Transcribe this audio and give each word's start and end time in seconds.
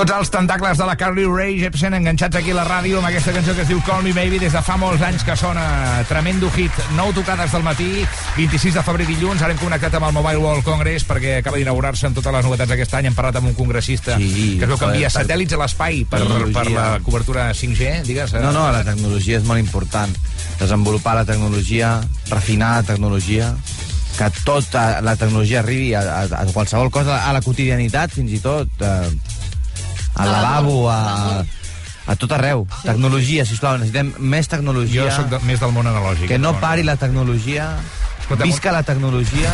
Tots 0.00 0.14
els 0.16 0.30
tentacles 0.32 0.78
de 0.80 0.84
la 0.88 0.94
Carly 0.96 1.26
Rae 1.28 1.58
Jepsen 1.60 1.92
enganxats 1.92 2.38
aquí 2.38 2.54
a 2.54 2.56
la 2.56 2.62
ràdio 2.64 3.02
amb 3.02 3.08
aquesta 3.10 3.34
cançó 3.36 3.52
que 3.52 3.66
es 3.66 3.68
diu 3.68 3.82
Call 3.84 4.00
Me 4.06 4.14
Baby 4.16 4.38
des 4.40 4.54
de 4.56 4.60
fa 4.64 4.78
molts 4.80 5.02
anys 5.04 5.26
que 5.28 5.34
sona 5.36 5.64
tremendo 6.08 6.48
hit. 6.56 6.72
9 6.96 7.12
tocades 7.18 7.52
del 7.52 7.66
matí, 7.66 7.88
26 8.38 8.78
de 8.78 8.84
febrer 8.86 9.04
dilluns. 9.10 9.42
Ara 9.44 9.52
hem 9.52 9.58
connectat 9.60 9.98
amb 9.98 10.06
el 10.08 10.14
Mobile 10.16 10.40
World 10.40 10.64
Congress 10.64 11.04
perquè 11.04 11.34
acaba 11.42 11.60
d'inaugurar-se 11.60 12.08
amb 12.08 12.16
totes 12.16 12.32
les 12.32 12.48
novetats 12.48 12.72
aquest 12.78 12.94
any. 12.96 13.10
Hem 13.10 13.18
parlat 13.18 13.36
amb 13.42 13.50
un 13.50 13.56
congressista 13.58 14.16
Sí, 14.16 14.54
que 14.56 14.64
es 14.64 14.70
veu 14.72 14.78
que 14.80 14.88
envia 14.88 15.10
per- 15.10 15.20
satèl·lits 15.20 15.52
a 15.52 15.60
l'espai 15.60 16.00
per, 16.08 16.22
per 16.54 16.64
la 16.72 16.86
cobertura 17.04 17.50
5G, 17.52 17.90
digues. 18.08 18.32
eh? 18.32 18.40
No, 18.40 18.54
no, 18.56 18.70
la 18.72 18.80
tecnologia 18.86 19.36
és 19.36 19.44
molt 19.44 19.60
important. 19.60 20.16
Desenvolupar 20.62 21.18
la 21.20 21.26
tecnologia, 21.28 21.98
refinar 22.30 22.78
la 22.78 22.88
tecnologia, 22.94 23.52
que 24.16 24.30
tota 24.48 25.02
la 25.04 25.12
tecnologia 25.20 25.60
arribi 25.60 25.92
a, 25.92 26.00
a, 26.22 26.24
a 26.40 26.46
qualsevol 26.54 26.88
cosa, 26.90 27.20
a 27.28 27.36
la 27.36 27.44
quotidianitat, 27.44 28.16
fins 28.16 28.32
i 28.32 28.40
tot, 28.40 28.80
eh, 28.80 29.12
al 30.22 30.32
lavabo, 30.32 30.90
a, 30.90 31.44
a 32.06 32.16
tot 32.16 32.32
arreu. 32.36 32.66
Tecnologia, 32.82 33.44
sisplau, 33.46 33.78
necessitem 33.78 34.12
més 34.18 34.48
tecnologia. 34.50 35.08
Jo 35.08 35.16
sóc 35.22 35.32
de, 35.32 35.40
més 35.48 35.60
del 35.62 35.72
món 35.76 35.86
analògic. 35.90 36.28
Que 36.30 36.38
no 36.38 36.54
pari 36.60 36.82
la 36.86 36.96
tecnologia. 37.00 37.72
Escolta, 38.20 38.44
Visca 38.46 38.70
la 38.70 38.84
tecnologia. 38.86 39.50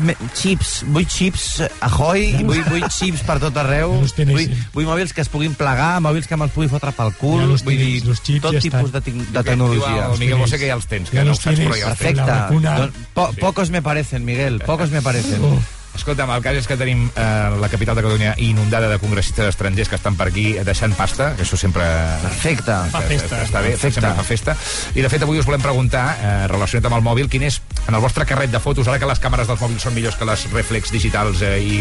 Me- 0.00 0.16
xips, 0.32 0.70
vull 0.88 1.04
xips, 1.04 1.44
ahoy, 1.84 2.30
vull, 2.48 2.62
vull 2.64 2.86
xips 2.88 3.20
per 3.28 3.36
tot 3.42 3.58
arreu. 3.60 3.92
Vull, 4.00 4.08
sí. 4.08 4.46
vull 4.72 4.88
mòbils 4.88 5.12
que 5.12 5.20
es 5.20 5.28
puguin 5.28 5.52
plegar, 5.58 5.98
mòbils 6.00 6.28
que 6.30 6.38
me'ls 6.40 6.54
pugui 6.54 6.70
fotre 6.72 6.94
pel 6.96 7.12
cul. 7.20 7.42
Ja 7.42 7.50
vull 7.68 7.76
dir, 7.76 8.00
tot 8.40 8.56
ja 8.56 8.62
tipus 8.64 8.88
estan. 8.88 8.92
de, 8.94 9.02
tec- 9.04 9.30
de 9.36 9.44
tecnologia. 9.50 10.06
El 10.14 10.18
Miguel 10.22 10.40
Bosé 10.40 10.56
que 10.62 10.70
ja 10.70 10.78
els 10.80 10.88
tens, 10.88 11.10
que 11.12 11.18
Ja 11.20 11.24
no 11.28 11.36
ho 11.36 11.40
saps, 11.40 11.60
però 11.60 11.76
ja 11.76 11.90
els 11.92 12.00
tens. 12.00 12.20
Perfecte. 12.24 12.76
Don- 12.80 12.92
po 13.12 13.28
pocos 13.40 13.68
me 13.70 13.82
parecen, 13.82 14.24
Miguel, 14.24 14.60
pocos 14.64 14.90
me 14.90 15.02
parecen. 15.04 15.44
Oh. 15.44 15.58
Escolta'm, 15.96 16.30
el 16.30 16.42
cas 16.44 16.58
és 16.60 16.66
que 16.68 16.76
tenim 16.78 17.06
eh, 17.08 17.24
la 17.60 17.68
capital 17.72 17.96
de 17.96 18.02
Catalunya 18.04 18.34
inundada 18.44 18.88
de 18.90 18.98
congressistes 19.02 19.48
estrangers 19.48 19.88
que 19.88 19.96
estan 19.98 20.14
per 20.18 20.28
aquí 20.28 20.52
deixant 20.66 20.92
pasta, 20.96 21.30
que 21.36 21.42
això 21.46 21.56
sempre... 21.58 21.84
Perfecte. 22.22 22.76
Fa 22.92 23.00
festa. 23.08 23.40
Està 23.46 23.62
bé, 23.64 23.72
Perfecte. 23.74 23.94
sempre 24.00 24.12
fa 24.20 24.26
festa. 24.26 24.56
I 24.94 25.02
de 25.04 25.10
fet 25.12 25.24
avui 25.26 25.40
us 25.40 25.48
volem 25.48 25.62
preguntar, 25.64 26.04
eh, 26.20 26.34
relacionat 26.52 26.86
amb 26.90 26.98
el 27.00 27.04
mòbil, 27.06 27.30
quin 27.32 27.46
és, 27.48 27.60
en 27.86 27.94
el 27.96 28.02
vostre 28.04 28.26
carret 28.28 28.52
de 28.52 28.60
fotos, 28.62 28.86
ara 28.88 29.00
que 29.02 29.08
les 29.08 29.20
càmeres 29.22 29.48
dels 29.50 29.60
mòbils 29.62 29.82
són 29.88 29.96
millors 29.96 30.16
que 30.20 30.28
les 30.28 30.46
reflex 30.52 30.92
digitals 30.94 31.42
eh, 31.42 31.56
i... 31.64 31.80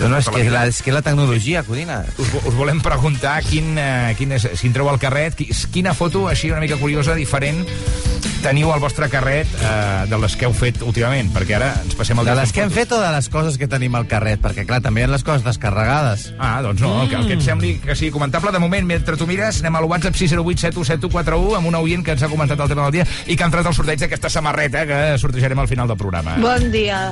No, 0.00 0.08
no, 0.14 0.20
és 0.22 0.30
tota 0.30 0.40
que 0.44 0.50
la, 0.54 0.64
és 0.70 0.80
que 0.86 0.94
la 0.94 1.02
tecnologia, 1.02 1.64
Codina. 1.66 2.00
us, 2.16 2.32
us 2.44 2.54
volem 2.56 2.80
preguntar 2.84 3.40
quin, 3.44 3.74
eh, 3.78 4.14
quin 4.18 4.32
és, 4.38 4.46
si 4.54 4.70
entreu 4.70 4.88
al 4.92 5.00
carret, 5.02 5.34
qui, 5.38 5.50
quina 5.74 5.92
foto 5.94 6.26
així 6.30 6.50
una 6.54 6.62
mica 6.62 6.78
curiosa, 6.80 7.14
diferent, 7.18 7.64
teniu 8.42 8.70
al 8.70 8.78
vostre 8.80 9.08
carret 9.10 9.48
eh, 9.58 10.06
de 10.10 10.18
les 10.22 10.36
que 10.38 10.46
heu 10.46 10.52
fet 10.54 10.78
últimament, 10.86 11.32
perquè 11.34 11.56
ara 11.58 11.72
ens 11.82 11.96
passem 11.98 12.18
el 12.20 12.28
De 12.28 12.34
les 12.38 12.52
que 12.54 12.62
hem 12.62 12.70
fotos. 12.70 12.78
fet 12.84 12.92
o 12.94 13.00
de 13.02 13.10
les 13.16 13.28
coses 13.32 13.55
que 13.60 13.68
tenim 13.70 13.94
al 13.98 14.06
carret? 14.10 14.40
Perquè, 14.42 14.66
clar, 14.68 14.80
també 14.84 15.02
hi 15.02 15.06
ha 15.06 15.12
les 15.12 15.24
coses 15.26 15.44
descarregades. 15.46 16.28
Ah, 16.38 16.58
doncs 16.64 16.82
no, 16.84 16.92
el 17.02 17.10
que, 17.10 17.20
el 17.20 17.30
que 17.30 17.38
et 17.38 17.44
sembli 17.44 17.76
que 17.82 17.96
sigui 17.98 18.12
comentable. 18.14 18.52
De 18.54 18.62
moment, 18.62 18.86
mentre 18.88 19.16
tu 19.16 19.28
mires, 19.28 19.62
anem 19.62 19.80
al 19.80 19.88
WhatsApp 19.90 20.18
608 20.18 20.66
717141 20.66 21.56
amb 21.58 21.72
un 21.72 21.80
oient 21.82 22.04
que 22.04 22.16
ens 22.16 22.26
ha 22.26 22.32
comentat 22.32 22.60
el 22.60 22.70
tema 22.72 22.88
del 22.88 23.00
dia 23.00 23.08
i 23.26 23.36
que 23.36 23.44
ha 23.44 23.50
entrat 23.50 23.66
al 23.66 23.76
sorteig 23.76 24.02
d'aquesta 24.02 24.30
samarreta 24.32 24.86
que 24.88 25.00
sortejarem 25.22 25.64
al 25.64 25.70
final 25.70 25.88
del 25.88 26.00
programa. 26.00 26.36
Bon 26.42 26.70
dia. 26.74 27.08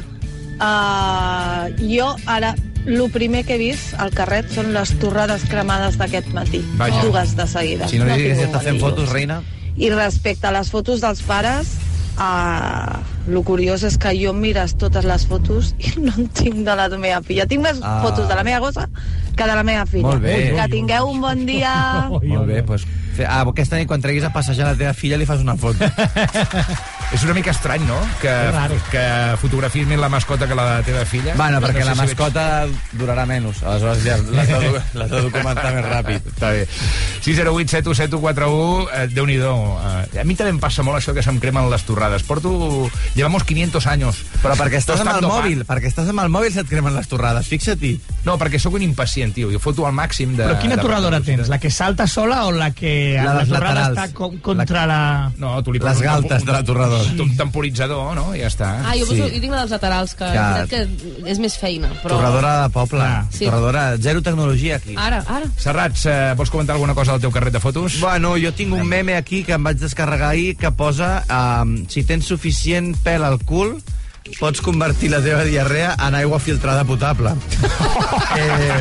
Uh, 0.55 1.67
jo 1.83 2.12
ara 2.31 2.53
el 2.86 3.11
primer 3.11 3.45
que 3.48 3.56
he 3.56 3.58
vist 3.58 3.95
al 3.98 4.12
carret 4.14 4.51
són 4.53 4.70
les 4.75 4.92
torrades 5.01 5.47
cremades 5.51 5.97
d'aquest 6.01 6.31
matí. 6.36 6.61
Vaja. 6.79 7.01
Dues 7.06 7.34
de 7.39 7.47
seguida. 7.48 7.89
Si 7.89 7.98
no 7.98 8.08
li 8.08 8.20
digues 8.20 8.39
que 8.39 8.48
està 8.51 8.62
fent 8.64 8.81
fotos, 8.83 9.11
reina... 9.12 9.42
I 9.75 9.89
respecte 9.91 10.47
a 10.47 10.52
les 10.55 10.68
fotos 10.70 11.01
dels 11.02 11.18
pares, 11.27 11.73
uh, 12.19 13.01
el 13.29 13.41
curiós 13.47 13.83
és 13.86 13.97
que 14.01 14.13
jo 14.19 14.33
mires 14.36 14.77
totes 14.80 15.05
les 15.08 15.27
fotos 15.27 15.73
i 15.79 15.95
no 16.05 16.13
en 16.19 16.29
tinc 16.29 16.63
de 16.67 16.75
la 16.77 16.89
meva 16.97 17.20
filla. 17.23 17.47
Tinc 17.51 17.63
més 17.64 17.80
Ah. 17.83 18.01
fotos 18.02 18.29
de 18.29 18.35
la 18.35 18.45
meva 18.45 18.61
gossa 18.64 18.89
que 19.35 19.42
de 19.45 19.55
la 19.55 19.63
meva 19.67 19.86
filla. 19.86 20.08
Molt 20.08 20.23
bé. 20.23 20.53
Que 20.55 20.69
tingueu 20.70 21.08
un 21.11 21.20
bon 21.20 21.45
dia. 21.47 21.73
Molt 22.11 22.47
bé, 22.47 22.63
doncs... 22.63 22.86
Fe... 23.14 23.27
Ah, 23.30 23.42
aquesta 23.47 23.79
nit, 23.79 23.86
quan 23.86 24.03
treguis 24.03 24.24
a 24.27 24.33
passejar 24.35 24.67
la 24.73 24.74
teva 24.79 24.92
filla, 24.95 25.17
li 25.17 25.27
fas 25.27 25.41
una 25.42 25.55
foto. 25.57 25.86
És 27.13 27.23
una 27.23 27.35
mica 27.35 27.53
estrany, 27.53 27.85
no?, 27.87 27.95
que, 28.20 28.31
que 28.91 29.03
fotografiis 29.39 29.87
més 29.87 30.01
la 30.01 30.09
mascota 30.11 30.48
que 30.51 30.55
la 30.59 30.65
de 30.65 30.73
la 30.81 30.83
teva 30.87 31.05
filla. 31.07 31.35
Bueno, 31.39 31.61
perquè 31.63 31.85
No 31.85 31.85
sé 31.85 31.91
la 31.91 31.95
si 31.95 32.01
veig- 32.01 32.09
mascota 32.09 32.45
durarà 32.98 33.27
menys. 33.29 33.61
Aleshores 33.63 34.03
ja 34.03 34.17
l'has 34.19 34.48
de, 34.48 34.70
l'has 34.98 35.11
de 35.15 35.20
documentar 35.29 35.70
més 35.77 35.85
ràpid. 35.87 36.27
Està 36.33 36.51
bé. 36.57 36.65
608 37.23 37.70
717141, 37.70 38.89
eh, 38.92 39.07
Déu-n'hi-do. 39.15 39.53
Eh, 40.15 40.20
a 40.20 40.25
mi 40.27 40.35
també 40.35 40.51
em 40.57 40.59
passa 40.59 40.83
molt 40.83 40.98
això 40.98 41.15
que 41.15 41.23
se'm 41.23 41.39
cremen 41.42 41.69
les 41.70 41.85
torrades. 41.87 42.25
Porto... 42.27 42.91
Llevamos 43.15 43.45
500 43.45 43.86
años. 43.86 44.19
Però 44.42 44.57
perquè 44.59 44.81
estàs 44.81 45.01
amb 45.05 45.15
el 45.15 45.23
mòbil, 45.29 45.63
perquè 45.69 45.86
estàs 45.92 46.09
amb 46.11 46.25
el 46.25 46.33
mòbil 46.35 46.51
se't 46.53 46.67
cremen 46.69 46.97
les 46.97 47.07
torrades, 47.09 47.47
fixa-t'hi. 47.47 47.92
No, 48.27 48.35
perquè 48.41 48.59
sóc 48.59 48.75
un 48.75 48.83
impacient, 48.83 49.35
tio. 49.36 49.53
Jo 49.55 49.61
foto 49.63 49.86
al 49.86 49.95
màxim 49.95 50.35
de... 50.35 50.48
Però 50.48 50.59
quina 50.61 50.75
de 50.79 50.83
torradora 50.83 51.21
velocitat. 51.21 51.45
tens? 51.47 51.53
La 51.53 51.61
que 51.63 51.71
salta 51.71 52.07
sola 52.11 52.42
o 52.48 52.53
la 52.53 52.73
que 52.75 53.15
La 53.23 53.35
la, 53.39 53.47
torrada 53.47 53.89
laterals. 53.92 54.11
està 54.11 54.41
contra 54.42 54.86
la... 54.91 55.01
No, 55.39 55.55
tu 55.63 55.73
li 55.73 55.79
Les 55.85 56.01
galtes 56.03 56.45
de 56.45 56.53
la 56.53 56.65
torradora. 56.65 56.93
Un, 57.24 57.34
temporitzador, 57.36 58.14
no? 58.16 58.27
I 58.34 58.42
ja 58.44 58.50
està. 58.50 58.70
Ah, 58.84 58.94
jo, 58.98 59.06
Sí. 59.06 59.18
jo 59.20 59.28
tinc 59.28 59.52
la 59.52 59.64
dels 59.64 59.74
laterals, 59.74 60.14
que, 60.14 60.30
Clar. 60.32 60.66
que, 60.68 60.84
que 60.86 61.30
és 61.30 61.40
més 61.42 61.56
feina. 61.58 61.90
Però... 62.02 62.16
Torradora 62.16 62.55
de 62.62 62.68
poble. 62.74 63.00
Clar. 63.00 63.24
Sí. 63.30 63.44
Torradora, 63.46 63.84
zero 63.98 64.22
tecnologia 64.22 64.77
aquí. 64.77 64.94
Ara, 64.96 65.24
ara. 65.27 65.50
Serrats, 65.58 66.06
eh, 66.06 66.34
vols 66.36 66.50
comentar 66.50 66.77
alguna 66.77 66.94
cosa 66.94 67.12
del 67.12 67.27
teu 67.27 67.34
carret 67.34 67.52
de 67.55 67.60
fotos? 67.60 67.98
Bueno, 68.00 68.36
jo 68.40 68.52
tinc 68.56 68.72
un 68.74 68.86
meme 68.86 69.16
aquí 69.16 69.42
que 69.44 69.56
em 69.58 69.64
vaig 69.64 69.78
descarregar 69.80 70.30
ahir 70.34 70.56
que 70.56 70.70
posa 70.72 71.24
um, 71.28 71.77
si 71.88 72.05
tens 72.05 72.27
suficient 72.27 72.94
pèl 73.05 73.24
al 73.24 73.38
cul 73.44 73.76
pots 74.38 74.62
convertir 74.64 75.11
la 75.12 75.20
teva 75.20 75.44
diarrea 75.44 75.94
en 76.06 76.14
aigua 76.16 76.38
filtrada 76.40 76.84
potable. 76.88 77.34
eh, 78.40 78.80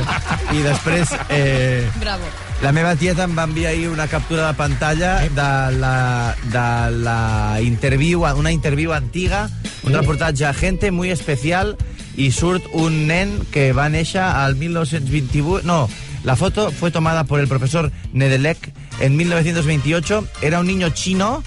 I 0.56 0.64
després... 0.64 1.12
Eh, 1.30 1.90
Bravo. 2.00 2.24
La 2.64 2.72
meva 2.72 2.94
tieta 2.96 3.26
em 3.28 3.34
va 3.36 3.44
enviar 3.44 3.74
ahir 3.74 3.90
una 3.92 4.06
captura 4.08 4.48
de 4.48 4.54
pantalla 4.56 5.18
de 5.28 5.48
la, 5.82 6.34
de 6.48 6.98
la 7.04 7.60
interview, 7.60 8.24
una 8.24 8.54
interview 8.54 8.94
antiga, 8.94 9.50
un 9.84 9.92
reportatge 9.92 10.46
a 10.46 10.54
gente 10.54 10.90
muy 10.92 11.12
especial 11.12 11.76
i 12.16 12.32
surt 12.32 12.64
un 12.72 13.06
nen 13.10 13.36
que 13.52 13.74
va 13.76 13.90
néixer 13.92 14.24
al 14.24 14.56
1928... 14.56 15.68
No, 15.68 15.90
la 16.24 16.38
foto 16.38 16.72
fue 16.72 16.90
tomada 16.90 17.26
por 17.26 17.42
el 17.42 17.50
profesor 17.50 17.92
Nedelec 18.14 18.72
en 19.02 19.18
1928. 19.18 20.24
Era 20.42 20.62
un 20.62 20.68
niño 20.68 20.88
chino 20.92 21.44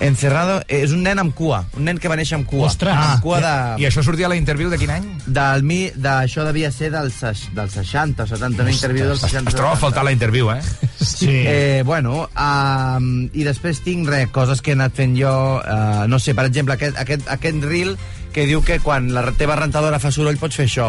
encerrado... 0.00 0.60
És 0.68 0.92
un 0.94 1.02
nen 1.02 1.18
amb 1.18 1.34
cua, 1.34 1.64
un 1.76 1.84
nen 1.88 1.98
que 1.98 2.08
va 2.10 2.16
néixer 2.18 2.36
amb 2.38 2.46
cua. 2.48 2.66
Ostres. 2.68 2.94
amb 2.94 3.22
cua 3.24 3.40
de... 3.42 3.52
I 3.82 3.88
això 3.88 4.02
sortia 4.06 4.26
a 4.28 4.32
la 4.32 4.36
interviu 4.38 4.70
de 4.70 4.78
quin 4.78 4.92
any? 4.94 5.06
Del 5.26 5.64
mi, 5.66 5.80
de, 5.94 6.10
això 6.28 6.44
devia 6.46 6.70
ser 6.74 6.90
del, 6.94 7.10
ses- 7.14 7.48
del 7.56 7.70
60 7.72 8.22
o 8.24 8.30
70, 8.30 8.62
una 8.62 8.74
interviu 8.74 9.08
del 9.10 9.18
60. 9.18 9.50
Es 9.50 9.58
troba 9.58 9.72
a 9.74 9.80
faltar 9.80 10.04
la 10.06 10.12
interviu, 10.14 10.52
eh? 10.54 10.60
Sí. 10.98 11.30
Eh, 11.30 11.82
bueno, 11.86 12.24
um, 12.34 13.04
i 13.32 13.44
després 13.46 13.78
tinc 13.84 14.08
res, 14.10 14.32
coses 14.34 14.58
que 14.60 14.72
he 14.72 14.76
anat 14.76 14.96
fent 14.98 15.14
jo, 15.16 15.30
uh, 15.62 16.06
no 16.10 16.18
sé, 16.18 16.34
per 16.34 16.44
exemple, 16.48 16.74
aquest, 16.74 16.98
aquest, 16.98 17.28
aquest 17.30 17.62
reel 17.64 17.92
que 18.34 18.44
diu 18.50 18.64
que 18.66 18.80
quan 18.82 19.06
la 19.14 19.22
teva 19.38 19.54
rentadora 19.58 20.00
fa 20.02 20.10
soroll 20.14 20.38
pots 20.42 20.58
fer 20.58 20.66
això. 20.66 20.88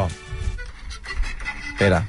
Espera. 1.74 2.02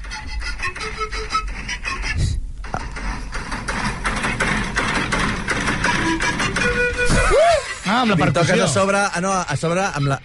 Ah, 7.91 8.01
amb 8.05 8.13
la 8.13 8.15
Li 8.15 8.23
toques 8.31 8.47
percussió. 8.53 8.63
a 8.63 8.71
sobre, 8.71 8.99
ah, 9.03 9.19
no, 9.23 9.31
a 9.35 9.55
sobre 9.59 9.83
amb, 9.83 10.07
la, 10.13 10.19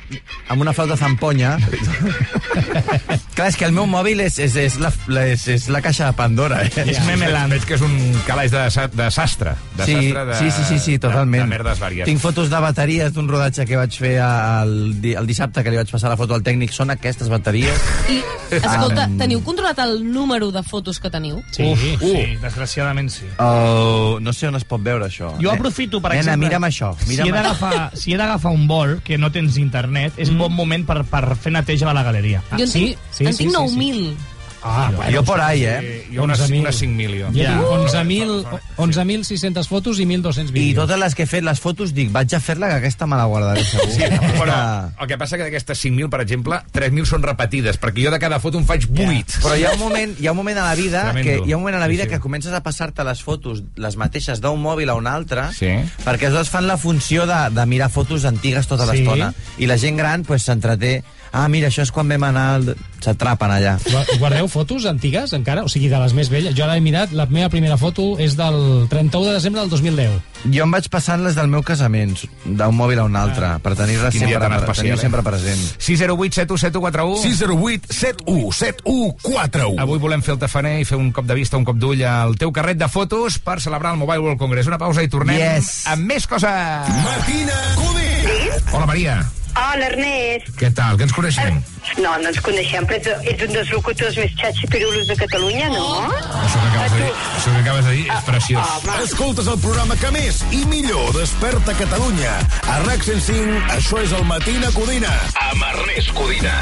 amb 0.55 0.63
una 0.63 0.73
flauta 0.77 0.95
zamponya. 1.01 1.57
Clar, 3.37 3.51
és 3.53 3.57
que 3.61 3.67
el 3.69 3.73
meu 3.77 3.85
mòbil 3.85 4.23
és, 4.25 4.39
és, 4.41 4.55
és, 4.57 4.79
la, 4.81 4.89
la- 5.13 5.27
és, 5.29 5.43
és 5.53 5.67
la 5.69 5.83
caixa 5.85 6.07
de 6.09 6.15
Pandora, 6.17 6.63
eh? 6.65 6.71
És 6.89 7.03
Memeland. 7.05 7.53
Veig 7.53 7.67
que 7.69 7.75
és 7.77 7.83
un 7.85 7.93
calaix 8.25 8.49
de, 8.51 8.63
sa- 8.73 8.87
de 8.89 9.11
sastre. 9.13 9.53
De 9.77 9.85
Sí, 9.85 9.93
sastre 9.93 10.23
de, 10.25 10.35
sí, 10.39 10.51
sí, 10.51 10.63
sí, 10.71 10.79
sí, 10.81 10.95
totalment. 10.99 11.43
De, 11.45 11.51
de 11.51 11.51
merdes 11.53 11.79
vàries. 11.83 12.09
Tinc 12.09 12.19
fotos 12.23 12.49
de 12.49 12.61
bateries 12.65 13.13
d'un 13.13 13.29
rodatge 13.29 13.67
que 13.69 13.77
vaig 13.77 13.93
fer 13.93 14.15
el, 14.25 14.73
di- 15.05 15.13
el 15.21 15.29
dissabte, 15.29 15.61
que 15.63 15.71
li 15.71 15.77
vaig 15.77 15.91
passar 15.93 16.09
la 16.09 16.17
foto 16.17 16.33
al 16.33 16.41
tècnic. 16.47 16.73
Són 16.73 16.89
aquestes 16.95 17.29
bateries. 17.29 17.77
I, 18.09 18.23
escolta, 18.57 19.05
Ah. 19.05 19.11
teniu 19.21 19.43
controlat 19.45 19.79
el 19.85 20.01
número 20.11 20.49
de 20.51 20.63
fotos 20.63 20.99
que 20.99 21.11
teniu? 21.13 21.43
Sí, 21.53 21.69
Uf, 21.75 21.79
sí, 21.81 21.97
uh. 22.01 22.41
desgraciadament 22.41 23.11
sí. 23.11 23.29
Oh, 23.39 24.17
no 24.21 24.33
sé 24.33 24.49
on 24.49 24.57
es 24.57 24.65
pot 24.65 24.81
veure, 24.81 25.11
això. 25.11 25.35
Jo 25.37 25.51
Ne- 25.53 25.59
aprofito, 25.59 26.01
per 26.01 26.13
Nena, 26.15 26.23
exemple... 26.33 26.49
mira'm 26.49 26.65
això. 26.71 26.95
si 27.05 27.05
he 27.05 27.23
Mira'm 27.23 27.33
d'agafar 27.37 27.91
si 27.95 28.15
he 28.15 28.17
d'agafar 28.17 28.53
un 28.57 28.67
vol 28.67 29.01
que 29.05 29.19
no 29.19 29.31
tens 29.31 29.59
internet, 29.61 30.15
és 30.17 30.31
un 30.33 30.39
bon 30.39 30.53
moment 30.57 30.87
per, 30.89 31.03
per 31.05 31.37
fer 31.37 31.53
neteja 31.53 31.87
de 31.89 31.95
la 31.95 32.03
galeria. 32.03 32.43
jo 32.57 32.65
en 32.65 32.73
tinc, 32.73 32.99
en 33.29 33.37
tinc 33.37 33.53
9.000. 33.55 34.17
Ah, 34.69 34.91
Jo 35.13 35.23
por 35.23 35.41
ahí, 35.41 35.63
eh? 35.65 36.09
Jo 36.13 36.25
unes, 36.25 36.41
11.000. 36.41 36.61
unes 36.61 36.83
5.000, 36.83 37.21
jo. 37.21 37.29
Ja. 37.37 37.53
Ja. 37.53 38.03
11.000 38.03 38.47
11.600 38.77 39.69
fotos 39.69 40.01
i 40.01 40.07
1.200 40.07 40.49
I 40.49 40.53
vídeos. 40.53 40.83
totes 40.87 40.99
les 40.99 41.15
que 41.15 41.23
he 41.23 41.27
fet, 41.27 41.45
les 41.45 41.61
fotos, 41.61 41.93
dic, 41.95 42.11
vaig 42.11 42.35
a 42.35 42.41
fer-la, 42.41 42.69
que 42.73 42.79
aquesta 42.81 43.07
me 43.07 43.17
la 43.17 43.27
guardaré 43.31 43.63
segur. 43.65 43.91
Sí, 43.93 44.03
però 44.41 44.57
el 44.99 45.07
que 45.07 45.19
passa 45.21 45.37
que 45.39 45.45
d'aquestes 45.47 45.85
5.000, 45.85 46.09
per 46.11 46.21
exemple, 46.25 46.59
3.000 46.73 47.07
són 47.07 47.23
repetides, 47.23 47.79
perquè 47.79 48.05
jo 48.07 48.11
de 48.11 48.19
cada 48.19 48.41
foto 48.43 48.59
em 48.59 48.67
faig 48.67 48.89
8. 48.91 49.39
Però 49.45 49.55
hi 49.57 49.65
ha 49.69 49.73
un 49.77 49.79
moment, 49.85 50.17
hi 50.19 50.27
ha 50.27 50.33
un 50.35 50.41
moment 50.41 50.59
a 50.59 50.65
la 50.71 50.75
vida 50.75 51.05
Tremendo. 51.13 51.31
que 51.45 51.49
hi 51.49 51.53
ha 51.53 51.57
un 51.57 51.63
moment 51.63 51.77
a 51.77 51.85
la 51.85 51.89
vida 51.93 52.05
Sí, 52.05 52.09
sí. 52.11 52.15
que 52.17 52.21
comences 52.21 52.53
a 52.53 52.63
passar-te 52.63 53.05
les 53.05 53.23
fotos 53.23 53.63
les 53.77 53.97
mateixes 53.97 54.41
d'un 54.41 54.61
mòbil 54.63 54.91
a 54.91 54.95
un 54.99 55.07
altre 55.07 55.47
Sí. 55.55 55.71
perquè 56.05 56.27
aleshores 56.27 56.51
fan 56.51 56.67
la 56.67 56.77
funció 56.77 57.27
de, 57.27 57.39
de 57.55 57.67
mirar 57.67 57.91
fotos 57.91 58.25
antigues 58.25 58.67
tota 58.67 58.87
Sí. 58.87 58.97
l'estona 58.99 59.33
i 59.59 59.67
la 59.67 59.79
gent 59.79 59.97
gran 59.97 60.25
pues, 60.25 60.43
s'entreté 60.43 61.03
ah, 61.33 61.49
mira, 61.49 61.69
això 61.69 61.83
és 61.83 61.93
quan 61.93 62.09
vam 62.09 62.25
anar... 62.25 62.55
al- 62.57 62.77
S'atrapen 63.01 63.51
allà. 63.51 63.77
Gua- 63.91 64.05
Guardeu 64.19 64.49
fotos 64.49 64.85
antigues, 64.87 65.33
encara? 65.33 65.63
O 65.65 65.69
sigui, 65.69 65.89
de 65.89 65.99
les 66.01 66.13
més 66.17 66.29
velles. 66.29 66.55
Jo 66.57 66.65
ara 66.65 66.77
he 66.77 66.81
mirat, 66.81 67.13
la 67.13 67.27
meva 67.27 67.49
primera 67.49 67.77
foto 67.77 68.17
és 68.19 68.37
del 68.37 68.87
31 68.91 69.27
de 69.29 69.33
desembre 69.37 69.61
del 69.61 69.71
2010. 69.71 70.11
Jo 70.53 70.65
em 70.65 70.71
vaig 70.71 70.89
passant 70.89 71.23
les 71.25 71.35
del 71.35 71.49
meu 71.49 71.63
casament, 71.63 72.17
d'un 72.45 72.75
mòbil 72.77 72.99
a 73.01 73.05
un 73.05 73.17
altre, 73.17 73.59
per 73.63 73.75
tenir-les 73.75 74.13
Quin 74.15 74.27
dia 74.27 74.37
sempre, 74.37 74.41
tan 74.49 74.51
per 74.53 74.61
especial, 74.63 74.85
tenir 74.87 74.99
eh? 74.99 75.01
sempre 75.03 75.23
present. 75.23 75.63
608 75.79 76.35
7171 76.35 77.23
608 77.23 77.93
71 77.93 78.53
71 78.53 79.17
41. 79.23 79.81
Avui 79.83 79.99
volem 79.99 80.23
fer 80.23 80.35
el 80.35 80.39
tafaner 80.43 80.81
i 80.81 80.85
fer 80.85 80.99
un 80.99 81.13
cop 81.13 81.27
de 81.27 81.35
vista, 81.35 81.57
un 81.57 81.65
cop 81.65 81.77
d'ull 81.77 82.03
al 82.05 82.37
teu 82.37 82.53
carret 82.53 82.79
de 82.79 82.89
fotos 82.89 83.39
per 83.39 83.61
celebrar 83.61 83.93
el 83.95 83.99
Mobile 83.99 84.19
World 84.21 84.39
Congress. 84.39 84.67
Una 84.67 84.79
pausa 84.79 85.03
i 85.03 85.09
tornem 85.09 85.37
Yes. 85.39 85.87
amb 85.87 86.07
més 86.07 86.27
coses. 86.27 86.51
Matina 86.51 87.59
Codina. 87.77 88.63
Hola, 88.73 88.87
Maria. 88.87 89.19
Hola, 89.57 89.87
Ernest. 89.89 90.51
Què 90.61 90.69
tal? 90.77 90.99
Que 91.01 91.07
ens 91.07 91.15
coneixem? 91.17 91.57
No, 92.03 92.11
no 92.21 92.29
ens 92.29 92.41
coneixem, 92.45 92.85
però 92.89 92.99
ets, 92.99 93.09
ets 93.33 93.47
un 93.47 93.55
dels 93.57 93.73
locutors 93.73 94.19
més 94.21 94.35
xatxipirulos 94.37 95.09
de 95.09 95.17
Catalunya, 95.23 95.71
no? 95.73 95.87
Això 96.43 96.61
que 96.61 96.69
acabes 96.69 96.93
de 96.93 97.01
dir, 97.01 97.11
això 97.39 97.55
que 97.55 97.63
acabes 97.65 97.89
de 97.89 97.97
dir 97.97 98.05
és 98.19 98.29
preciós. 98.29 98.77
Home, 98.77 99.01
Escoltes 99.07 99.51
el 99.55 99.61
programa 99.65 99.97
que 100.03 100.13
més 100.19 100.43
i 100.53 100.65
millor 100.69 101.13
desperta 101.17 101.77
Catalunya. 101.81 102.37
A 102.69 102.81
RAC 102.85 103.09
105, 103.09 103.61
això 103.81 104.05
és 104.05 104.17
el 104.21 104.27
Matina 104.29 104.73
Codina. 104.77 105.13
Amb 105.49 105.71
Ernest 105.73 106.13
Codina. 106.21 106.57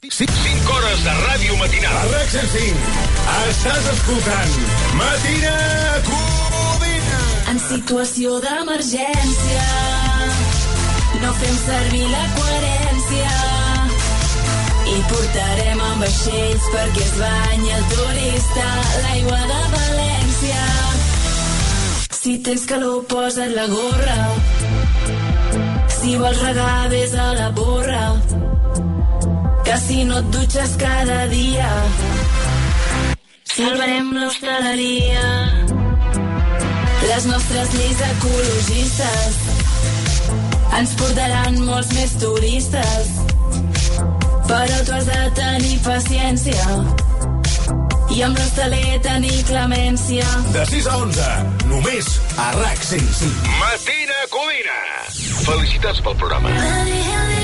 5 0.00 0.72
hores 0.72 1.00
de 1.04 1.10
ràdio 1.10 1.56
matinal. 1.58 1.96
A 1.96 2.04
RAC 2.12 2.28
105, 2.30 2.82
estàs 3.50 3.88
escoltant 3.92 4.52
Matina 4.94 5.54
Codina. 6.06 7.18
En 7.50 7.58
situació 7.64 8.36
d'emergència 8.44 9.64
no 11.18 11.32
fem 11.40 11.58
servir 11.64 12.04
la 12.12 12.22
coherència 12.36 13.34
i 14.94 14.96
portarem 15.10 15.84
en 15.88 16.00
vaixells 16.04 16.70
perquè 16.76 17.04
es 17.08 17.14
banyi 17.18 17.74
el 17.80 17.86
turista 17.96 18.70
l'aigua 19.02 19.42
de 19.50 19.60
València. 19.74 20.64
Si 22.22 22.38
tens 22.46 22.70
calor, 22.70 23.02
posa't 23.10 23.50
la 23.58 23.66
gorra. 23.74 24.18
Si 25.98 26.14
vols 26.22 26.46
regar, 26.46 26.86
vés 26.94 27.18
a 27.18 27.32
la 27.42 27.50
borra. 27.50 28.04
Que 29.68 29.76
si 29.76 30.02
no 30.08 30.16
et 30.16 30.28
dutxes 30.32 30.70
cada 30.80 31.26
dia, 31.28 31.68
salvarem 33.44 34.14
l'hostaleria. 34.16 35.24
Les 37.02 37.26
nostres 37.28 37.74
lleis 37.74 38.00
ecologistes 38.06 39.36
ens 40.78 40.94
portaran 41.02 41.58
molts 41.66 41.92
més 41.98 42.14
turistes. 42.22 43.10
Però 44.48 44.78
tu 44.88 44.94
has 44.96 45.10
de 45.10 45.20
tenir 45.36 45.76
paciència 45.84 46.64
i 48.16 48.24
amb 48.24 48.40
l'hostaler 48.40 48.96
tenir 49.04 49.42
clemència. 49.50 50.30
De 50.56 50.64
6 50.72 50.88
a 50.88 50.96
11, 51.02 51.28
només 51.74 52.08
a 52.40 52.48
RAC 52.56 52.88
105. 52.94 53.52
Matina 53.60 54.24
Codina. 54.32 54.80
Felicitats 55.44 56.00
pel 56.08 56.16
programa. 56.24 56.56
Le 56.56 57.37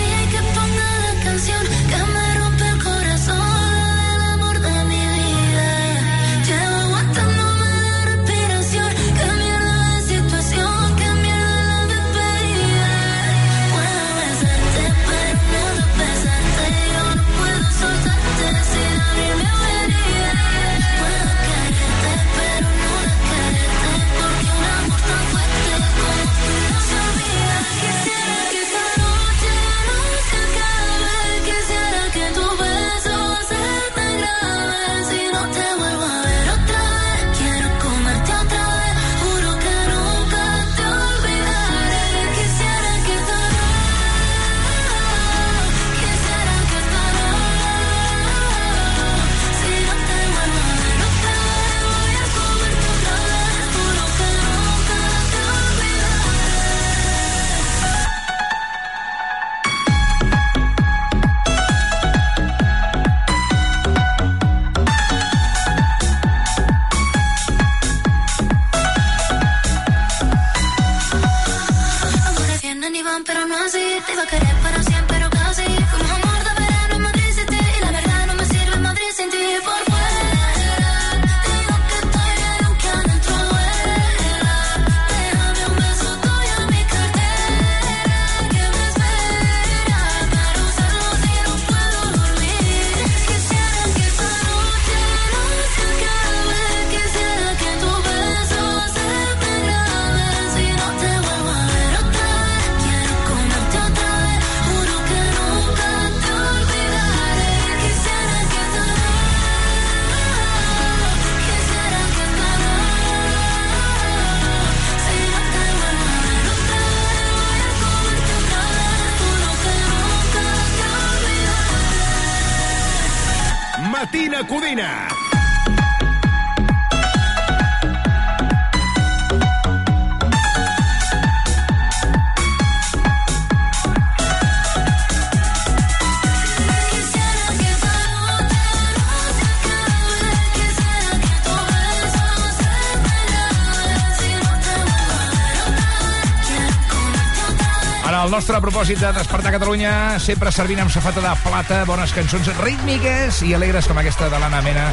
propòsit 148.64 148.96
de 148.96 149.10
Despertar 149.12 149.50
Catalunya, 149.52 150.16
sempre 150.22 150.48
servint 150.54 150.80
amb 150.80 150.92
safata 150.92 151.20
de 151.20 151.32
plata 151.44 151.82
bones 151.84 152.14
cançons 152.16 152.48
rítmiques 152.62 153.42
i 153.44 153.52
alegres 153.52 153.84
com 153.90 153.98
aquesta 154.00 154.30
de 154.32 154.40
l'Anna 154.40 154.62
Mena, 154.64 154.86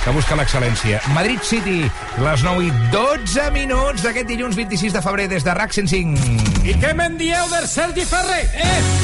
que 0.00 0.14
busca 0.16 0.38
l'excel·lència. 0.38 1.02
Madrid 1.12 1.44
City, 1.44 1.82
les 2.24 2.46
9 2.46 2.64
i 2.70 2.72
12 2.94 3.50
minuts 3.52 4.06
d'aquest 4.06 4.32
dilluns 4.32 4.56
26 4.56 4.96
de 4.96 5.04
febrer 5.04 5.28
des 5.28 5.44
de 5.44 5.56
RAC 5.60 5.76
105. 5.76 6.64
I 6.64 6.78
què 6.80 6.94
me'n 6.96 7.20
dieu 7.20 7.52
del 7.52 7.68
Sergi 7.68 8.08
Ferrer? 8.08 8.46
Eh? 8.56 8.97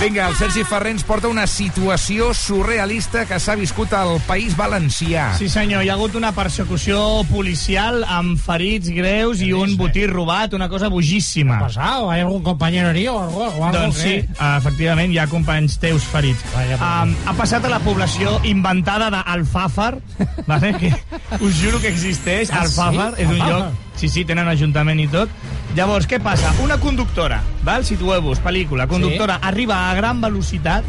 Vinga, 0.00 0.28
el 0.28 0.36
Sergi 0.38 0.62
Ferrer 0.62 0.92
ens 0.94 1.02
porta 1.02 1.26
una 1.26 1.42
situació 1.50 2.28
surrealista 2.36 3.24
que 3.26 3.40
s'ha 3.42 3.56
viscut 3.58 3.90
al 3.98 4.20
País 4.28 4.54
Valencià. 4.56 5.32
Sí, 5.34 5.48
senyor, 5.50 5.82
hi 5.82 5.90
ha 5.90 5.96
hagut 5.96 6.14
una 6.14 6.30
persecució 6.36 7.00
policial 7.26 8.04
amb 8.06 8.38
ferits 8.38 8.92
greus 8.94 9.42
i 9.42 9.50
un 9.58 9.74
botí 9.80 10.04
robat, 10.06 10.54
una 10.54 10.68
cosa 10.70 10.86
bojíssima. 10.92 11.58
Pasado? 11.64 12.12
¿Hay 12.12 12.20
algún 12.22 12.44
compañero 12.46 12.90
herido 12.94 13.16
o 13.16 13.24
algo? 13.24 13.42
o 13.48 13.64
algo 13.66 13.72
Doncs 13.80 13.98
sí, 13.98 14.14
efectivament, 14.38 15.10
hi 15.12 15.18
ha 15.18 15.26
companys 15.26 15.80
teus 15.82 16.06
ferits. 16.06 16.46
Um, 16.78 17.16
ha 17.26 17.34
passat 17.34 17.66
a 17.66 17.74
la 17.74 17.82
població 17.82 18.38
inventada 18.46 19.10
d'Alfàfar, 19.10 19.96
vale? 20.46 20.74
que 20.80 20.94
us 21.42 21.58
juro 21.58 21.82
que 21.82 21.90
existeix, 21.90 22.54
Ah, 22.54 22.62
Alfàfar, 22.62 23.16
sí? 23.16 23.26
és 23.26 23.34
un 23.34 23.42
lloc... 23.42 23.84
Sí, 23.98 24.06
sí, 24.06 24.22
tenen 24.22 24.46
ajuntament 24.46 25.00
i 25.02 25.08
tot. 25.10 25.26
Llavors, 25.78 26.08
què 26.10 26.18
passa? 26.18 26.50
Una 26.64 26.74
conductora, 26.82 27.38
val? 27.62 27.84
situeu-vos, 27.86 28.40
pel·lícula, 28.42 28.88
conductora, 28.90 29.36
arriba 29.46 29.76
a 29.90 29.94
gran 29.94 30.20
velocitat 30.20 30.82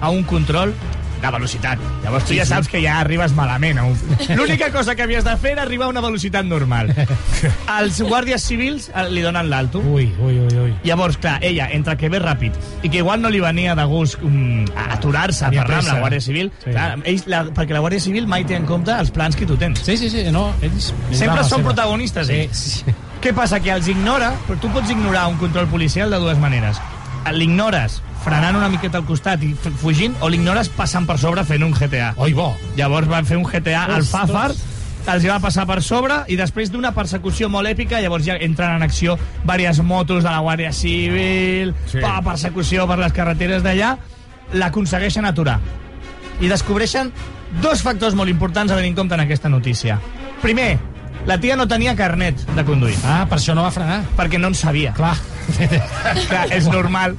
a 0.00 0.10
un 0.14 0.22
control 0.22 0.70
de 1.16 1.30
velocitat. 1.32 1.80
Llavors 2.04 2.26
tu 2.28 2.34
ja 2.36 2.44
saps 2.46 2.68
que 2.68 2.78
ja 2.84 2.98
arribes 3.00 3.32
malament. 3.34 3.78
a 3.80 3.84
un- 3.88 3.98
L'única 4.36 4.68
cosa 4.70 4.94
que 4.94 5.02
havies 5.02 5.24
de 5.24 5.32
fer 5.40 5.52
era 5.56 5.62
arribar 5.62 5.86
a 5.86 5.88
una 5.90 6.02
velocitat 6.04 6.44
normal. 6.46 6.92
Els 7.80 7.98
guàrdies 8.06 8.44
civils 8.44 8.90
eh, 8.94 9.06
li 9.10 9.22
donen 9.24 9.48
l'alto. 9.50 9.80
Ui, 9.80 10.12
ui, 10.20 10.38
ui, 10.44 10.58
ui. 10.66 10.74
Llavors, 10.84 11.16
clar, 11.18 11.38
ella, 11.42 11.66
entre 11.72 11.96
que 11.96 12.10
ve 12.12 12.20
ràpid 12.22 12.54
i 12.84 12.90
que 12.92 12.98
igual 13.02 13.24
no 13.24 13.32
li 13.32 13.40
venia 13.42 13.74
de 13.74 13.84
gust 13.90 14.20
um, 14.22 14.62
aturar-se 14.90 15.48
a 15.48 15.50
parlar 15.56 15.80
amb 15.80 15.88
la. 15.90 15.98
Guàrdia 16.04 16.20
Civil, 16.20 16.52
Sí. 16.62 16.70
clar, 16.70 17.00
ells, 17.02 17.26
la, 17.26 17.42
perquè 17.56 17.74
la 17.74 17.80
Guàrdia 17.82 18.04
Civil 18.04 18.28
mai 18.30 18.44
té 18.46 18.54
en 18.60 18.68
compte 18.68 18.92
els 18.94 19.10
plans 19.10 19.34
que 19.34 19.48
tu 19.48 19.56
tens. 19.56 19.80
Sí, 19.82 19.96
sí, 19.96 20.12
sí, 20.12 20.22
no, 20.30 20.52
ells... 20.62 20.92
Sempre 21.16 21.42
són 21.48 21.64
protagonistes, 21.66 22.28
Sí, 22.30 22.42
ells. 22.44 22.64
sí. 22.84 22.96
Què 23.26 23.32
passa? 23.34 23.58
Que 23.58 23.72
els 23.74 23.88
ignora, 23.90 24.28
però 24.46 24.54
tu 24.62 24.68
pots 24.70 24.86
ignorar 24.92 25.24
un 25.26 25.34
control 25.40 25.64
policial 25.66 26.12
de 26.14 26.20
dues 26.22 26.38
maneres. 26.38 26.78
L'ignores 27.34 27.96
frenant 28.22 28.54
una 28.54 28.68
miqueta 28.70 29.00
al 29.00 29.06
costat 29.08 29.42
i 29.42 29.48
fugint, 29.80 30.14
o 30.22 30.28
l'ignores 30.30 30.70
passant 30.70 31.08
per 31.08 31.16
sobre 31.18 31.42
fent 31.48 31.64
un 31.66 31.74
GTA. 31.74 32.12
Oi, 32.22 32.36
bo. 32.38 32.52
Llavors 32.78 33.10
van 33.10 33.26
fer 33.26 33.40
un 33.40 33.42
GTA 33.50 33.82
al. 33.96 34.06
Fafar, 34.06 34.52
els 35.10 35.26
hi 35.26 35.32
va 35.32 35.40
passar 35.42 35.66
per 35.66 35.80
sobre 35.82 36.20
i 36.30 36.38
després 36.38 36.70
d'una 36.70 36.94
persecució 36.94 37.50
molt 37.50 37.66
èpica, 37.66 37.98
llavors 37.98 38.30
ja 38.30 38.38
entren 38.38 38.78
en 38.78 38.86
acció 38.86 39.18
diverses 39.42 39.82
motos 39.82 40.22
de 40.22 40.30
la 40.30 40.38
Guàrdia 40.46 40.70
Civil, 40.70 41.74
sí. 41.90 41.98
pa, 41.98 42.20
persecució 42.30 42.86
per 42.86 43.02
les 43.02 43.16
carreteres 43.16 43.66
d'allà, 43.66 43.96
l'aconsegueixen 44.54 45.26
aturar. 45.26 45.58
I 46.38 46.46
descobreixen 46.46 47.10
dos 47.58 47.82
factors 47.82 48.14
molt 48.14 48.30
importants 48.30 48.70
a 48.70 48.78
tenir 48.78 48.94
en 48.94 49.00
compte 49.02 49.18
en 49.18 49.26
aquesta 49.26 49.50
notícia. 49.50 49.98
Primer, 50.46 50.76
la 51.26 51.38
tia 51.40 51.56
no 51.56 51.66
tenia 51.68 51.94
carnet 51.96 52.38
de 52.54 52.64
conduir, 52.64 52.94
Ah, 53.04 53.26
per 53.28 53.38
això 53.38 53.54
no 53.54 53.62
va 53.62 53.70
frenar. 53.70 54.02
perquè 54.16 54.38
no 54.38 54.48
en 54.48 54.54
sabia. 54.54 54.92
Clar. 54.94 55.16
Clar, 56.28 56.52
és 56.52 56.66
normal. 56.66 57.16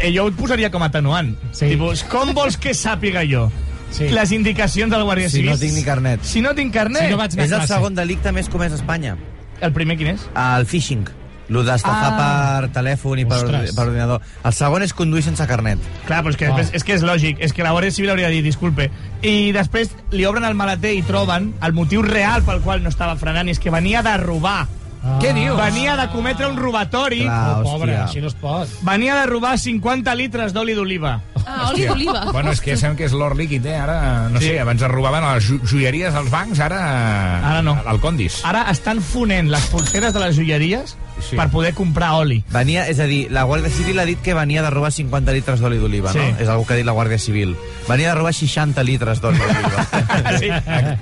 Eh, 0.00 0.12
Jo 0.14 0.24
ho 0.26 0.32
posaria 0.32 0.70
com 0.70 0.82
a 0.82 0.86
atenuant. 0.86 1.36
Sí. 1.52 1.68
Tipus, 1.70 2.02
com 2.04 2.32
vols 2.34 2.56
que 2.56 2.70
sàpiga 2.74 3.22
jo 3.28 3.50
Sí. 3.90 4.08
les 4.12 4.32
indicacions 4.32 4.90
de 4.90 4.98
la 4.98 5.04
Guàrdia 5.04 5.28
Si 5.30 5.36
Civil? 5.38 5.50
no 5.50 5.58
tinc 5.58 5.72
ni 5.74 5.82
carnet. 5.82 6.20
Si 6.22 6.40
no 6.42 6.54
tinc 6.54 6.74
carnet... 6.74 7.04
Si 7.06 7.10
no 7.10 7.16
vaig 7.16 7.32
És 7.32 7.38
el 7.38 7.48
classe. 7.58 7.72
segon 7.74 7.94
delicte 7.94 8.32
més 8.32 8.48
comès 8.48 8.72
a 8.72 8.74
Espanya. 8.76 9.16
El 9.60 9.72
primer 9.72 9.96
quin 9.96 10.08
és? 10.08 10.20
El 10.36 10.66
phishing. 10.66 11.06
Lo 11.48 11.62
d'estafar 11.64 12.12
Ah. 12.12 12.60
per 12.60 12.70
telèfon 12.72 13.18
i 13.20 13.24
per, 13.24 13.38
Ostres. 13.38 13.74
per 13.74 13.86
ordinador. 13.86 14.20
El 14.44 14.52
segon 14.52 14.82
és 14.82 14.92
conduir 14.92 15.22
sense 15.22 15.46
carnet. 15.46 15.78
Clar, 16.06 16.22
però 16.22 16.30
és 16.30 16.36
que, 16.36 16.46
Ah. 16.46 16.48
després, 16.56 16.70
és 16.74 16.84
que 16.84 16.94
és 16.94 17.02
lògic. 17.02 17.36
És 17.40 17.52
que 17.52 17.62
la 17.62 17.72
Guàrdia 17.72 17.90
Civil 17.90 18.10
hauria 18.10 18.26
de 18.28 18.34
dir, 18.34 18.42
disculpe. 18.42 18.90
I 19.22 19.52
després 19.52 19.90
li 20.10 20.24
obren 20.26 20.44
el 20.44 20.54
maleter 20.54 20.94
i 20.94 21.02
troben 21.02 21.54
el 21.62 21.72
motiu 21.72 22.02
real 22.02 22.42
pel 22.42 22.60
qual 22.60 22.82
no 22.82 22.88
estava 22.90 23.16
frenant, 23.16 23.48
i 23.48 23.52
és 23.52 23.58
que 23.58 23.70
venia 23.70 24.02
de 24.02 24.16
robar. 24.18 24.66
Ah. 25.02 25.18
Què 25.22 25.32
dius? 25.32 25.56
Venia 25.56 25.96
de 25.96 26.08
cometre 26.08 26.48
un 26.48 26.56
robatori. 26.56 27.20
Clar. 27.22 27.60
Oh, 27.60 27.62
pobre, 27.62 27.92
hòstia. 27.94 28.04
així 28.04 28.20
no 28.20 28.26
es 28.26 28.34
pot. 28.34 28.68
Venia 28.82 29.14
de 29.14 29.26
robar 29.26 29.56
50 29.56 30.12
litres 30.16 30.52
d'oli 30.52 30.74
d'oliva. 30.74 31.20
Ah, 31.46 31.70
oli 31.70 31.86
d'oliva. 31.86 32.24
Bueno, 32.32 32.50
és 32.50 32.60
que 32.60 32.76
sabem 32.76 32.96
que 32.96 33.04
és 33.06 33.12
l'or 33.12 33.36
líquid, 33.36 33.64
eh? 33.64 33.76
Ara, 33.76 34.28
no 34.28 34.38
Sí. 34.40 34.46
sé, 34.48 34.60
abans 34.60 34.82
es 34.82 34.88
robaven 34.90 35.22
a 35.24 35.34
les 35.36 35.44
jo- 35.48 35.60
joieries 35.64 36.12
als 36.12 36.28
bancs, 36.30 36.58
ara... 36.60 37.38
Ara 37.48 37.62
no. 37.62 37.78
Al 37.86 38.00
Condis. 38.00 38.44
Ara 38.44 38.66
estan 38.70 39.00
fonent 39.00 39.48
les 39.48 39.64
pulseres 39.66 40.12
de 40.12 40.20
les 40.20 40.36
joieries 40.36 40.96
Sí. 41.20 41.36
per 41.36 41.48
poder 41.50 41.74
comprar 41.74 42.12
oli. 42.14 42.42
Venia, 42.50 42.86
és 42.88 42.98
a 43.00 43.04
dir, 43.04 43.30
la 43.30 43.44
Guàrdia 43.44 43.70
Civil 43.70 43.98
ha 43.98 44.04
dit 44.04 44.20
que 44.22 44.34
venia 44.34 44.62
de 44.62 44.70
robar 44.70 44.92
50 44.92 45.32
litres 45.32 45.60
d'oli 45.60 45.78
d'oliva, 45.78 46.12
Sí. 46.12 46.18
no? 46.18 46.38
És 46.38 46.48
algú 46.48 46.64
que 46.66 46.74
ha 46.74 46.76
dit 46.76 46.86
la 46.86 46.92
Guàrdia 46.92 47.18
Civil. 47.18 47.56
Venia 47.88 48.08
de 48.10 48.14
robar 48.14 48.32
60 48.34 48.82
litres 48.84 49.20
d'oli 49.20 49.38
d'oliva. 49.38 49.86
sí. 50.40 50.48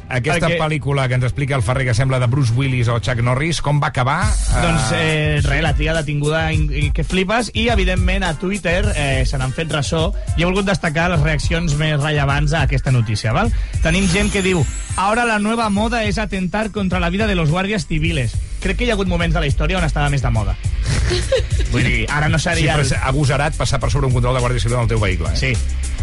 Aquesta 0.09 0.49
Perquè- 0.49 0.59
pel·lícula 0.59 1.09
que 1.09 1.15
ens 1.15 1.25
explica 1.25 1.55
el 1.57 1.63
Ferrer, 1.63 1.87
que 1.87 1.95
sembla 1.95 2.19
de 2.19 2.27
Bruce 2.27 2.53
Willis 2.57 2.89
o 2.89 2.99
Chuck 3.01 3.21
Norris, 3.23 3.61
com 3.63 3.81
va 3.83 3.89
acabar? 3.89 4.25
Doncs 4.63 4.91
eh, 4.95 5.41
res, 5.45 5.63
la 5.63 5.75
tia 5.75 5.95
detinguda 5.95 6.49
que 6.95 7.05
flipes 7.05 7.51
i 7.55 7.69
evidentment 7.69 8.25
a 8.25 8.35
Twitter 8.39 8.85
eh, 8.97 9.25
se 9.27 9.39
n'han 9.39 9.53
fet 9.53 9.71
ressò 9.73 10.13
i 10.37 10.43
he 10.43 10.47
volgut 10.49 10.67
destacar 10.67 11.11
les 11.11 11.21
reaccions 11.21 11.75
més 11.77 12.01
rellevants 12.01 12.53
a 12.55 12.63
aquesta 12.67 12.93
notícia. 12.93 13.33
Val? 13.37 13.53
Tenim 13.83 14.09
gent 14.13 14.33
que 14.33 14.43
diu 14.43 14.65
Ahora 14.97 15.27
la 15.27 15.39
nueva 15.39 15.69
moda 15.69 16.05
es 16.05 16.17
atentar 16.17 16.71
contra 16.71 16.99
la 17.01 17.11
vida 17.11 17.27
de 17.27 17.35
los 17.35 17.51
guardias 17.51 17.87
civiles. 17.87 18.33
Crec 18.63 18.79
que 18.79 18.85
hi 18.87 18.91
ha 18.91 18.95
hagut 18.95 19.07
moments 19.09 19.35
de 19.35 19.41
la 19.43 19.47
història 19.47 19.77
on 19.77 19.85
estava 19.85 20.06
més 20.11 20.23
de 20.23 20.31
moda. 20.31 20.57
Vull 21.73 21.83
dir, 21.85 22.07
ara 22.11 22.29
no 22.29 22.39
Sí, 22.39 22.45
seria... 22.51 22.75
però 22.77 22.85
el- 22.85 22.87
és 22.87 22.93
agosarat 23.03 23.57
passar 23.57 23.81
per 23.83 23.91
sobre 23.91 24.07
un 24.07 24.13
control 24.15 24.35
de 24.37 24.41
Guàrdia 24.45 24.61
Civil 24.63 24.77
en 24.79 24.83
el 24.87 24.89
teu 24.89 25.01
vehicle. 25.01 25.33
Eh? 25.33 25.37
Sí. 25.37 25.53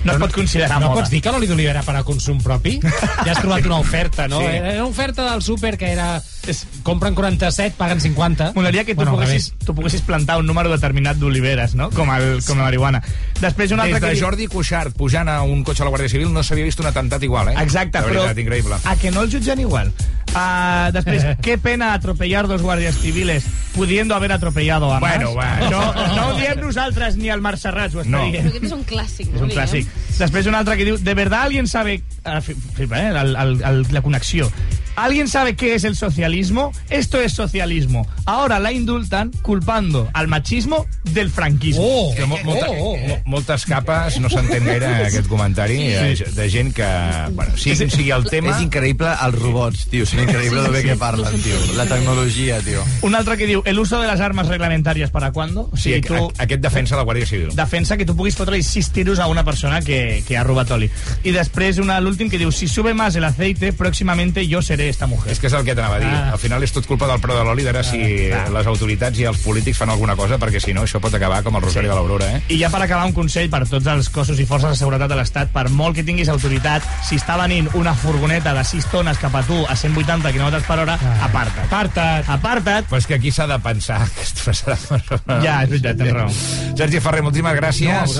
No 0.03 0.11
es 0.11 0.19
pot 0.19 0.33
considerar 0.35 0.81
No 0.81 0.89
moda. 0.89 0.99
pots 0.99 1.09
dir 1.13 1.21
que 1.23 1.31
l'oli 1.31 1.47
d'oliva 1.47 1.71
era 1.71 1.81
per 1.81 1.93
a 1.95 2.01
consum 2.03 2.41
propi? 2.43 2.73
Ja 2.83 3.31
has 3.31 3.39
trobat 3.39 3.63
una 3.65 3.77
oferta, 3.79 4.27
no? 4.27 4.41
Sí. 4.41 4.49
Era 4.51 4.73
una 4.83 4.87
oferta 4.91 5.29
del 5.31 5.41
súper 5.41 5.77
que 5.77 5.91
era... 5.93 6.21
És, 6.45 6.65
compren 6.83 7.15
47, 7.15 7.75
paguen 7.77 8.01
50. 8.03 8.51
Molaria 8.55 8.83
que 8.83 8.91
tu, 8.95 8.97
Bueno, 8.99 9.13
poguessis, 9.13 9.53
tu 9.63 9.73
poguessis 9.73 10.01
plantar 10.03 10.39
un 10.41 10.45
número 10.45 10.69
determinat 10.69 11.15
d'oliveres, 11.15 11.73
no? 11.79 11.87
Com, 11.95 12.11
el, 12.11 12.41
com 12.43 12.57
la 12.59 12.65
marihuana. 12.67 12.99
Després 13.39 13.71
un 13.71 13.79
altre 13.79 14.01
Des 14.01 14.09
de 14.09 14.17
que... 14.17 14.19
Jordi 14.25 14.47
Cuixart 14.51 14.91
pujant 14.97 15.29
a 15.31 15.41
un 15.47 15.63
cotxe 15.63 15.83
a 15.83 15.87
la 15.87 15.93
Guàrdia 15.95 16.11
Civil 16.11 16.33
no 16.35 16.43
s'havia 16.43 16.67
vist 16.67 16.83
un 16.83 16.89
atemptat 16.91 17.23
igual, 17.23 17.53
eh? 17.53 17.55
Exacte, 17.63 18.01
però... 18.03 18.25
veritat, 18.27 18.43
increïble. 18.43 18.81
A 18.83 18.97
que 18.99 19.11
no 19.15 19.23
el 19.23 19.31
jutgen 19.31 19.63
igual? 19.63 19.93
Uh, 20.33 20.91
després, 20.91 21.23
qué 21.45 21.57
pena 21.57 21.93
atropellar 21.93 22.47
dos 22.47 22.61
guardias 22.61 22.95
civiles 22.97 23.45
pudiendo 23.75 24.15
haber 24.15 24.31
atropellado 24.31 24.91
a 24.93 24.99
más. 24.99 25.15
Bueno, 25.17 25.33
bueno. 25.33 25.69
No, 25.93 26.15
no 26.15 26.27
ho 26.29 26.37
diem 26.37 26.59
nosaltres 26.59 27.15
ni 27.17 27.29
el 27.29 27.41
Marc 27.41 27.57
Serrats, 27.57 27.95
ho 27.95 28.01
està 28.01 28.09
No. 28.17 28.25
dient. 28.29 28.47
Aquest 28.49 28.65
és 28.69 28.71
un 28.75 28.83
clàssic. 28.85 29.29
És 29.33 29.41
un 29.41 29.49
clàssic. 29.49 29.87
Després 30.17 30.45
un 30.49 30.55
altre 30.55 30.77
que 30.77 30.85
diu, 30.85 30.97
¿de 30.97 31.13
verdad 31.17 31.43
alguien 31.49 31.67
sabe... 31.67 32.01
ah, 32.23 32.39
fi- 32.41 32.53
Flipa, 32.75 32.99
eh? 33.01 33.09
El, 33.09 33.35
el, 33.35 33.61
el, 33.63 33.85
la 33.91 34.01
connexió. 34.01 34.51
¿Alguien 34.95 35.27
sabe 35.27 35.55
qué 35.55 35.73
es 35.73 35.85
el 35.85 35.95
socialismo? 35.95 36.71
Esto 36.91 37.19
es 37.19 37.33
socialismo. 37.33 38.07
Ahora 38.27 38.59
la 38.59 38.71
indultan 38.71 39.31
culpando 39.41 40.07
al 40.13 40.27
machismo 40.27 40.85
del 41.03 41.31
franquismo. 41.31 41.81
Oh, 41.83 42.13
Que 42.13 42.27
mo 42.27 42.37
molta, 42.43 42.67
oh, 42.69 42.75
oh, 42.77 42.93
oh. 42.93 43.07
mo- 43.07 43.21
moltes 43.25 43.65
capes 43.65 44.19
no 44.21 44.29
s'entén 44.29 44.63
gaire 44.69 44.91
aquest 45.07 45.25
comentari 45.27 45.79
sí. 46.13 46.23
de 46.37 46.45
gent 46.53 46.75
que, 46.77 46.85
bueno, 47.33 47.57
sigui 47.57 47.75
quin 47.81 47.89
sigui 47.89 48.11
el 48.13 48.29
tema... 48.29 48.53
És 48.53 48.61
increïble 48.61 49.09
els 49.17 49.39
robots, 49.41 49.87
tio. 49.89 50.05
Són 50.05 50.22
increïble 50.23 50.61
de 50.63 50.69
bé 50.69 50.83
que 50.83 50.95
parlen, 50.97 51.41
tio. 51.41 51.55
La 51.75 51.85
tecnologia, 51.85 52.59
tio. 52.61 52.83
Un 53.01 53.15
altre 53.15 53.37
que 53.37 53.45
diu, 53.47 53.61
el 53.65 53.79
uso 53.79 53.99
de 54.01 54.07
las 54.07 54.19
armas 54.19 54.47
reglamentarias 54.47 55.09
para 55.11 55.31
cuándo? 55.31 55.69
O 55.71 55.77
Sí, 55.77 55.93
sigui, 55.93 56.01
tu... 56.07 56.15
a- 56.15 56.43
aquest 56.43 56.61
defensa 56.61 56.95
la 56.95 57.03
Guàrdia 57.03 57.25
Civil. 57.25 57.55
defensa 57.55 57.97
que 57.97 58.05
tu 58.05 58.15
puguis 58.15 58.35
fotre-li 58.35 58.63
sis 58.63 58.89
tiros 58.91 59.19
a 59.19 59.27
una 59.27 59.43
persona 59.43 59.81
que, 59.81 60.23
que 60.27 60.37
ha 60.37 60.43
robat 60.43 60.71
oli. 60.71 60.89
I 61.23 61.31
després 61.31 61.77
una, 61.79 61.99
l'últim 62.01 62.29
que 62.29 62.37
diu, 62.37 62.51
si 62.51 62.67
sube 62.67 62.93
más 62.93 63.15
el 63.15 63.23
aceite, 63.23 63.73
próximamente 63.73 64.47
yo 64.47 64.61
seré 64.61 64.89
esta 64.89 65.07
mujer. 65.07 65.31
És 65.31 65.39
que 65.39 65.47
és 65.47 65.53
el 65.53 65.63
que 65.65 65.75
t'anava 65.75 65.95
a 65.97 65.99
dir. 65.99 66.07
Ah. 66.09 66.31
Al 66.33 66.39
final 66.39 66.63
és 66.63 66.71
tot 66.73 66.85
culpa 66.87 67.07
del 67.07 67.19
preu 67.21 67.37
de 67.37 67.43
l'oli, 67.43 67.63
d'ara 67.63 67.83
si 67.83 67.99
clar. 68.29 68.49
les 68.51 68.67
autoritats 68.67 69.19
i 69.19 69.25
els 69.29 69.37
polítics 69.43 69.77
fan 69.77 69.89
alguna 69.89 70.15
cosa, 70.15 70.37
perquè 70.39 70.59
si 70.63 70.73
no 70.73 70.83
això 70.83 70.99
pot 71.03 71.13
acabar 71.13 71.43
com 71.43 71.55
el 71.55 71.61
Rosari 71.61 71.87
de 71.87 71.93
l'Aurora, 71.95 72.29
eh? 72.37 72.41
I 72.49 72.59
ja 72.59 72.69
per 72.69 72.81
acabar 72.83 73.05
un 73.05 73.13
consell 73.13 73.49
per 73.49 73.63
tots 73.67 73.87
els 73.87 74.09
cossos 74.09 74.39
i 74.39 74.45
forces 74.45 74.69
de 74.71 74.75
seguretat 74.79 75.09
de 75.09 75.15
l'Estat, 75.19 75.49
per 75.53 75.69
molt 75.69 75.95
que 75.95 76.03
tinguis 76.03 76.29
autoritat, 76.29 76.83
si 77.07 77.15
està 77.19 77.37
venint 77.39 77.69
una 77.73 77.93
furgoneta 77.93 78.53
de 78.53 78.63
6 78.63 78.87
tones 78.91 79.17
cap 79.21 79.35
a 79.35 79.43
tu 79.43 79.57
a 79.67 79.75
180 79.75 80.12
km 80.21 80.61
per 80.67 80.79
hora, 80.83 80.97
aparta't. 81.25 81.65
Aparta't. 81.65 82.29
Aparta't. 82.29 82.85
Però 82.89 82.99
és 83.01 83.07
que 83.09 83.15
aquí 83.15 83.31
s'ha 83.31 83.47
de 83.49 83.57
pensar 83.63 84.03
que 84.15 84.21
es 84.21 84.35
passarà 84.37 84.77
per... 84.77 85.01
Ja, 85.41 85.63
és 85.63 85.71
veritat, 85.71 85.97
tens 85.97 86.13
raó. 86.13 86.29
Sergi 86.77 87.01
Ferrer, 87.03 87.23
moltíssimes 87.25 87.57
gràcies. 87.57 88.19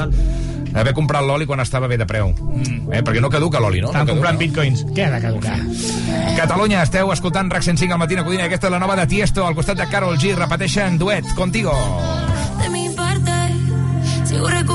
Haver 0.74 0.96
comprat 0.98 1.22
l'oli 1.22 1.46
quan 1.46 1.62
estava 1.62 1.86
bé 1.88 2.00
de 2.02 2.08
preu. 2.10 2.32
Mm. 2.34 2.90
Eh? 2.90 3.04
Perquè 3.06 3.22
no 3.22 3.30
caduca 3.30 3.62
l'oli, 3.62 3.84
no? 3.84 3.92
Estan 3.94 4.08
no 4.08 4.16
comprant 4.16 4.40
caduca. 4.40 4.64
bitcoins. 4.64 4.86
Què 4.96 5.06
ha 5.06 5.12
de 5.14 5.22
caducar? 5.22 5.58
Catalunya, 6.40 6.82
esteu 6.82 7.14
escoltant 7.14 7.52
RAC 7.54 7.68
105 7.70 7.94
al 7.94 8.02
matí 8.02 8.18
a 8.18 8.26
Codina. 8.26 8.48
Aquesta 8.50 8.72
és 8.72 8.74
la 8.74 8.82
nova 8.82 8.98
de 8.98 9.06
Tiesto, 9.12 9.46
al 9.46 9.54
costat 9.54 9.78
de 9.78 9.90
Carol 9.92 10.18
G. 10.18 10.34
Repeteixen 10.40 10.98
duet, 10.98 11.30
contigo. 11.38 11.76
De 12.58 12.70
mi 12.74 12.88
parte, 12.98 13.38
sigo 14.26 14.48
recordando 14.50 14.73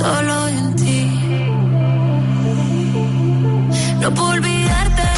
solo 0.00 0.48
en 0.48 0.74
ti. 0.76 1.00
No 4.00 4.08
puedo 4.14 4.30
olvidarte. 4.38 5.08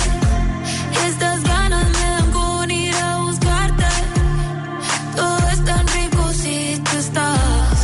Estas 1.09 1.39
ganas 1.45 1.87
me 1.97 2.05
dan 2.15 2.31
con 2.33 2.71
ir 2.71 2.95
a 2.95 3.11
buscarte. 3.25 3.91
Todo 5.17 5.43
es 5.55 5.65
tan 5.65 5.85
rico 5.99 6.23
si 6.43 6.57
tú 6.87 6.95
estás. 7.05 7.77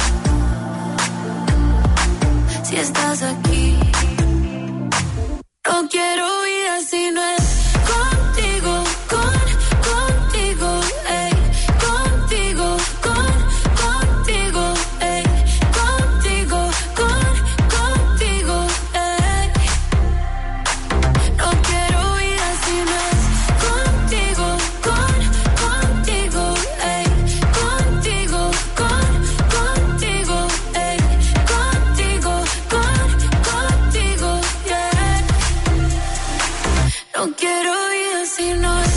Si 2.66 2.74
estás 2.76 3.22
aquí. 3.22 3.66
No 5.68 5.88
quiero 5.94 6.37
No 37.18 37.26
quiero 37.34 37.74
ir 37.94 38.26
si 38.28 38.54
no 38.54 38.87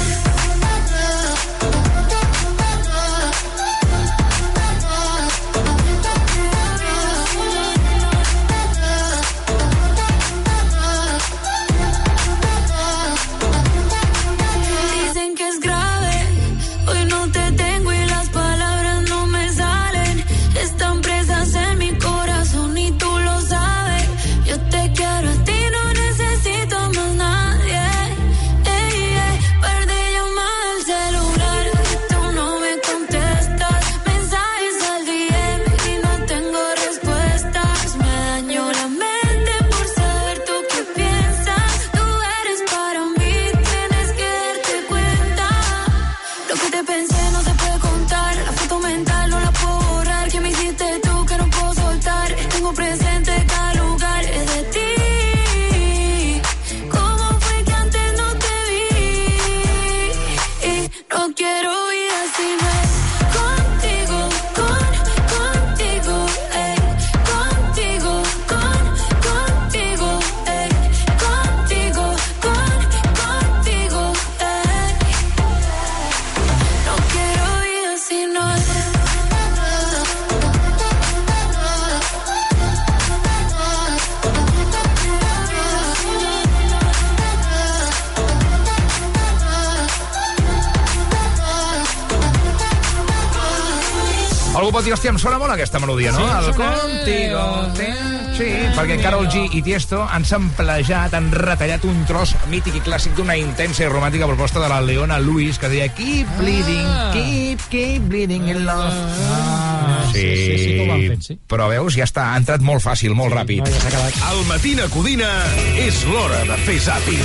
em 95.12 95.20
sona 95.20 95.38
molt 95.42 95.52
aquesta 95.54 95.80
melodia, 95.84 96.12
no? 96.16 96.20
Sí, 96.24 96.48
el 96.48 96.56
Contigo. 96.56 97.46
te- 97.76 98.11
Sí, 98.42 98.48
perquè 98.74 98.96
Carol 99.04 99.28
G 99.30 99.44
i 99.54 99.60
Tiesto 99.62 100.00
han 100.10 100.24
samplejat, 100.26 101.14
han 101.14 101.28
retallat 101.36 101.84
un 101.86 102.00
tros 102.10 102.32
mític 102.50 102.80
i 102.80 102.82
clàssic 102.82 103.14
d'una 103.14 103.36
intensa 103.38 103.84
i 103.86 103.90
romàntica 103.92 104.26
proposta 104.26 104.58
de 104.64 104.70
la 104.72 104.80
Leona 104.82 105.20
Lewis 105.22 105.60
que 105.62 105.70
deia 105.70 105.88
Keep 105.94 106.32
bleeding, 106.40 106.88
Ah. 106.90 107.12
keep, 107.14 107.62
keep 107.70 108.02
bleeding 108.10 108.48
in 108.50 108.66
love. 108.66 108.90
Ah, 108.90 110.02
sí, 110.12 110.22
sí, 110.22 110.58
sí 110.58 110.70
que 110.74 110.88
ho 110.90 110.94
han 110.94 111.06
fet, 111.14 111.22
sí. 111.28 111.38
Però 111.48 111.68
veus, 111.70 111.94
ja 111.96 112.08
està, 112.08 112.32
ha 112.34 112.38
entrat 112.42 112.62
molt 112.66 112.82
fàcil, 112.82 113.14
molt 113.14 113.34
ràpid. 113.36 113.62
No, 113.62 113.90
ja. 113.92 114.02
Al 114.32 114.42
Matina 114.50 114.88
Codina 114.90 115.30
és 115.78 116.02
l'hora 116.10 116.42
de 116.50 116.58
fer 116.66 116.80
zàping. 116.82 117.22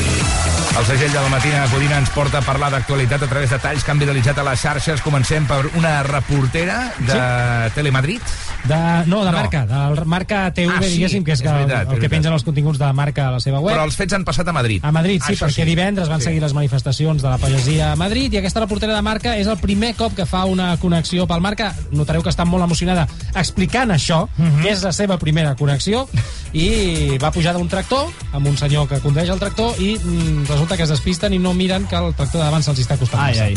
El 0.76 0.84
segell 0.84 1.12
de 1.14 1.20
la 1.22 1.30
Matina 1.32 1.64
Codina 1.72 1.96
ens 2.02 2.10
porta 2.12 2.42
a 2.42 2.44
parlar 2.44 2.68
d'actualitat 2.74 3.22
a 3.24 3.28
través 3.30 3.48
de 3.50 3.58
talls 3.58 3.82
que 3.82 3.90
han 3.94 3.98
viralitzat 4.02 4.36
a 4.38 4.44
les 4.44 4.60
xarxes. 4.60 5.00
Comencem 5.00 5.46
per 5.48 5.62
una 5.78 6.02
reportera 6.04 6.92
de 6.98 7.70
Telemadrid. 7.74 8.20
De, 8.66 8.76
no, 9.06 9.22
de 9.24 9.30
No. 9.30 9.38
marca, 9.38 9.64
de 9.64 10.04
marca 10.04 10.50
TV, 10.52 10.72
Ah, 10.76 10.82
sí, 10.82 11.05
diguéssim, 11.06 11.24
que 11.24 11.32
és, 11.32 11.40
és 11.40 11.46
veritat, 11.52 11.80
el, 11.82 11.86
és 11.88 11.94
el 11.94 12.00
que 12.00 12.08
pengen 12.10 12.32
els 12.32 12.44
continguts 12.44 12.78
de 12.78 12.84
la 12.84 12.92
marca 12.92 13.28
a 13.28 13.32
la 13.32 13.40
seva 13.40 13.60
web. 13.60 13.74
Però 13.74 13.84
els 13.84 13.96
fets 13.96 14.12
han 14.12 14.24
passat 14.24 14.48
a 14.48 14.52
Madrid. 14.52 14.84
A 14.84 14.92
Madrid, 14.92 15.22
sí, 15.24 15.32
Això 15.32 15.46
perquè 15.46 15.64
divendres 15.64 16.08
van 16.08 16.20
Sí. 16.20 16.26
seguir 16.30 16.40
les 16.42 16.52
manifestacions 16.54 17.22
de 17.22 17.28
la 17.28 17.38
pagesia 17.38 17.92
a 17.92 17.96
Madrid 17.96 18.32
i 18.34 18.38
aquesta 18.38 18.60
reportera 18.60 18.94
de 18.94 19.02
Marca 19.02 19.36
és 19.36 19.46
el 19.46 19.58
primer 19.58 19.94
cop 19.96 20.14
que 20.14 20.26
fa 20.26 20.44
una 20.44 20.76
connexió 20.78 21.26
pel 21.26 21.40
Marca. 21.40 21.74
Notareu 21.92 22.22
que 22.22 22.30
està 22.30 22.44
molt 22.44 22.64
emocionada 22.64 23.06
explicant 23.34 23.90
això, 23.90 24.28
Mhm. 24.36 24.62
que 24.62 24.70
és 24.72 24.82
la 24.82 24.92
seva 24.92 25.18
primera 25.18 25.54
connexió, 25.56 26.08
i 26.52 27.18
va 27.22 27.30
pujar 27.32 27.52
d'un 27.56 27.68
tractor 27.68 28.08
amb 28.32 28.46
un 28.46 28.56
senyor 28.56 28.88
que 28.88 29.00
condueix 29.00 29.28
el 29.32 29.38
tractor 29.40 29.74
i 29.80 29.96
mm, 29.98 30.46
resulta 30.48 30.76
que 30.76 30.84
es 30.84 30.92
despisten 30.94 31.34
i 31.34 31.38
no 31.38 31.54
miren 31.54 31.86
que 31.86 31.96
el 31.96 32.14
tractor 32.14 32.40
de 32.40 32.46
davant 32.46 32.62
se'ls 32.64 32.80
està 32.84 32.98
costant 32.98 33.22
Ai, 33.22 33.34
massa. 33.34 33.44
ai. 33.44 33.54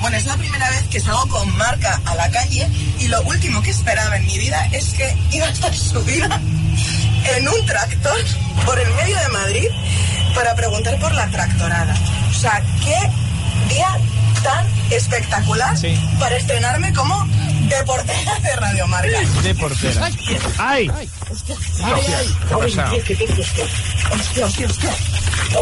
Bueno, 0.00 0.16
es 0.18 0.26
la 0.26 0.36
primera 0.36 0.68
vez 0.68 0.82
que 0.90 1.00
salgo 1.00 1.26
con 1.28 1.56
marca 1.56 2.00
a 2.04 2.14
la 2.14 2.30
calle 2.30 2.68
y 3.00 3.08
lo 3.08 3.22
último 3.22 3.62
que 3.62 3.70
esperaba 3.70 4.16
en 4.16 4.26
mi 4.26 4.38
vida 4.38 4.66
es 4.72 4.92
que 4.92 5.16
iba 5.32 5.46
a 5.46 5.50
estar 5.50 5.74
subida 5.74 6.40
en 7.36 7.48
un 7.48 7.66
tractor 7.66 8.18
por 8.66 8.78
el 8.78 8.92
medio 8.94 9.18
de 9.18 9.28
Madrid 9.30 9.68
para 10.34 10.54
preguntar 10.54 10.98
por 10.98 11.14
la 11.14 11.26
tractorada. 11.30 11.96
O 12.28 12.34
sea, 12.34 12.62
qué 12.84 12.98
día 13.74 13.88
tan 14.44 14.66
espectacular 14.90 15.76
Sí. 15.76 15.96
para 16.20 16.36
estrenarme 16.36 16.92
como 16.92 17.26
deportera 17.68 18.38
de 18.40 18.56
Radio 18.56 18.86
Marca. 18.86 19.18
De 19.42 19.54
portera. 19.54 20.10
Ai! 20.58 20.88
Què 20.88 22.56
passa? 22.60 22.90
Hostia, 24.12 24.46
hostia, 24.46 24.66
hostia. 24.66 24.90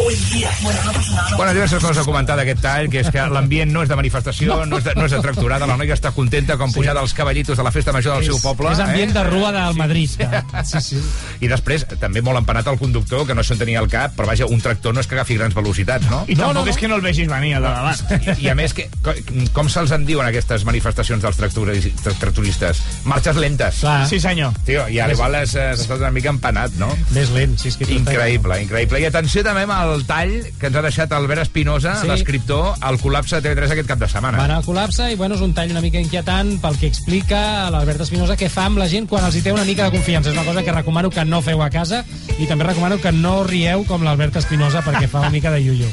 Uy, 0.06 0.14
día. 0.32 0.50
Bueno, 0.62 0.78
no 0.86 0.92
pasa 0.92 1.12
nada. 1.12 1.30
no 1.30 1.36
Bueno, 1.36 1.52
diverses 1.52 1.78
coses 1.82 1.98
a 1.98 2.04
comentar 2.04 2.36
d'aquest 2.36 2.60
tall, 2.64 2.88
que 2.90 3.00
és 3.02 3.10
que 3.12 3.20
l'ambient 3.28 3.70
no 3.72 3.82
és 3.84 3.90
de 3.90 3.96
manifestació, 3.98 4.56
no 4.66 4.78
és 4.78 4.84
de, 4.86 4.94
no 4.96 5.04
és 5.04 5.12
de 5.12 5.20
tractorada, 5.20 5.66
la 5.68 5.76
noia 5.76 5.94
està 5.94 6.12
contenta 6.16 6.56
com 6.56 6.72
pujar 6.72 6.94
dels 6.96 7.12
cavallitos 7.14 7.58
de 7.60 7.64
la 7.66 7.72
festa 7.74 7.92
major 7.92 8.16
del 8.16 8.24
seu 8.24 8.38
poble. 8.40 8.72
És 8.72 8.80
ambient 8.80 9.10
eh? 9.10 9.16
de 9.18 9.24
rua 9.28 9.52
del 9.52 9.74
Madrid. 9.76 10.10
que- 10.16 10.64
Sí, 10.64 10.80
sí. 10.80 11.02
I 11.44 11.48
després, 11.50 11.84
també 12.00 12.22
molt 12.22 12.38
empanat 12.40 12.66
el 12.72 12.78
conductor, 12.80 13.26
que 13.26 13.34
no 13.34 13.44
se'n 13.44 13.58
tenia 13.60 13.80
al 13.80 13.88
cap, 13.92 14.14
però 14.16 14.26
vaja, 14.32 14.46
un 14.46 14.60
tractor 14.64 14.94
no 14.94 15.00
és 15.00 15.06
que 15.06 15.14
agafi 15.18 15.36
grans 15.36 15.54
velocitats, 15.54 16.08
no? 16.10 16.24
I 16.26 16.36
tampoc 16.36 16.68
és 16.72 16.76
que 16.80 16.88
no 16.88 16.96
el 16.96 17.02
vegis 17.04 17.28
venir, 17.28 17.54
el 17.60 17.62
de 17.62 17.68
davant. 17.68 18.38
I, 18.38 18.46
I 18.46 18.48
a 18.48 18.54
més, 18.54 18.71
que, 18.74 18.88
com, 19.02 19.46
com 19.52 19.68
se'ls 19.72 19.92
en 19.92 20.06
diuen 20.06 20.26
aquestes 20.26 20.64
manifestacions 20.68 21.22
dels 21.22 21.36
tractoris- 21.38 21.90
tractoristes? 22.18 22.82
Marxes 23.04 23.36
lentes. 23.36 23.80
Clar, 23.80 24.06
Sí, 24.08 24.20
senyor. 24.20 24.52
Tio, 24.66 24.88
i 24.88 24.98
igual 25.00 25.34
has, 25.34 25.54
has 25.56 25.80
estat 25.80 25.98
una 25.98 26.10
mica 26.10 26.28
empanat, 26.30 26.72
no? 26.80 26.88
més 27.10 27.30
lent. 27.30 27.58
Sí, 27.58 27.68
és 27.68 27.76
que 27.76 27.84
Increïble, 27.92 28.60
increïble. 28.62 29.00
I 29.00 29.06
atenció 29.06 29.42
també 29.44 29.62
amb 29.66 29.72
el 29.94 30.04
tall 30.06 30.32
que 30.58 30.66
ens 30.68 30.76
ha 30.76 30.82
deixat 30.82 31.12
Albert 31.12 31.42
Espinosa, 31.42 31.96
Sí. 32.00 32.06
l'escriptor, 32.08 32.74
al 32.80 32.98
col·lapse 32.98 33.40
de 33.40 33.48
TV3 33.50 33.70
aquest 33.72 33.88
cap 33.88 33.98
de 33.98 34.08
setmana. 34.08 34.38
Van 34.38 34.50
al 34.50 34.64
col·lapse 34.64 35.10
i 35.12 35.16
bueno, 35.16 35.34
és 35.34 35.40
un 35.40 35.52
tall 35.54 35.70
una 35.70 35.80
mica 35.80 36.00
inquietant 36.00 36.58
pel 36.60 36.78
que 36.78 36.86
explica 36.86 37.70
l'Albert 37.70 38.00
Espinosa 38.00 38.36
què 38.36 38.48
fa 38.50 38.66
amb 38.66 38.78
la 38.78 38.88
gent 38.88 39.06
quan 39.08 39.24
els 39.24 39.36
hi 39.36 39.42
té 39.42 39.52
una 39.52 39.64
mica 39.64 39.84
de 39.84 39.90
confiança. 39.96 40.30
És 40.30 40.36
una 40.36 40.44
cosa 40.44 40.62
que 40.62 40.72
recomano 40.72 41.10
que 41.10 41.24
no 41.24 41.42
feu 41.42 41.62
a 41.62 41.70
casa 41.70 42.04
i 42.38 42.46
també 42.46 42.64
recomano 42.64 42.98
que 43.00 43.12
no 43.12 43.42
rieu 43.44 43.84
com 43.84 44.02
l'Albert 44.04 44.36
Espinosa 44.36 44.82
perquè 44.82 45.08
fa 45.08 45.20
una 45.20 45.30
mica 45.30 45.50
de 45.50 45.60
iuiu. 45.60 45.88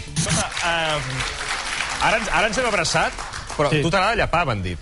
Ara, 2.02 2.18
ens- 2.18 2.30
ara 2.32 2.48
ens 2.48 2.58
hem 2.58 2.66
abraçat, 2.70 3.12
però 3.58 3.70
Sí. 3.70 3.82
tu 3.82 3.90
t'agrada 3.92 4.16
llapar, 4.16 4.46
m'han 4.48 4.62
dit. 4.64 4.80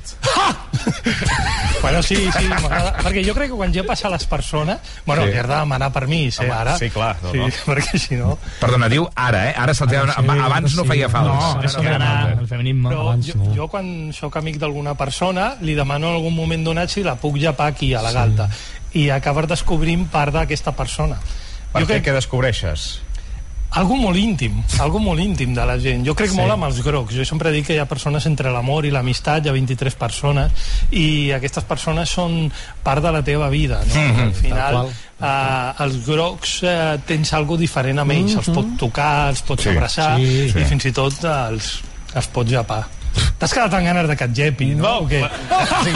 Bueno, 1.81 2.01
sí, 2.03 2.15
sí, 2.37 2.45
m'agrada. 2.47 2.95
Perquè 3.03 3.23
jo 3.25 3.33
crec 3.35 3.49
que 3.51 3.57
quan 3.57 3.73
jo 3.73 3.83
passa 3.85 4.07
a 4.07 4.11
les 4.11 4.25
persones... 4.25 4.77
Bueno, 5.05 5.23
Sí. 5.23 5.27
sí. 5.29 5.33
li 5.33 5.39
has 5.39 5.47
de 5.47 5.55
demanar 5.55 5.91
permís, 5.93 6.39
eh, 6.39 6.43
Home, 6.45 6.53
ara. 6.53 6.77
sí, 6.77 6.89
clar, 6.89 7.17
no, 7.23 7.31
sí, 7.31 7.37
no. 7.37 7.47
perquè 7.67 7.99
si 7.99 8.15
no... 8.15 8.37
Perdona, 8.59 8.89
diu 8.89 9.07
ara, 9.15 9.49
eh? 9.49 9.53
Ara 9.57 9.73
se'ls 9.73 9.93
ha... 9.93 10.01
Ara 10.01 10.13
sí, 10.13 10.39
abans 10.47 10.75
no 10.75 10.83
sí. 10.83 10.89
feia 10.89 11.09
falta. 11.09 11.33
No, 11.33 11.63
és 11.63 11.75
que 11.75 11.87
ara 11.87 12.35
el 12.39 12.47
feminisme... 12.47 12.89
Però 12.89 13.01
abans 13.09 13.27
jo, 13.31 13.37
no. 13.41 13.53
jo 13.55 13.67
quan 13.67 13.91
sóc 14.13 14.37
amic 14.37 14.57
d'alguna 14.61 14.95
persona 14.95 15.55
li 15.61 15.75
demano 15.75 16.09
en 16.09 16.15
algun 16.21 16.35
moment 16.35 16.63
donat 16.65 16.89
si 16.89 17.03
la 17.03 17.15
puc 17.15 17.37
llapar 17.37 17.67
aquí 17.73 17.93
a 17.93 18.01
la 18.01 18.11
galta 18.11 18.49
i 18.93 19.09
acabes 19.13 19.47
descobrint 19.47 20.07
part 20.09 20.33
d'aquesta 20.33 20.71
persona. 20.73 21.17
Per 21.73 21.81
jo 21.81 21.87
què? 21.87 21.97
crec 21.97 22.05
Què 22.07 22.13
descobreixes? 22.15 23.01
Algo 23.71 23.95
molt 23.95 24.17
íntim, 24.17 24.63
algo 24.79 24.99
molt 24.99 25.19
íntim 25.21 25.53
de 25.53 25.65
la 25.65 25.77
gent. 25.77 26.05
Jo 26.05 26.15
crec 26.15 26.31
Sí. 26.31 26.37
molt 26.37 26.51
amb 26.51 26.63
els 26.63 26.81
grocs. 26.83 27.13
Jo 27.13 27.25
sempre 27.25 27.51
dic 27.51 27.67
que 27.67 27.73
hi 27.75 27.77
ha 27.79 27.85
persones 27.85 28.25
entre 28.25 28.49
l'amor 28.51 28.85
i 28.85 28.91
l'amistat, 28.91 29.45
hi 29.45 29.49
ha 29.49 29.51
23 29.51 29.93
persones, 29.95 30.51
i 30.91 31.31
aquestes 31.31 31.63
persones 31.63 32.09
són 32.09 32.51
part 32.83 33.03
de 33.03 33.11
la 33.11 33.21
teva 33.23 33.49
vida, 33.49 33.81
no? 33.93 34.01
Mhm. 34.01 34.19
Al 34.21 34.33
final, 34.33 34.89
eh, 35.21 35.83
els 35.83 36.05
grocs 36.07 36.63
eh, 36.63 36.97
tens 37.05 37.33
algo 37.33 37.57
diferent 37.57 37.99
amb 37.99 38.11
ells. 38.11 38.35
Els 38.35 38.49
pots 38.49 38.77
tocar, 38.77 39.29
els 39.29 39.41
pots 39.41 39.63
Sí. 39.63 39.69
abraçar, 39.69 40.17
Sí. 40.17 40.47
i 40.55 40.63
fins 40.65 40.85
i 40.85 40.91
tot 40.91 41.23
els, 41.23 41.81
els 42.15 42.27
pots 42.27 42.49
llapar. 42.51 42.87
T'has 43.37 43.53
quedat 43.53 43.73
amb 43.77 43.85
ganes 43.85 44.07
de 44.09 44.15
que 44.17 44.25
et 44.25 44.33
llepi, 44.37 44.71
no? 44.75 44.95
O 45.03 45.07
què? 45.09 45.21
Sí, 45.83 45.91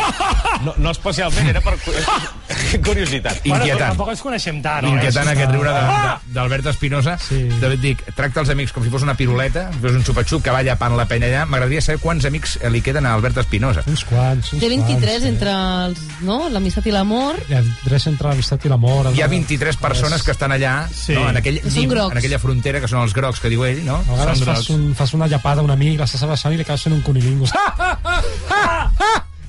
no, 0.66 0.74
no 0.78 0.92
especialment, 0.94 1.48
era 1.50 1.62
per 1.62 1.74
cu- 1.82 1.94
curiositat. 2.86 3.40
Bueno, 3.46 3.64
Inquietant. 3.66 3.90
tampoc 3.96 4.10
ens 4.14 4.22
coneixem 4.22 4.60
tant. 4.62 4.86
Inquietant 4.88 5.28
eh? 5.28 5.32
aquest 5.34 5.52
riure 5.56 5.72
de- 5.74 5.82
de- 5.82 6.34
d'Albert 6.36 6.66
Espinosa. 6.72 7.18
Sí. 7.18 7.48
David, 7.62 7.80
dic, 7.82 8.04
tracta 8.16 8.42
els 8.44 8.50
amics 8.54 8.72
com 8.76 8.84
si 8.86 8.90
fos 8.94 9.02
una 9.06 9.16
piruleta, 9.18 9.70
si 9.74 9.80
fos 9.84 9.96
un 9.98 10.04
xupa-xup 10.06 10.44
que 10.46 10.54
va 10.54 10.62
llapant 10.64 10.96
la 10.98 11.06
penya 11.10 11.28
allà. 11.32 11.46
M'agradaria 11.50 11.82
saber 11.82 12.00
quants 12.04 12.26
amics 12.30 12.58
eh, 12.62 12.70
li 12.70 12.82
queden 12.86 13.06
a 13.10 13.14
Albert 13.18 13.38
Espinosa. 13.42 13.84
Uns 13.90 14.04
quants, 14.06 14.54
uns 14.54 14.62
Té 14.62 14.70
23 14.70 15.00
quants, 15.02 15.26
entre 15.32 15.56
els, 15.88 16.04
no? 16.28 16.38
l'amistat 16.50 16.86
i 16.88 16.96
l'amor. 16.96 17.40
Hi 17.50 17.58
ha 17.58 17.62
23 17.66 18.08
entre 18.14 18.30
l'amistat 18.30 18.66
i 18.66 18.70
l'amor. 18.74 19.12
Hi 19.16 19.22
ha 19.26 19.28
23 19.32 19.78
persones 19.82 20.24
que 20.24 20.32
estan 20.36 20.52
allà, 20.56 20.76
Sí. 20.92 21.14
no, 21.18 21.30
en, 21.30 21.38
aquell 21.42 21.60
Que 21.62 21.70
són 21.72 21.80
lim, 21.82 21.90
grocs. 21.90 22.12
en 22.12 22.18
aquella 22.22 22.40
frontera, 22.40 22.82
que 22.82 22.88
són 22.92 23.02
els 23.02 23.14
grocs, 23.18 23.40
que 23.42 23.50
diu 23.50 23.66
ell, 23.66 23.84
no? 23.86 23.96
A 24.06 24.12
vegades 24.20 24.40
Són 24.44 24.48
fas, 24.54 24.70
un, 24.70 24.94
fas 24.96 25.14
una 25.18 25.28
llapada 25.28 25.62
a 25.62 25.64
un 25.64 25.72
amic, 25.72 26.00
l'estàs 26.00 26.24
abraçant 26.24 26.54
i 26.54 26.58
li 26.60 26.64
acabes 26.68 26.84
fent 26.84 26.94
un 26.96 27.01
conilingus. 27.06 27.54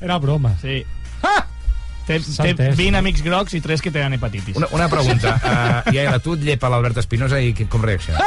Era 0.02 0.18
broma. 0.18 0.56
Sí. 0.60 0.82
Té, 2.06 2.18
té 2.18 2.50
entès. 2.50 2.74
20 2.76 2.98
amics 2.98 3.22
grocs 3.22 3.54
i 3.54 3.60
3 3.62 3.82
que 3.84 3.92
tenen 3.94 4.16
hepatitis. 4.18 4.58
Una, 4.58 4.68
una 4.74 4.88
pregunta. 4.92 5.36
Uh, 5.52 5.92
Iaela, 5.94 6.18
tu 6.22 6.34
et 6.36 6.42
llepa 6.46 6.68
l'Albert 6.70 6.98
Espinosa 7.02 7.38
i 7.42 7.52
com 7.70 7.82
reacciona? 7.84 8.22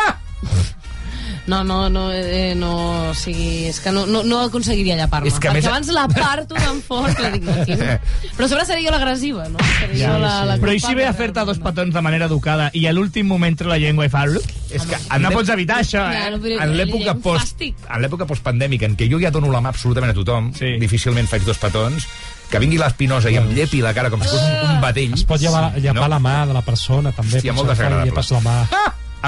No, 1.47 1.63
no, 1.63 1.89
no, 1.93 2.11
eh, 2.11 2.55
no, 2.57 3.11
o 3.11 3.13
sigui, 3.13 3.67
és 3.69 3.77
que 3.79 3.91
no, 3.93 4.07
no, 4.09 4.23
no 4.25 4.39
aconseguiria 4.47 4.95
llapar-me. 4.97 5.27
És 5.29 5.35
que 5.37 5.47
a 5.47 5.51
Perquè 5.51 5.59
més- 5.61 5.67
abans 5.69 5.91
la 5.93 6.07
parto 6.09 6.55
tan 6.57 6.79
fort 6.81 7.13
que 7.15 7.29
dic, 7.35 7.43
no. 7.45 7.53
Però 8.35 8.45
a 8.45 8.49
sobre 8.49 8.65
seré 8.65 8.81
jo 8.81 8.89
l'agressiva, 8.89 9.45
no? 9.53 9.59
Seré 9.79 9.99
Ja, 9.99 10.15
jo 10.15 10.19
la, 10.23 10.31
sí. 10.41 10.47
la 10.49 10.57
Però 10.63 10.73
i 10.73 10.79
si 10.81 10.95
ve 10.97 11.05
a 11.05 11.13
fer-te 11.13 11.45
dos 11.45 11.59
petons 11.61 11.93
de 11.93 12.01
manera 12.01 12.25
educada 12.25 12.71
i 12.73 12.87
a 12.89 12.93
l'últim 12.97 13.27
moment 13.29 13.53
tre 13.55 13.69
la 13.69 13.77
llengua 13.77 14.07
i 14.07 14.09
fa... 14.09 14.25
És 14.75 14.87
que 14.89 14.97
No 15.21 15.29
pots 15.31 15.49
evitar 15.53 15.77
això, 15.83 16.01
Ja, 16.11 16.25
eh? 16.27 16.31
no, 16.33 16.39
però 16.41 16.57
en 16.65 16.73
l'època 16.79 17.13
post, 17.21 17.61
en 17.61 18.01
l'època 18.01 18.25
postpandèmica 18.25 18.89
en 18.89 18.97
què 18.97 19.05
jo 19.11 19.21
ja 19.21 19.29
dono 19.29 19.51
la 19.53 19.61
mà 19.61 19.69
absolutament 19.69 20.11
a 20.11 20.17
tothom, 20.17 20.49
Sí. 20.57 20.79
difícilment 20.81 21.29
faig 21.29 21.45
dos 21.45 21.61
petons, 21.61 22.07
que 22.49 22.59
vingui 22.59 22.77
l'Espinosa 22.81 23.29
i 23.29 23.37
em 23.37 23.47
llepi 23.53 23.81
la 23.85 23.93
cara 23.93 24.09
com 24.09 24.21
si 24.21 24.29
fos 24.33 24.41
un, 24.41 24.75
un 24.75 24.81
vedell. 24.81 25.13
Es 25.13 25.23
pot 25.29 25.39
llepar, 25.41 25.75
llepar 25.77 26.09
No? 26.09 26.13
la 26.17 26.19
mà 26.19 26.35
de 26.49 26.53
la 26.57 26.61
persona, 26.65 27.11
també. 27.13 27.37
Hòstia, 27.37 27.53
molt 27.53 27.69
desagradable. 27.69 28.09
Llepes 28.11 28.31
la 28.33 28.41
mà. 28.41 28.57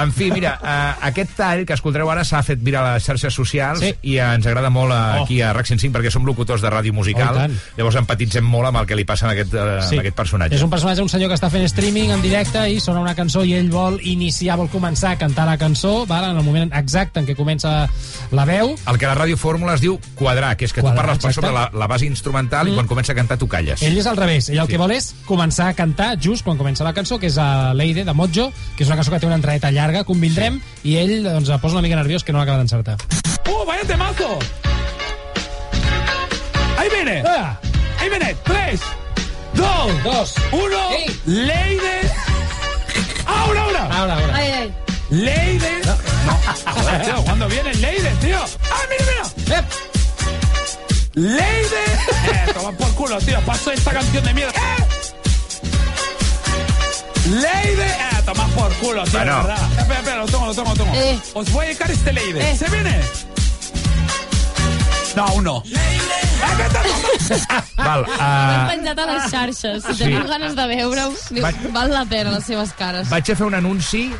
En 0.02 0.12
fi, 0.12 0.30
mira, 0.30 0.58
uh, 0.62 1.06
aquest 1.08 1.34
tall 1.36 1.64
que 1.66 1.74
escoltareu 1.74 2.10
ara 2.10 2.24
s'ha 2.24 2.42
fet 2.46 2.60
viral 2.62 2.86
a 2.86 2.94
les 2.96 3.04
xarxes 3.04 3.34
socials 3.34 3.80
Sí. 3.82 3.92
i 4.02 4.18
ens 4.22 4.46
agrada 4.46 4.70
molt 4.70 4.92
uh, 4.92 5.22
aquí 5.22 5.40
a 5.42 5.52
RAC 5.52 5.66
105 5.66 5.94
perquè 5.96 6.10
som 6.14 6.24
locutors 6.26 6.62
de 6.62 6.70
ràdio 6.70 6.92
musical. 6.92 7.36
Oh. 7.36 7.48
Llavors 7.78 7.96
empatitzem 8.00 8.44
molt 8.44 8.68
amb 8.70 8.78
el 8.82 8.86
que 8.86 8.96
li 8.98 9.04
passa 9.04 9.28
a 9.28 9.32
aquest, 9.32 9.54
uh, 9.54 9.80
sí. 9.88 9.98
aquest 9.98 10.16
personatge. 10.16 10.56
És 10.56 10.62
un 10.62 10.70
personatge, 10.70 11.02
un 11.02 11.08
senyor 11.08 11.30
que 11.32 11.38
està 11.38 11.50
fent 11.50 11.64
streaming 11.68 12.12
en 12.14 12.22
directe 12.22 12.62
i 12.70 12.80
sona 12.80 13.00
una 13.00 13.14
cançó 13.18 13.44
i 13.44 13.54
ell 13.58 13.70
vol 13.70 13.98
iniciar, 14.02 14.56
vol 14.58 14.68
començar 14.70 15.12
a 15.14 15.18
cantar 15.18 15.46
la 15.46 15.56
cançó, 15.58 16.06
val? 16.06 16.28
en 16.30 16.36
el 16.36 16.44
moment 16.44 16.72
exacte 16.74 17.20
en 17.20 17.26
què 17.26 17.36
comença 17.36 17.88
la 18.32 18.44
veu. 18.44 18.74
El 18.86 18.98
que 18.98 19.06
a 19.06 19.14
la 19.14 19.16
ràdio 19.18 19.36
fórmula 19.40 19.74
es 19.74 19.80
diu 19.80 19.98
quadrar, 20.14 20.56
que 20.56 20.64
és 20.66 20.72
que 20.72 20.80
Quadrar, 20.82 20.94
tu 20.96 21.00
parles 21.06 21.18
per 21.22 21.30
exacte. 21.30 21.46
sobre 21.46 21.54
la, 21.54 21.70
la 21.72 21.86
base 21.86 22.06
instrumental 22.06 22.66
mm. 22.66 22.72
i 22.72 22.74
quan 22.74 22.86
comença 22.90 23.12
a 23.12 23.16
cantar 23.16 23.38
tu 23.38 23.48
calles. 23.48 23.82
Ell 23.82 23.96
és 23.98 24.06
al 24.06 24.16
revés, 24.18 24.48
ell 24.50 24.58
el 24.58 24.66
Sí. 24.68 24.72
que 24.74 24.78
vol 24.78 24.90
és 24.92 25.14
començar 25.24 25.68
a 25.70 25.74
cantar 25.74 26.10
just 26.20 26.44
quan 26.44 26.58
comença 26.58 26.84
la 26.84 26.92
cançó, 26.92 27.18
que 27.18 27.26
és 27.30 27.38
a 27.38 27.72
Leide, 27.74 28.04
de 28.04 28.12
Mojo, 28.12 28.50
que 28.76 28.84
és 28.84 28.88
una 28.90 28.96
cançó 28.96 29.10
que 29.10 29.18
té 29.20 29.26
una 29.26 29.36
entradeta 29.38 29.70
llarga, 29.70 29.87
convindrem, 30.04 30.60
i 30.84 30.96
ell 30.96 31.22
doncs, 31.24 31.50
posa 31.60 31.74
una 31.74 31.82
mica 31.82 31.96
nerviós 31.96 32.24
que 32.24 32.32
no 32.32 32.38
l'acaba 32.38 32.58
d'encertar. 32.58 32.96
¡Oh, 33.48 33.64
vaya 33.66 33.84
temazo! 33.84 34.38
¡Ahí 36.78 36.88
viene! 36.94 37.22
Ah, 37.26 37.58
¡Ahí 38.00 38.08
viene! 38.08 38.36
¡Tres! 38.44 38.80
¡Dos! 39.54 40.04
dos, 40.04 40.34
¡Uno! 40.52 40.90
Ey. 40.92 41.20
¡Leide! 41.26 42.00
¡Ahora, 43.26 43.62
ahora! 43.62 43.82
ahora, 43.90 44.14
ahora. 44.14 44.34
Ai, 44.36 44.52
ai. 44.52 44.74
¡Leide! 45.10 45.80
No, 46.26 46.72
joder, 46.72 47.02
tío, 47.02 47.24
¿cuándo 47.24 47.48
viene 47.48 47.74
Leide, 47.74 48.10
tío? 48.20 48.38
¡Ah, 48.70 48.82
mira, 48.90 49.04
mira! 49.46 49.68
¡Leide! 51.14 51.84
Eh, 52.30 52.52
toma 52.54 52.72
por 52.72 52.88
culo. 52.94 53.16
culo, 53.16 53.18
tío. 53.18 53.40
Paso 53.40 53.72
esta 53.72 53.92
canción 53.92 54.24
de 54.24 54.34
mierda. 54.34 54.52
¡Eh! 54.52 54.84
Leide. 57.30 57.86
Eh, 57.86 58.17
toma 58.34 58.46
por 58.48 58.72
culo, 58.74 59.04
tío, 59.04 59.12
Bueno. 59.18 59.36
verdad. 59.42 59.68
Espera, 59.78 59.98
espera, 60.00 60.16
lo 60.18 60.26
tengo, 60.26 60.46
lo 60.46 60.54
tengo, 60.54 60.68
lo 60.70 60.74
tengo. 60.76 60.94
Eh. 60.94 61.18
Os 61.34 61.50
voy 61.52 61.64
a 61.64 61.68
dedicar 61.68 61.90
este 61.90 62.12
Leide. 62.12 62.56
¿Se 62.56 62.68
viene? 62.70 63.00
No, 65.16 65.24
aún 65.24 65.44
no. 65.44 65.62
Val, 67.76 68.04
L'hem 68.06 68.64
uh, 68.64 68.68
penjat 68.68 68.98
a 68.98 69.06
les 69.08 69.30
xarxes. 69.32 69.82
Si 69.84 69.94
Sí. 69.94 70.04
teniu 70.04 70.26
ganes 70.28 70.54
de 70.56 70.66
veure-ho, 70.70 71.12
diu, 71.30 71.42
Vaig- 71.42 71.72
val 71.72 71.90
la 71.90 72.04
pena 72.04 72.30
les 72.30 72.44
seves 72.44 72.72
cares. 72.78 73.08
vaig 73.10 73.30
a 73.32 73.36
fer 73.36 73.46
un 73.46 73.54
anunci 73.54 74.12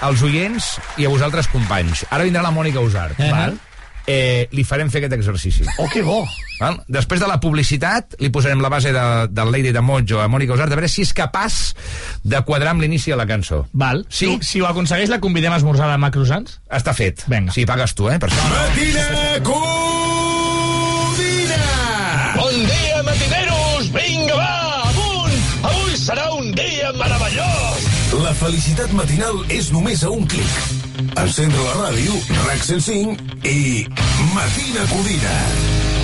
als 0.00 0.22
oients 0.22 0.78
i 0.96 1.06
a 1.06 1.08
vosaltres, 1.08 1.48
companys. 1.48 2.04
Ara 2.10 2.24
vindrà 2.24 2.42
la 2.42 2.50
Mònica 2.54 2.80
Usart, 2.80 3.18
Eh. 3.18 3.30
val? 3.32 3.58
Eh, 4.08 4.48
li 4.56 4.62
farem 4.64 4.88
fer 4.88 5.02
aquest 5.02 5.12
exercici. 5.18 5.66
Oh, 5.76 5.84
que 5.92 6.00
bo! 6.00 6.22
Val? 6.58 6.78
Després 6.88 7.20
de 7.20 7.26
la 7.28 7.36
publicitat, 7.42 8.16
li 8.22 8.30
posarem 8.34 8.62
la 8.64 8.70
base 8.72 8.88
de, 8.94 9.02
del 9.28 9.50
Lady 9.52 9.70
de 9.74 9.82
Mojo 9.84 10.22
a 10.22 10.28
Mònica 10.32 10.54
Usart, 10.56 10.72
a 10.72 10.78
veure 10.80 10.88
si 10.88 11.02
és 11.04 11.12
capaç 11.14 11.74
de 12.24 12.40
quadrar 12.48 12.70
amb 12.72 12.80
l'inici 12.82 13.12
de 13.12 13.18
la 13.20 13.26
cançó. 13.28 13.66
Val. 13.76 14.06
Sí? 14.08 14.26
Si, 14.40 14.48
si 14.54 14.60
ho 14.64 14.66
aconsegueix, 14.70 15.12
la 15.12 15.20
convidem 15.20 15.52
a 15.52 15.60
esmorzar 15.60 15.90
demà 15.92 16.08
a 16.08 16.12
Croissants? 16.14 16.56
Està 16.80 16.92
fet. 16.96 17.26
Vinga. 17.28 17.52
Si 17.52 17.66
pagues 17.68 17.92
tu, 17.98 18.08
eh, 18.08 18.16
per 18.18 18.28
això. 18.32 18.48
Matina 18.54 19.04
Codina! 19.44 21.60
Bon 22.40 22.56
dia, 22.64 23.04
matineros! 23.04 23.92
Vinga, 23.92 24.34
va, 24.40 24.67
La 28.16 28.32
felicitat 28.32 28.92
matinal 28.96 29.42
és 29.52 29.68
només 29.74 30.00
a 30.00 30.08
un 30.14 30.24
clic. 30.32 30.54
Encendre 31.20 31.60
la 31.66 31.74
ràdio, 31.82 32.16
RAC 32.46 32.64
105 32.64 33.44
i 33.52 33.84
Matina 34.32 34.88
Codina. 34.94 35.97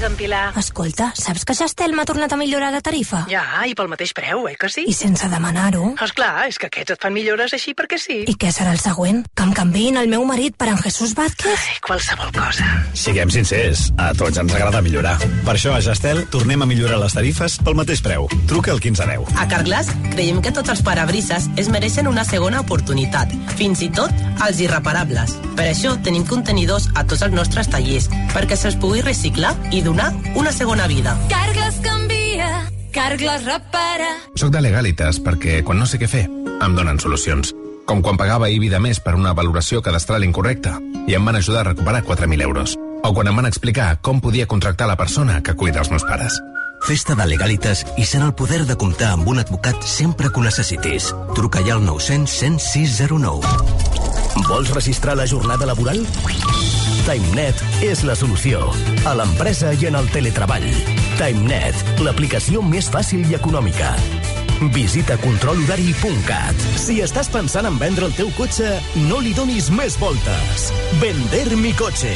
Digue'm, 0.00 0.16
Pilar. 0.16 0.54
Escolta, 0.56 1.10
saps 1.12 1.42
que 1.44 1.52
Gestel 1.52 1.92
m'ha 1.92 2.06
tornat 2.08 2.32
a 2.32 2.36
millorar 2.40 2.70
la 2.72 2.78
tarifa? 2.80 3.26
Ja, 3.28 3.42
i 3.68 3.74
pel 3.76 3.90
mateix 3.92 4.14
preu, 4.16 4.46
eh, 4.48 4.54
que 4.56 4.70
sí? 4.72 4.86
I 4.88 4.94
sense 4.96 5.28
demanar-ho. 5.28 5.90
Esclar, 6.00 6.46
és 6.48 6.56
que 6.56 6.70
aquests 6.70 6.94
et 6.94 7.02
fan 7.02 7.12
millores 7.12 7.52
així 7.52 7.74
perquè 7.76 7.98
sí. 8.00 8.16
I 8.24 8.32
què 8.40 8.48
serà 8.48 8.72
el 8.72 8.80
següent? 8.80 9.26
Que 9.36 9.44
em 9.44 9.52
canviïn 9.52 9.98
el 10.00 10.08
meu 10.08 10.24
marit 10.24 10.56
per 10.56 10.70
en 10.72 10.80
Jesús 10.80 11.12
Vázquez? 11.18 11.52
Ai, 11.52 11.76
qualsevol 11.84 12.32
cosa. 12.32 12.64
Siguem 12.96 13.28
sincers, 13.28 13.90
a 14.00 14.14
tots 14.16 14.40
ens 14.40 14.54
agrada 14.56 14.80
millorar. 14.80 15.18
Per 15.44 15.52
això 15.52 15.74
a 15.76 15.82
Gestel 15.84 16.22
tornem 16.32 16.64
a 16.64 16.70
millorar 16.70 16.96
les 17.02 17.18
tarifes 17.18 17.58
pel 17.60 17.76
mateix 17.76 18.00
preu. 18.00 18.24
Truca 18.48 18.72
al 18.72 18.80
1510. 18.80 19.36
A 19.36 19.46
Carglass 19.52 19.92
creiem 20.14 20.40
que 20.40 20.54
tots 20.56 20.72
els 20.72 20.80
parabrises 20.80 21.50
es 21.60 21.68
mereixen 21.68 22.08
una 22.08 22.24
segona 22.24 22.64
oportunitat, 22.64 23.36
fins 23.60 23.84
i 23.84 23.92
tot 23.92 24.16
els 24.48 24.64
irreparables. 24.64 25.36
Per 25.60 25.68
això 25.68 25.92
tenim 26.00 26.24
contenidors 26.24 26.88
a 26.96 27.04
tots 27.04 27.20
els 27.28 27.36
nostres 27.36 27.68
tallers, 27.68 28.08
perquè 28.32 28.56
se'ls 28.56 28.80
pugui 28.80 29.04
reciclar 29.04 29.52
i 29.76 29.84
donar 29.90 30.12
una 30.36 30.52
segona 30.52 30.86
vida. 30.86 31.16
Carglass 31.28 31.80
canvia, 31.82 32.70
Carglass 32.92 33.44
repara. 33.44 34.10
Soc 34.36 34.52
de 34.54 34.62
Legalitas 34.62 35.18
perquè, 35.22 35.64
quan 35.66 35.80
no 35.82 35.88
sé 35.90 35.98
què 35.98 36.06
fer, 36.10 36.28
em 36.30 36.76
donen 36.78 37.00
solucions. 37.02 37.50
Com 37.90 38.04
quan 38.06 38.20
pagava 38.20 38.50
IBI 38.54 38.70
de 38.70 38.78
més 38.78 39.00
per 39.02 39.16
una 39.18 39.34
valoració 39.34 39.82
cadastral 39.82 40.22
incorrecta 40.22 40.76
i 41.10 41.16
em 41.18 41.26
van 41.26 41.40
ajudar 41.40 41.64
a 41.64 41.70
recuperar 41.72 42.04
4.000 42.06 42.46
euros. 42.46 42.76
O 43.02 43.10
quan 43.16 43.26
em 43.26 43.40
van 43.40 43.48
explicar 43.50 43.96
com 44.04 44.20
podia 44.22 44.46
contractar 44.46 44.86
la 44.86 44.98
persona 45.00 45.40
que 45.42 45.56
cuida 45.58 45.82
els 45.82 45.90
meus 45.90 46.06
pares. 46.06 46.38
Festa 46.86 47.16
de 47.18 47.26
Legalitas 47.26 47.82
i 47.98 48.06
sent 48.06 48.22
el 48.24 48.36
poder 48.38 48.62
de 48.68 48.78
comptar 48.78 49.10
amb 49.16 49.26
un 49.28 49.42
advocat 49.42 49.82
sempre 49.82 50.30
que 50.30 50.40
ho 50.40 50.46
necessitis. 50.46 51.10
Truca 51.34 51.64
ja 51.66 51.74
al 51.74 51.84
900 51.84 52.30
10609. 52.30 54.09
Vols 54.46 54.70
registrar 54.74 55.16
la 55.16 55.26
jornada 55.26 55.66
laboral? 55.66 56.02
TimeNet 57.06 57.62
és 57.84 58.04
la 58.06 58.14
solució. 58.18 58.70
A 59.08 59.14
l'empresa 59.18 59.72
i 59.74 59.88
en 59.88 59.98
el 59.98 60.10
teletreball. 60.14 60.66
TimeNet, 61.18 61.98
l'aplicació 62.04 62.62
més 62.62 62.90
fàcil 62.92 63.26
i 63.30 63.36
econòmica. 63.38 63.94
Visita 64.74 65.16
controlhorari.cat. 65.22 66.68
Si 66.76 67.00
estàs 67.00 67.32
pensant 67.32 67.70
en 67.70 67.80
vendre 67.80 68.10
el 68.10 68.16
teu 68.18 68.30
cotxe, 68.36 68.76
no 69.08 69.22
li 69.24 69.32
donis 69.36 69.72
més 69.72 69.96
voltes. 70.00 70.70
Vender 71.00 71.48
mi 71.56 71.72
cotxe. 71.78 72.14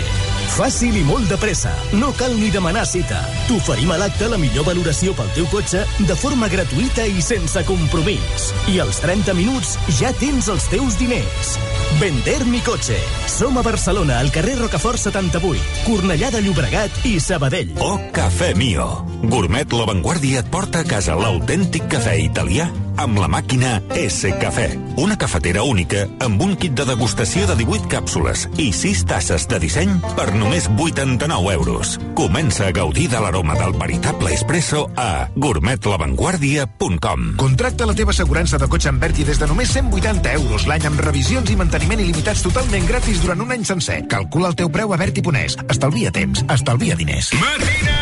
Fàcil 0.54 0.96
i 1.00 1.02
molt 1.06 1.26
de 1.30 1.38
pressa. 1.40 1.72
No 1.98 2.12
cal 2.18 2.34
ni 2.38 2.50
demanar 2.54 2.84
cita. 2.86 3.20
T'oferim 3.48 3.90
a 3.94 3.98
l'acte 3.98 4.28
la 4.30 4.38
millor 4.38 4.66
valoració 4.68 5.14
pel 5.18 5.32
teu 5.34 5.48
cotxe 5.52 5.82
de 5.98 6.16
forma 6.18 6.48
gratuïta 6.52 7.06
i 7.08 7.22
sense 7.24 7.64
compromís. 7.68 8.50
I 8.70 8.78
als 8.84 9.00
30 9.02 9.34
minuts 9.38 9.74
ja 9.98 10.12
tens 10.20 10.48
els 10.52 10.68
teus 10.72 10.98
diners. 11.00 11.56
Vender 12.00 12.40
mi 12.46 12.62
cotxe. 12.66 13.00
Som 13.30 13.58
a 13.58 13.66
Barcelona, 13.66 14.20
al 14.20 14.30
carrer 14.34 14.56
Rocafort 14.60 15.02
78, 15.02 15.82
Cornellà 15.88 16.30
de 16.34 16.44
Llobregat 16.44 17.04
i 17.10 17.18
Sabadell. 17.18 17.74
O 17.82 17.98
Cafè 18.14 18.54
Mio. 18.54 18.88
Gourmet 19.24 19.72
La 19.74 19.90
Vanguardia 19.90 20.44
et 20.44 20.50
porta 20.50 20.84
a 20.84 20.88
casa 20.88 21.18
l'autèntic 21.18 21.88
cafè 21.90 22.18
italià 22.28 22.70
amb 22.96 23.18
la 23.18 23.28
màquina 23.28 23.80
S 23.94 24.30
Cafè. 24.40 24.68
Una 25.00 25.16
cafetera 25.18 25.62
única 25.62 26.04
amb 26.24 26.42
un 26.42 26.54
kit 26.57 26.74
de 26.78 26.87
degustació 26.88 27.46
de 27.50 27.57
18 27.59 27.88
càpsules 27.90 28.46
i 28.61 28.70
6 28.72 29.04
tasses 29.11 29.46
de 29.50 29.59
disseny 29.62 29.94
per 30.16 30.30
només 30.35 30.68
89 30.70 31.54
euros. 31.54 31.98
Comença 32.14 32.68
a 32.68 32.76
gaudir 32.76 33.09
de 33.12 33.20
l'aroma 33.20 33.57
del 33.59 33.74
veritable 33.78 34.33
espresso 34.35 34.87
a 34.96 35.28
gourmetlavanguardia.com 35.35 37.35
Contracta 37.40 37.87
la 37.87 37.94
teva 37.94 38.14
assegurança 38.14 38.59
de 38.59 38.68
cotxe 38.70 38.92
en 38.92 39.00
Berti 39.02 39.24
des 39.24 39.40
de 39.40 39.48
només 39.50 39.72
180 39.74 40.35
euros 40.38 40.66
l'any 40.70 40.88
amb 40.90 41.04
revisions 41.04 41.50
i 41.50 41.59
manteniment 41.59 42.02
il·limitats 42.04 42.44
totalment 42.46 42.87
gratis 42.88 43.22
durant 43.22 43.42
un 43.42 43.54
any 43.54 43.64
sencer. 43.64 44.02
Calcula 44.11 44.52
el 44.52 44.59
teu 44.59 44.70
preu 44.70 44.92
a 44.92 45.00
Berti.es. 45.00 45.59
Estalvia 45.68 46.12
temps, 46.14 46.44
estalvia 46.54 46.98
diners. 46.98 47.33
Matina 47.40 47.98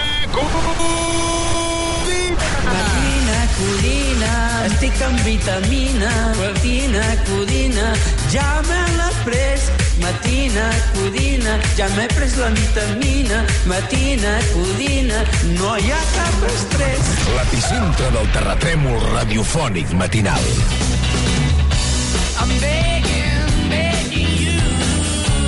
Matina 2.73 3.39
Codina, 3.57 4.22
estic 4.73 5.01
amb 5.05 5.19
vitamina. 5.27 6.11
Matina 6.39 7.03
Codina, 7.27 7.93
ja 8.33 8.63
me 8.69 8.81
l'ha 8.97 9.11
pres. 9.25 9.69
Matina 10.01 10.69
Codina, 10.95 11.59
ja 11.77 11.89
m'he 11.97 12.07
pres 12.15 12.37
la 12.41 12.49
vitamina. 12.57 13.43
Matina 13.69 14.33
Codina, 14.53 15.23
no 15.59 15.77
hi 15.77 15.93
ha 15.93 16.03
cap 16.17 16.49
estrès. 16.49 17.13
L'epicentre 17.37 18.11
del 18.17 18.29
terratrèmol 18.37 18.99
radiofònic 19.13 19.93
matinal. 20.01 20.51
I'm 22.41 22.53
begging, 22.65 23.71
begging 23.71 24.33
you 24.41 24.61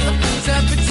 to 0.04 0.83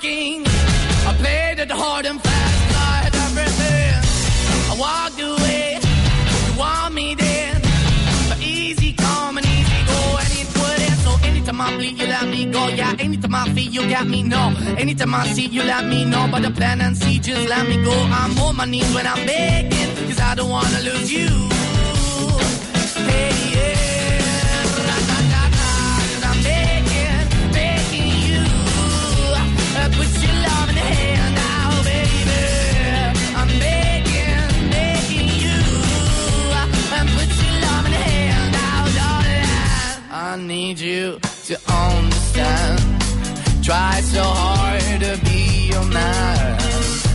I 0.00 0.44
I 1.08 1.14
played 1.14 1.58
it 1.58 1.70
hard 1.72 2.06
and 2.06 2.22
fast, 2.22 2.76
I 2.76 3.10
everything. 3.26 3.98
I 4.70 4.76
walked 4.78 5.20
away, 5.20 5.80
you 6.46 6.58
want 6.58 6.94
me 6.94 7.16
then, 7.16 7.60
but 8.28 8.38
easy 8.40 8.92
come 8.92 9.38
and 9.38 9.46
easy 9.46 9.80
go, 9.90 10.00
and 10.22 10.32
it 10.38 10.48
wouldn't. 10.56 10.98
So 11.00 11.10
anytime 11.26 11.60
I 11.60 11.76
bleed, 11.76 11.98
you 11.98 12.06
let 12.06 12.28
me 12.28 12.44
go. 12.46 12.68
Yeah, 12.68 12.94
anytime 13.00 13.34
I 13.34 13.48
feel, 13.52 13.72
you 13.72 13.90
got 13.90 14.06
me. 14.06 14.22
No, 14.22 14.54
anytime 14.78 15.14
I 15.14 15.26
see, 15.26 15.46
you 15.46 15.64
let 15.64 15.84
me 15.86 16.04
know. 16.04 16.28
But 16.30 16.42
the 16.42 16.52
plan 16.52 16.80
and 16.80 16.96
see, 16.96 17.18
just 17.18 17.48
let 17.48 17.66
me 17.66 17.82
go. 17.82 17.90
I'm 17.90 18.38
on 18.38 18.56
my 18.56 18.66
knees 18.66 18.94
when 18.94 19.04
I'm 19.04 19.26
begging, 19.26 20.06
cause 20.06 20.20
I 20.20 20.36
don't 20.36 20.48
wanna 20.50 20.80
lose 20.80 21.12
you. 21.12 21.57
Need 40.46 40.78
you 40.78 41.18
to 41.46 41.54
understand. 41.68 42.78
Try 43.62 44.00
so 44.00 44.22
hard 44.22 45.00
to 45.00 45.18
be 45.24 45.68
your 45.72 45.84
man, 45.84 46.58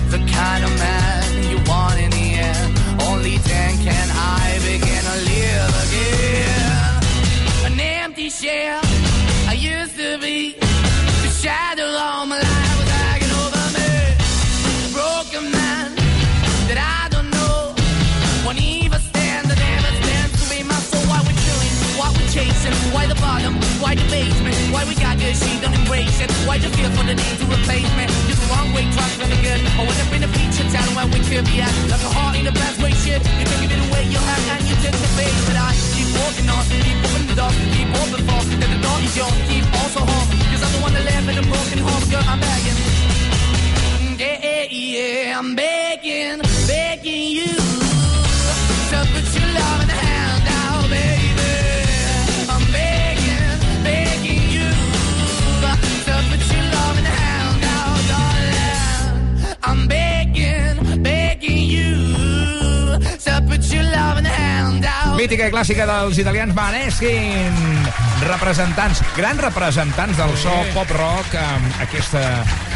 the 0.09 0.19
kind 0.31 0.63
of 0.63 0.71
man 0.77 1.49
you 1.49 1.57
want 1.69 1.99
in 1.99 2.09
the 2.11 2.27
end. 2.49 3.01
Only 3.09 3.37
then 3.37 3.71
can 3.87 4.07
I 4.11 4.59
begin 4.69 5.03
to 5.09 5.17
live 5.31 5.71
again. 5.85 7.71
An 7.71 7.79
empty 7.79 8.29
shell 8.29 8.81
I 9.47 9.53
used 9.53 9.95
to 9.95 10.17
be, 10.19 10.53
the 11.23 11.31
shadow 11.41 11.87
on 11.87 12.29
my 12.29 12.42
why 23.93 24.01
the 24.01 24.09
basement, 24.09 24.57
why 24.73 24.83
we 24.89 24.95
got 24.95 25.17
good, 25.19 25.35
she 25.37 25.59
don't 25.61 25.73
embrace 25.73 26.17
it. 26.19 26.31
Why 26.49 26.55
you 26.55 26.69
feel 26.73 26.89
for 26.97 27.05
the 27.05 27.13
need 27.13 27.37
to 27.37 27.45
replace 27.45 27.89
me? 27.93 28.05
You're 28.25 28.41
the 28.41 28.47
wrong 28.49 28.73
one-way 28.73 28.89
traffic 28.89 29.29
again. 29.29 29.61
I 29.77 29.85
went 29.85 29.99
up 30.01 30.11
in 30.17 30.23
a 30.25 30.29
feature 30.33 30.65
town 30.73 30.89
where 30.97 31.05
we 31.13 31.19
could 31.21 31.45
be 31.45 31.61
at. 31.61 31.73
Like 31.93 32.01
a 32.01 32.09
heart 32.09 32.33
in 32.33 32.47
a 32.47 32.51
bad 32.51 32.73
way, 32.81 32.91
shit. 33.05 33.21
You 33.21 33.45
can 33.45 33.59
give 33.61 33.69
it 33.69 33.81
away, 33.85 34.03
you 34.09 34.17
have, 34.17 34.43
and 34.49 34.65
you 34.65 34.75
take 34.81 34.97
the 34.97 35.09
bait. 35.13 35.35
But 35.45 35.57
I 35.61 35.69
keep 35.93 36.09
walking 36.09 36.49
on, 36.49 36.63
keep 36.73 36.97
moving 37.05 37.27
the 37.29 37.37
door, 37.37 37.53
keep 37.75 37.89
open 38.01 38.21
for. 38.25 38.41
That 38.57 38.69
the 38.73 38.79
door 38.81 38.97
is 39.05 39.13
yours, 39.13 39.37
keep 39.45 39.65
also 39.77 40.01
home. 40.01 40.29
Cause 40.49 40.61
I'm 40.65 40.71
the 40.73 40.81
one 40.81 40.93
that 40.97 41.05
live 41.05 41.25
in 41.29 41.37
a 41.37 41.45
broken 41.45 41.79
home, 41.85 42.03
girl, 42.09 42.25
I'm 42.25 42.39
begging. 42.41 42.79
Yeah, 44.17 44.41
yeah, 44.41 44.65
yeah, 44.73 45.37
I'm 45.37 45.53
begging, 45.53 46.41
begging 46.65 47.29
you 47.37 47.53
to 48.89 48.97
put 49.13 49.25
your 49.37 49.49
love 49.53 49.82
Mítica 65.23 65.45
i 65.47 65.51
clàssica 65.53 65.85
dels 65.87 66.17
italians 66.19 66.51
Maneskin. 66.51 67.53
Representants, 68.27 68.99
grans 69.15 69.39
representants 69.39 70.17
del 70.19 70.33
so 70.41 70.51
pop-rock 70.75 71.37
amb 71.39 71.77
aquesta 71.85 72.19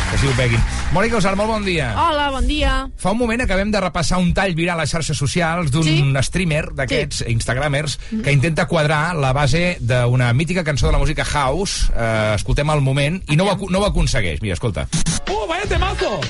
que 0.08 0.16
es 0.16 0.22
diu 0.24 0.32
Begging. 0.38 0.64
Mònica 0.96 1.20
Usar, 1.20 1.34
molt 1.36 1.52
bon 1.52 1.66
dia. 1.68 1.90
Hola, 2.00 2.30
bon 2.32 2.48
dia. 2.48 2.78
Fa 2.96 3.12
un 3.12 3.20
moment 3.20 3.44
acabem 3.44 3.68
de 3.74 3.82
repassar 3.84 4.22
un 4.24 4.32
tall 4.38 4.56
viral 4.56 4.80
a 4.80 4.86
les 4.86 4.96
xarxes 4.96 5.20
socials 5.20 5.74
d'un 5.76 5.84
Sí. 5.84 6.24
streamer 6.24 6.70
d'aquests, 6.72 7.26
instagramers, 7.28 8.00
que 8.24 8.32
intenta 8.32 8.66
quadrar 8.66 9.14
la 9.20 9.34
base 9.34 9.76
d'una 9.82 10.32
mítica 10.32 10.64
cançó 10.64 10.86
de 10.88 10.94
la 10.94 11.00
música 11.04 11.26
house. 11.26 11.92
Eh, 11.94 12.32
escoltem 12.38 12.70
el 12.70 12.80
moment, 12.80 13.22
i 13.28 13.36
no 13.36 13.44
ho, 13.52 13.58
no 13.70 13.80
ho 13.80 13.86
aconsegueix. 13.86 14.42
Mira, 14.42 14.54
escolta. 14.54 14.88
¡Uh, 15.28 15.46
vaya 15.50 15.66
temazo! 15.68 16.22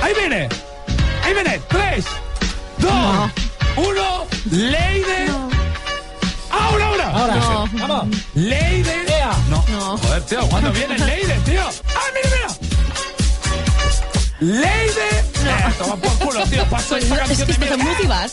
Ahí 0.00 0.14
viene. 0.14 0.48
Ahí 1.24 1.34
viene. 1.34 1.60
Tres, 1.68 2.04
dos, 2.78 3.49
uno. 3.76 4.26
Leide. 4.50 5.26
Ahora, 6.50 6.86
ahora. 6.86 7.10
Ahora. 7.10 7.34
No. 7.36 7.68
Vamos. 7.72 8.16
Leide. 8.34 8.96
No. 9.48 9.64
No. 9.68 9.96
Joder, 9.98 10.22
tío, 10.22 10.48
¿cuándo 10.48 10.72
viene 10.72 10.98
Leide, 10.98 11.34
tío? 11.44 11.62
¡Ah, 11.62 12.00
mira, 12.14 12.36
mira! 12.36 12.48
Leide. 14.60 15.08
Eh, 15.18 15.74
toma 15.78 15.96
por 15.96 16.12
culo, 16.18 16.44
tío. 16.46 16.64
Paso 16.66 16.96
esta 16.96 17.16
canción 17.18 17.46
que 17.46 17.52
de 17.52 17.58
mierda. 17.58 17.76
motivat. 17.84 18.30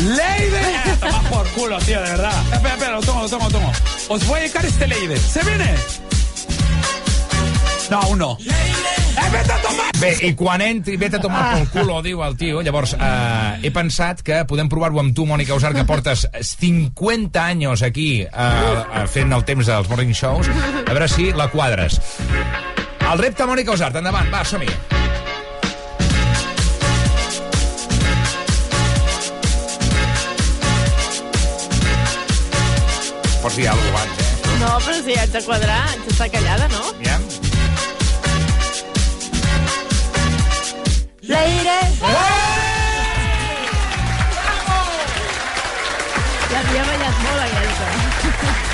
Leide. 0.00 0.60
Eh, 0.60 0.96
toma 1.00 1.22
por 1.30 1.48
culo, 1.50 1.78
tío, 1.78 2.00
de 2.00 2.10
verdad. 2.10 2.42
Espera, 2.52 2.74
espera, 2.74 2.92
lo 2.92 3.00
tomo, 3.00 3.22
lo 3.22 3.28
tomo, 3.28 3.44
lo 3.46 3.50
tomo. 3.50 3.72
Os 4.08 4.26
voy 4.26 4.38
a 4.38 4.42
dedicar 4.42 4.64
este 4.64 4.86
Leide. 4.86 5.18
¿Se 5.18 5.42
viene? 5.42 5.74
No, 7.90 7.98
aún 8.00 8.18
no. 8.18 8.38
¡Eh, 9.30 9.32
vete 9.32 9.52
a 9.52 9.62
tomar! 9.62 9.90
Bé, 10.00 10.10
i 10.26 10.34
quan 10.34 10.62
entri, 10.64 10.96
vete 10.98 11.18
a 11.18 11.22
tomar 11.22 11.42
pel 11.54 11.68
culo, 11.70 12.00
diu 12.02 12.22
el 12.24 12.36
tio. 12.36 12.62
Llavors, 12.66 12.96
eh, 12.98 13.60
he 13.62 13.70
pensat 13.70 14.22
que 14.26 14.42
podem 14.48 14.68
provar-ho 14.68 14.98
amb 14.98 15.14
tu, 15.14 15.26
Mònica 15.28 15.54
Usar, 15.54 15.72
que 15.76 15.84
portes 15.86 16.26
50 16.34 17.44
anys 17.44 17.84
aquí 17.86 18.22
eh, 18.22 18.28
eh, 18.32 19.04
fent 19.06 19.32
el 19.32 19.44
temps 19.46 19.70
dels 19.70 19.90
morning 19.90 20.14
shows. 20.16 20.50
A 20.50 20.90
veure 20.90 21.08
si 21.08 21.30
la 21.32 21.46
quadres. 21.52 22.00
El 23.10 23.22
repte, 23.22 23.46
Mònica 23.46 23.76
Usart, 23.76 24.00
endavant, 24.02 24.30
va, 24.34 24.42
som-hi. 24.44 24.70
Pots 33.40 33.56
dir 33.56 33.70
alguna 33.70 33.92
cosa 33.94 34.02
abans, 34.02 34.18
eh? 34.18 34.30
No, 34.60 34.74
però 34.84 34.96
si 35.00 35.14
haig 35.16 35.30
de 35.32 35.40
quadrar, 35.46 35.78
haig 35.88 36.02
d'estar 36.08 36.28
callada, 36.34 36.66
no? 36.74 36.90
Ja? 37.06 37.16
L'aire! 41.30 41.78
L'havia 46.50 46.82
ballat 46.88 47.22
molt, 47.22 47.44
aquesta. 47.44 48.69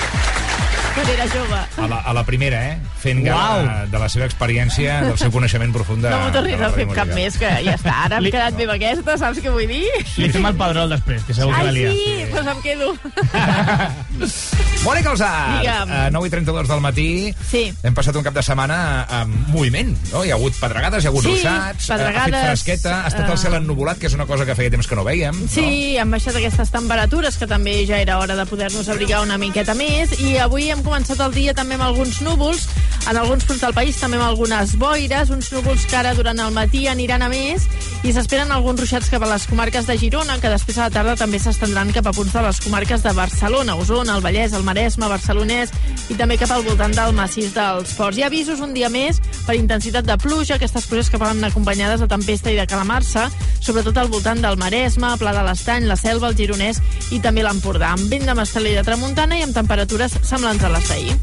Quan 0.96 1.08
era 1.14 1.26
jove. 1.28 1.60
A 1.76 1.86
la, 1.92 1.98
a 2.00 2.12
la 2.16 2.24
primera, 2.24 2.60
eh? 2.72 2.78
Fent 3.02 3.20
gala 3.26 3.84
de 3.92 3.98
la 4.00 4.08
seva 4.10 4.24
experiència, 4.26 5.02
del 5.04 5.18
seu 5.20 5.30
coneixement 5.34 5.72
profund 5.74 6.02
de... 6.06 6.10
No 6.10 6.22
m'ho 6.24 6.32
tornis 6.34 6.62
a 6.64 6.70
fer 6.74 6.86
cap 6.96 7.10
més, 7.14 7.36
que 7.38 7.50
ja 7.66 7.74
està. 7.76 7.94
Ara 8.08 8.18
hem 8.22 8.30
quedat 8.32 8.56
bé 8.58 8.64
amb 8.66 8.74
aquesta, 8.78 9.16
saps 9.20 9.42
què 9.44 9.52
vull 9.52 9.68
dir? 9.70 9.84
Li 10.16 10.30
fem 10.32 10.48
el 10.48 10.56
padrol 10.58 10.90
després, 10.96 11.22
que 11.28 11.36
segur 11.36 11.52
que 11.54 11.66
la 11.68 11.70
Ai, 11.70 11.76
lia. 11.76 11.92
sí, 11.92 12.26
doncs 12.32 12.52
em 12.54 12.64
quedo. 12.64 12.92
Mònica 14.86 15.10
Alzar, 15.10 15.60
Digue'm. 15.60 15.90
a 15.90 16.10
9 16.14 16.28
i 16.28 16.30
32 16.30 16.68
del 16.70 16.80
matí. 16.84 17.06
Sí. 17.50 17.62
Hem 17.82 17.94
passat 17.96 18.16
un 18.16 18.24
cap 18.26 18.34
de 18.36 18.42
setmana 18.46 18.78
amb 19.20 19.48
moviment, 19.52 19.92
no? 20.12 20.22
Hi 20.24 20.30
ha 20.32 20.36
hagut 20.38 20.56
pedregades, 20.60 21.04
hi 21.04 21.08
ha 21.08 21.12
hagut 21.12 21.26
Sí, 21.26 21.32
ruixats, 21.32 21.88
pedregades, 21.90 22.22
ha 22.22 22.40
fet 22.40 22.48
fresqueta, 22.52 22.94
ha 23.02 23.10
estat 23.10 23.26
el 23.28 23.34
eh, 23.34 23.40
cel 23.42 23.56
ennubulat, 23.58 23.98
que 23.98 24.06
és 24.10 24.14
una 24.14 24.26
cosa 24.30 24.46
que 24.46 24.54
feia 24.58 24.70
temps 24.72 24.86
que 24.86 24.96
no 24.98 25.04
veiem. 25.06 25.40
Sí, 25.50 25.96
han 25.98 26.10
baixat 26.14 26.38
aquestes 26.38 26.70
temperatures, 26.74 27.36
que 27.40 27.48
també 27.50 27.80
ja 27.88 27.98
era 28.02 28.18
hora 28.22 28.36
de 28.38 28.46
poder-nos 28.46 28.88
abrigar 28.94 29.22
una 29.26 29.38
miqueta 29.42 29.74
més, 29.74 30.14
i 30.22 30.36
avui 30.42 30.70
hem 30.70 30.84
començat 30.86 31.20
el 31.24 31.34
dia 31.34 31.54
també 31.54 31.76
amb 31.76 31.88
alguns 31.88 32.20
núvols, 32.22 32.68
en 33.06 33.18
alguns 33.18 33.44
punts 33.46 33.62
del 33.62 33.74
país 33.74 33.98
també 34.00 34.18
amb 34.18 34.26
algunes 34.26 34.74
boires, 34.78 35.30
uns 35.30 35.50
núvols 35.54 35.84
que 35.86 35.98
ara 35.98 36.14
durant 36.14 36.38
el 36.42 36.54
matí 36.54 36.86
aniran 36.90 37.22
a 37.22 37.28
més, 37.30 37.66
i 38.06 38.12
s'esperen 38.14 38.50
alguns 38.54 38.80
ruixats 38.82 39.10
cap 39.10 39.22
a 39.22 39.30
les 39.30 39.46
comarques 39.50 39.86
de 39.86 39.98
Girona, 39.98 40.38
que 40.42 40.50
després 40.50 40.78
a 40.78 40.86
la 40.88 40.94
tarda 40.94 41.16
també 41.18 41.38
s'estendran 41.42 41.92
cap 41.94 42.06
a 42.06 42.14
punts 42.14 42.34
de 42.34 42.42
les 42.46 42.60
comarques 42.64 43.02
de 43.02 43.12
Barcelona, 43.14 43.76
Osona, 43.78 44.16
el 44.16 44.24
Vallès, 44.24 44.54
el 44.54 44.66
Maresme, 44.66 45.10
Barcelonès, 45.10 45.74
i 46.10 46.18
també 46.18 46.38
cap 46.38 46.54
al 46.54 46.64
voltant 46.66 46.94
del 46.94 47.14
massís 47.16 47.54
dels 47.54 47.94
Ports. 47.98 48.18
Hi 48.18 48.26
ha 48.26 48.30
avisos 48.30 48.62
un 48.62 48.74
dia 48.74 48.90
més 48.92 49.20
per 49.46 49.58
intensitat 49.58 50.06
de 50.06 50.18
pluja, 50.22 50.56
aquestes 50.56 50.86
pluges 50.90 51.10
que 51.10 51.20
poden 51.22 51.42
acompanyades 51.46 52.02
de 52.02 52.10
tempesta 52.10 52.52
i 52.52 52.58
de 52.58 52.66
calamarsa, 52.66 53.28
sobretot 53.60 53.98
al 53.98 54.10
voltant 54.12 54.42
del 54.42 54.58
Maresme, 54.58 55.14
Pla 55.18 55.34
de 55.34 55.42
l'Estany, 55.46 55.86
la 55.90 55.98
Selva, 55.98 56.30
el 56.30 56.38
Gironès 56.38 56.82
i 57.14 57.20
també 57.22 57.42
l'Empordà, 57.46 57.94
amb 57.94 58.10
vent 58.10 58.26
de 58.26 58.34
Mastelé 58.38 58.74
i 58.74 58.78
de 58.78 58.86
Tramuntana 58.86 59.38
i 59.38 59.46
amb 59.46 59.54
temperatures 59.56 60.18
semblants 60.26 60.62
a 60.62 60.74
les 60.76 60.88
d'ahir. 60.88 61.16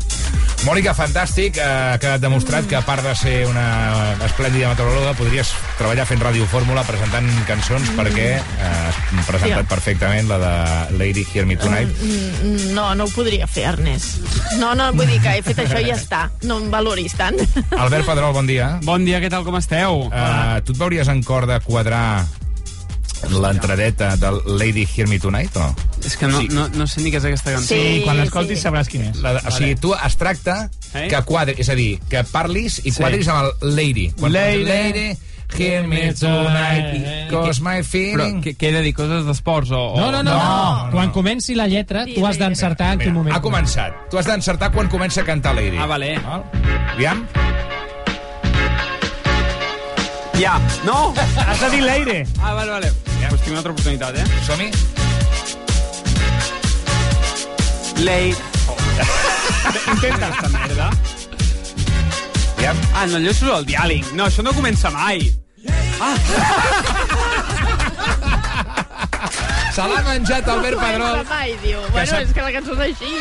Mònica, 0.63 0.93
fantàstic, 0.95 1.57
eh, 1.59 1.63
ha 1.63 1.97
quedat 1.99 2.21
demostrat 2.23 2.63
que 2.69 2.77
a 2.77 2.81
part 2.87 3.03
de 3.03 3.11
ser 3.19 3.33
una 3.49 4.13
esplèndida 4.23 4.69
meteoròloga, 4.71 5.11
podries 5.19 5.49
treballar 5.75 6.05
fent 6.07 6.21
Ràdio 6.23 6.45
Fórmula 6.47 6.85
presentant 6.87 7.27
cançons 7.49 7.89
perquè 7.97 8.29
eh, 8.39 8.69
has 8.87 9.25
presentat 9.27 9.65
Sí. 9.65 9.69
perfectament 9.73 10.29
la 10.31 10.37
de 10.39 10.97
Lady 10.97 11.25
Hear 11.33 11.45
Me 11.45 11.57
Tonight. 11.57 11.91
Mm, 11.99 12.71
No, 12.77 12.93
no 12.95 13.03
ho 13.03 13.11
podria 13.11 13.45
fer, 13.45 13.65
Ernest. 13.73 14.23
No, 14.57 14.71
no, 14.73 14.87
vull 14.93 15.07
dir 15.11 15.19
que 15.21 15.35
he 15.37 15.43
fet 15.43 15.59
això 15.65 15.81
i 15.83 15.89
ja 15.91 15.97
està. 15.99 16.29
No 16.47 16.57
em 16.63 16.71
valoris 16.71 17.13
tant. 17.19 17.35
Albert 17.77 18.05
Pedrol, 18.07 18.31
bon 18.33 18.47
dia. 18.47 18.79
Bon 18.87 19.03
dia, 19.03 19.19
què 19.19 19.29
tal, 19.29 19.43
com 19.43 19.57
esteu? 19.59 20.07
Uh, 20.07 20.61
tu 20.63 20.71
et 20.71 20.79
veuries 20.79 21.07
en 21.11 21.21
cor 21.27 21.45
de 21.45 21.59
quadrar 21.59 22.23
l'entradeta 23.31 24.15
del 24.17 24.41
Lady 24.59 24.87
Hear 24.95 25.07
Me 25.07 25.19
Tonight, 25.19 25.55
o 25.57 25.59
no? 25.67 25.75
És 26.03 26.17
que 26.17 26.27
no, 26.27 26.41
no, 26.51 26.67
no 26.75 26.87
sé 26.87 27.01
ni 27.01 27.11
què 27.11 27.17
és 27.21 27.25
aquesta 27.29 27.53
cançó. 27.55 27.73
Sí, 27.73 28.01
quan 28.03 28.17
l'escoltis 28.19 28.63
sabràs 28.65 28.89
quin 28.91 29.05
és. 29.11 29.21
La, 29.23 29.37
o 29.39 29.51
sigui, 29.51 29.75
tu 29.79 29.93
es 29.95 30.17
tracta 30.19 30.69
Eh? 30.93 31.07
que 31.09 31.19
quadri, 31.25 31.55
és 31.57 31.69
a 31.69 31.75
dir, 31.75 31.99
que 32.09 32.21
parlis 32.29 32.79
i 32.83 32.91
Sí. 32.91 32.99
quadris 33.01 33.27
amb 33.27 33.47
el 33.63 33.75
Lady. 33.75 34.11
Quan 34.19 34.31
Lady. 34.31 34.63
lady 34.63 35.17
Hear 35.57 35.87
me 35.87 36.13
tonight, 36.13 37.29
cause 37.29 37.61
my 37.61 37.81
Però 37.81 37.85
feeling... 37.85 38.41
què, 38.41 38.55
què 38.57 38.69
he 38.69 38.71
de 38.73 38.81
dir, 38.81 38.93
coses 38.97 39.25
d'esports 39.25 39.69
o, 39.69 39.81
o... 39.93 39.99
No, 39.99 40.09
no, 40.11 40.23
no, 40.23 40.33
no. 40.33 40.89
Quan 40.91 41.11
comenci 41.13 41.53
la 41.53 41.67
lletra, 41.67 42.07
tu 42.09 42.25
has 42.25 42.39
d'encertar 42.41 42.93
en 42.93 42.99
quin 43.03 43.13
moment. 43.13 43.35
Ha 43.35 43.41
començat. 43.41 43.93
Tu 44.09 44.17
has 44.17 44.25
d'encertar 44.25 44.71
quan 44.73 44.89
comença 44.89 45.21
a 45.21 45.25
cantar 45.25 45.53
Lady. 45.53 45.77
Ah, 45.77 45.85
vale. 45.85 46.15
Val? 46.25 46.45
Aviam. 46.95 47.27
Ja, 50.39 50.59
no! 50.83 51.13
Has 51.47 51.59
de 51.61 51.69
dir 51.75 51.81
l'aire. 51.85 52.25
Ah, 52.41 52.55
vale, 52.55 52.71
vale. 52.71 52.91
Tinc 53.43 53.51
una 53.51 53.59
altra 53.59 53.73
oportunitat, 53.73 54.15
eh? 54.15 54.25
Som-hi. 54.47 54.69
Late. 58.03 58.37
Oh. 58.67 58.77
Intenta 59.93 60.29
esta 60.29 60.49
merda. 60.49 60.89
Ja. 62.61 62.73
Ah, 62.95 63.05
no, 63.05 63.17
allò 63.19 63.29
és 63.33 63.41
el 63.43 63.67
diàleg. 63.67 64.13
No, 64.15 64.29
això 64.29 64.45
no 64.47 64.55
comença 64.55 64.91
mai. 64.95 65.27
Ah! 65.99 66.15
Se 69.73 69.81
l'ha 69.89 70.01
menjat 70.05 70.47
Albert 70.53 70.77
Mai, 70.77 70.91
Pedrol. 70.93 71.23
diu. 71.63 71.79
Bueno, 71.91 72.17
és 72.21 72.33
que 72.35 72.41
la 72.45 72.51
cançó 72.53 72.73
és 72.73 72.79
així. 72.91 73.13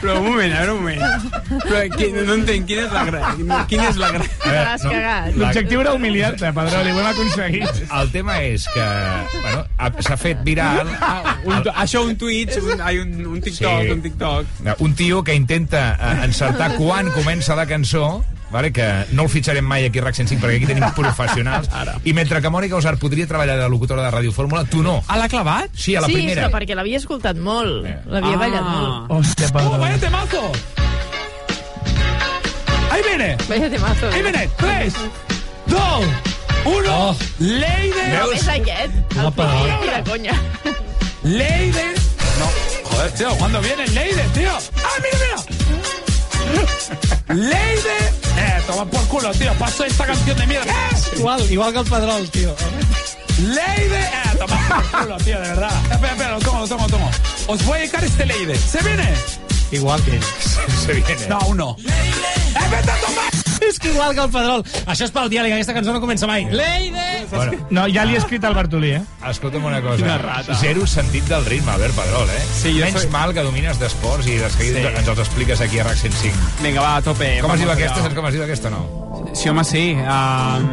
Però 0.00 0.14
un 0.18 0.24
moment, 0.30 0.52
a 0.54 0.60
veure 0.62 0.72
un 0.72 0.80
moment. 0.80 1.02
Però 1.66 1.82
qui, 1.96 2.06
no 2.14 2.36
entenc, 2.38 2.64
quina 2.70 2.86
és 2.86 2.94
la 2.94 3.02
gràcia? 3.10 3.58
Quina 3.68 3.88
és 3.90 3.98
la 4.00 4.10
gràcia? 4.14 4.38
A 4.40 4.54
veure, 4.54 4.72
no, 4.84 4.92
la- 4.94 5.44
L'objectiu 5.44 5.80
era 5.84 5.92
humiliar-te, 5.98 6.52
Pedrol, 6.56 6.88
i 6.88 6.94
ho 6.94 7.00
hem 7.02 7.10
aconseguit. 7.12 7.82
El 8.00 8.10
tema 8.16 8.38
és 8.48 8.64
que 8.72 8.86
bueno, 9.42 9.64
ha- 9.76 9.92
s'ha 10.08 10.16
fet 10.16 10.40
viral 10.46 10.88
Ah, 11.00 11.36
un, 11.44 11.54
això, 11.74 12.04
un 12.06 12.16
Twitch, 12.16 12.56
un, 12.62 12.80
ai, 12.80 12.98
un, 12.98 13.14
un 13.26 13.40
TikTok, 13.40 13.82
Sí. 13.84 13.90
un 13.90 14.02
TikTok. 14.02 14.46
un 14.78 14.94
tio 14.94 15.22
que 15.24 15.34
intenta 15.34 15.96
eh, 16.00 16.24
encertar 16.24 16.76
quan 16.76 17.10
comença 17.12 17.54
la 17.54 17.66
cançó 17.66 18.24
vale, 18.50 18.72
que 18.72 18.86
no 19.12 19.22
el 19.24 19.28
fitxarem 19.30 19.64
mai 19.64 19.84
aquí 19.86 19.98
a 19.98 20.02
RAC 20.04 20.14
105 20.18 20.42
perquè 20.42 20.56
aquí 20.60 20.66
tenim 20.66 20.86
professionals. 20.96 21.68
I 22.04 22.12
mentre 22.12 22.40
que 22.42 22.50
Mònica 22.50 22.76
Usar 22.76 22.96
podria 22.98 23.26
treballar 23.26 23.56
de 23.60 23.68
locutora 23.68 24.02
de 24.02 24.10
Ràdio 24.10 24.32
Fórmula, 24.32 24.64
tu 24.64 24.82
no. 24.82 25.02
Ah, 25.08 25.16
l'ha 25.18 25.28
clavat? 25.28 25.70
Sí, 25.74 25.94
a 25.96 26.00
la 26.00 26.06
sí, 26.08 26.14
primera. 26.18 26.48
però 26.48 26.58
perquè 26.58 26.74
l'havia 26.74 26.98
escoltat 26.98 27.36
molt. 27.36 27.84
L'havia 28.06 28.34
Ah. 28.34 28.42
ballat 28.44 28.62
molt. 28.62 29.10
Hòstia, 29.10 29.48
¡Oh, 29.54 29.78
vaya 29.78 29.98
temazo! 29.98 30.52
¡Ahí 32.90 33.02
viene! 33.06 33.36
Vaya 33.48 33.70
temazo. 33.70 34.08
¡Ahí 34.10 34.22
viene! 34.22 34.48
¡Tres, 34.58 34.94
dos, 35.66 36.04
uno! 36.64 37.10
Oh. 37.10 37.16
¡Leide! 37.38 38.18
No, 38.18 38.32
és 38.32 38.48
aquest. 38.48 38.92
El 39.16 39.26
Apa. 39.26 39.46
Piqui 39.46 39.86
i 39.86 39.90
de 39.94 40.02
conya. 40.10 40.34
¡Leide! 41.22 41.84
No, 42.40 42.46
joder, 42.90 43.10
tío, 43.12 43.30
¿cuándo 43.36 43.60
viene 43.60 43.86
Leide, 43.88 44.24
tío? 44.34 44.50
¡Ah, 44.82 44.98
mira, 45.02 45.16
mira! 45.22 46.09
¡Leide! 47.28 47.98
Eh, 48.36 48.62
toma 48.66 48.84
por 48.86 49.00
culo, 49.08 49.30
tío. 49.32 49.52
Paso 49.54 49.84
esta 49.84 50.06
canción 50.06 50.38
de 50.38 50.46
mierda. 50.46 50.64
¿Qué? 50.64 51.18
Igual, 51.18 51.50
igual 51.50 51.72
que 51.72 51.78
el 51.78 51.84
Pedrol, 51.84 52.30
tio. 52.30 52.54
¡Leide! 53.42 54.00
Eh, 54.00 54.36
toma 54.38 54.68
por 54.68 55.00
culo, 55.00 55.16
tío, 55.18 55.40
de 55.40 55.48
verdad. 55.48 55.72
Espera, 55.90 56.12
espera, 56.12 56.30
lo 56.32 56.38
tomo, 56.40 56.60
lo 56.60 56.68
tomo, 56.68 56.82
lo 56.84 56.88
tomo. 56.90 57.10
Os 57.46 57.64
voy 57.64 57.76
a 57.76 57.80
dedicar 57.80 58.04
este 58.04 58.26
Leide. 58.26 58.56
¿Se 58.56 58.82
viene? 58.82 59.12
Igual 59.70 60.02
que. 60.02 60.20
Se 60.86 60.92
viene. 60.92 61.26
No, 61.28 61.38
aún 61.38 61.56
no. 61.56 61.76
¡Eh! 62.54 62.58
És 63.68 63.76
que 63.78 63.88
igual 63.92 64.14
que 64.14 64.20
el 64.24 64.30
Pedrol. 64.32 64.62
Això 64.88 65.04
és 65.04 65.10
pel 65.14 65.28
diàleg, 65.30 65.52
aquesta 65.52 65.74
cançó 65.76 65.92
no 65.92 66.00
comença 66.00 66.26
mai. 66.26 66.46
Leide! 66.50 67.26
Bueno, 67.30 67.52
No, 67.70 67.84
ja 67.92 68.04
li 68.08 68.14
he 68.16 68.18
escrit 68.18 68.42
al 68.48 68.54
Bartolí, 68.56 68.90
eh? 68.96 69.02
escolta'm 69.30 69.64
una 69.68 69.82
cosa. 69.84 69.96
Quina 70.00 70.16
rata. 70.18 70.54
Zero 70.58 70.86
sentit 70.88 71.24
del 71.28 71.44
ritme, 71.44 71.70
Albert 71.72 71.94
Pedrol, 71.94 72.28
eh? 72.30 72.40
Sí, 72.56 72.72
jo 72.78 72.84
Menys 72.86 73.02
soy- 73.02 73.10
mal 73.12 73.34
que 73.36 73.42
domines 73.46 73.78
d'esports 73.78 74.26
i 74.26 74.38
de 74.40 74.48
seguida 74.50 74.80
Sí. 74.80 74.86
ens 75.02 75.08
els 75.12 75.18
expliques 75.26 75.60
aquí 75.60 75.78
a 75.78 75.84
RAC 75.84 75.96
105. 75.98 76.36
Vinga, 76.62 76.80
va, 76.80 76.96
a 76.96 77.02
tope. 77.02 77.38
Com 77.42 77.52
es 77.52 77.60
diu 77.60 77.70
aquesta? 77.70 78.00
Saps 78.02 78.14
com 78.14 78.26
es 78.26 78.32
diu 78.34 78.42
aquesta 78.48 78.70
no? 78.70 78.82
Sí, 79.34 79.48
home, 79.50 79.64
sí. 79.64 79.94
Um... 79.94 80.68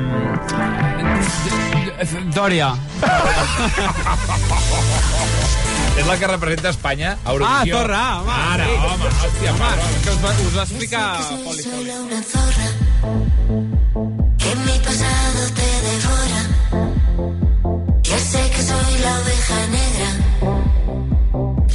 Dòria. 2.34 2.74
És 5.98 6.06
la 6.06 6.18
que 6.20 6.28
representa 6.28 6.70
Espanya 6.70 7.12
a 7.14 7.18
Ah, 7.26 7.32
Eurovisió. 7.34 7.78
Torra, 7.78 8.22
home. 8.22 8.32
Ara, 8.32 8.66
sí. 8.66 8.72
home, 8.88 9.06
hòstia, 9.06 9.52
Home, 9.54 9.68
és 9.90 10.04
que 10.04 10.10
us 10.12 10.20
va, 10.24 10.30
us 10.48 10.56
va 10.58 10.64
explicar... 10.64 11.06
Poli. 11.44 11.64
Zorra 12.32 12.68
que 14.38 14.52
mi 14.66 14.78
pasado 14.86 15.42
te 15.58 15.70
devora. 15.88 16.42
Ya 18.04 18.20
sé 18.20 18.42
que 18.56 18.62
soy 18.62 18.92
la 19.06 19.14
oveja 19.20 19.60
negra, 19.78 20.10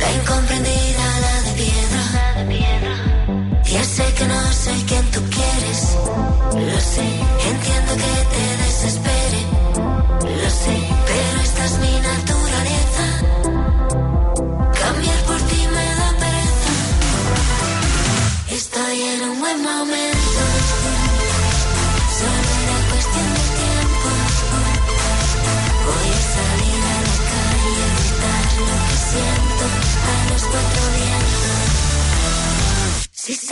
la 0.01 0.13
incomprendida, 0.13 1.05
la 1.25 1.35
de 1.43 1.53
piedra. 1.61 2.95
Ya 3.73 3.85
sé 3.85 4.05
que 4.19 4.25
no 4.27 4.41
soy 4.53 4.81
quien 4.89 5.05
tú 5.11 5.21
quieres, 5.31 5.97
lo 6.55 6.81
sé. 6.81 7.09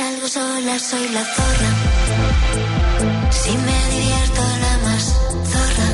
Salgo 0.01 0.29
sola 0.29 0.79
soy 0.79 1.07
la 1.17 1.25
zorra. 1.37 1.71
Si 3.41 3.53
me 3.67 3.79
divierto 3.95 4.43
la 4.65 4.75
más 4.87 5.05
zorra. 5.53 5.89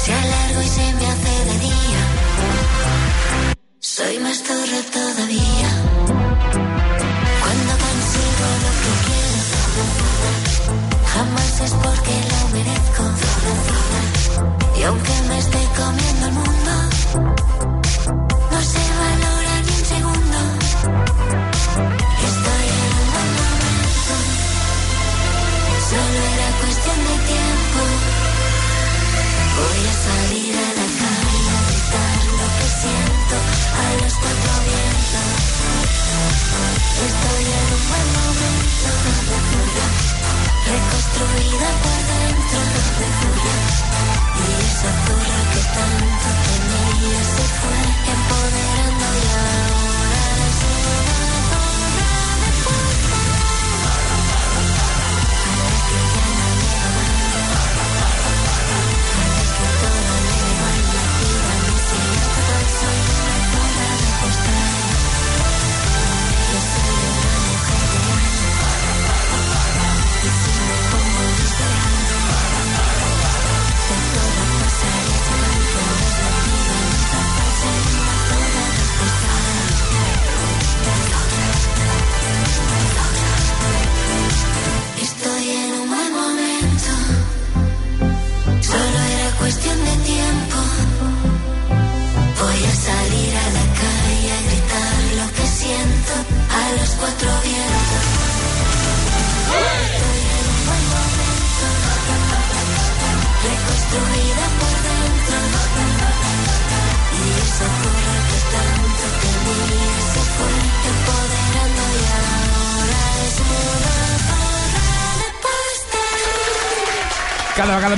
Si 0.00 0.10
alargo 0.22 0.60
y 0.68 0.70
se 0.76 0.86
me 0.98 1.04
hace 1.12 1.34
de 1.48 1.56
día. 1.68 2.02
Soy 3.96 4.14
más 4.24 4.38
zorra 4.48 4.80
todavía. 4.98 5.70
Cuando 7.42 7.72
consigo 7.86 8.46
lo 8.64 8.70
que 8.82 8.92
quiero, 9.06 9.40
jamás 11.12 11.52
es 11.66 11.72
porque 11.84 12.14
lo 12.32 12.40
merezco. 12.56 13.04
Y 14.78 14.82
aunque 14.88 15.14
me 15.28 15.38
esté 15.38 15.60
comiendo 15.80 16.26
el 16.26 16.32
mundo, 16.38 16.51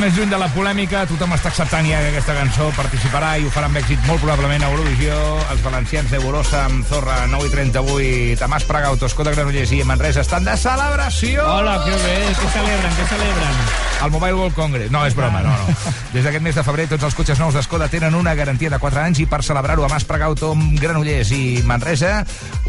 més 0.05 0.17
lluny 0.19 0.29
de 0.29 0.37
la 0.37 0.51
polèmica, 0.53 1.07
tothom 1.09 1.33
està 1.33 1.49
acceptant 1.49 1.87
ja 1.89 1.97
que 2.03 2.11
aquesta 2.11 2.35
cançó 2.37 2.67
participarà 2.77 3.31
i 3.41 3.47
ho 3.47 3.53
farà 3.55 3.71
amb 3.71 3.79
èxit 3.81 4.03
molt 4.05 4.21
probablement 4.21 4.67
a 4.67 4.69
Eurovisió. 4.75 5.17
Els 5.55 5.63
valencians 5.65 6.13
de 6.13 6.21
Borosa 6.21 6.67
amb 6.67 6.85
Zorra 6.91 7.23
9 7.33 7.49
i 7.49 7.55
38, 7.55 8.37
Tamàs 8.43 8.69
Pragau, 8.69 8.99
Toscó 9.01 9.25
de 9.25 9.33
Granollers 9.33 9.73
i 9.73 9.81
Manresa 9.89 10.21
estan 10.21 10.45
de 10.45 10.59
celebració! 10.61 11.49
Hola, 11.49 11.79
que 11.87 11.97
bé, 12.05 12.19
què 12.37 12.53
celebren, 12.59 13.01
què 13.01 13.09
celebren? 13.15 13.65
El 14.05 14.11
Mobile 14.13 14.35
World 14.35 14.57
Congress. 14.59 14.91
No, 14.93 15.07
és 15.09 15.15
broma, 15.17 15.41
no, 15.41 15.49
no. 15.49 15.93
Des 16.13 16.27
d'aquest 16.27 16.45
mes 16.45 16.59
de 16.59 16.63
febrer, 16.67 16.85
tots 16.91 17.07
els 17.09 17.17
cotxes 17.17 17.41
nous 17.41 17.57
d'Escoda 17.57 17.89
tenen 17.89 18.15
una 18.19 18.35
garantia 18.37 18.69
de 18.69 18.79
4 18.83 19.01
anys 19.07 19.23
i 19.25 19.27
per 19.31 19.41
celebrar-ho 19.47 19.87
a 19.87 19.89
Mas 19.89 20.05
Pregauto, 20.05 20.53
Granollers 20.83 21.33
i 21.33 21.63
Manresa 21.65 22.19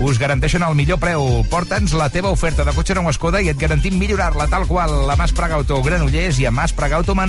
us 0.06 0.20
garanteixen 0.22 0.64
el 0.64 0.78
millor 0.80 1.02
preu. 1.04 1.44
Porta'ns 1.52 1.98
la 2.00 2.08
teva 2.14 2.32
oferta 2.32 2.64
de 2.64 2.72
cotxe 2.78 2.96
nou 2.96 3.10
Escoda 3.12 3.44
i 3.44 3.52
et 3.52 3.60
garantim 3.60 4.00
millorar-la 4.00 4.48
tal 4.48 4.64
qual 4.70 5.12
a 5.12 5.20
Mas 5.20 5.36
Pregauto, 5.36 5.82
Granollers 5.84 6.40
i 6.40 6.48
a 6.48 6.56
Mas 6.56 6.72
Pregauto, 6.72 7.12
Manresa. 7.12 7.25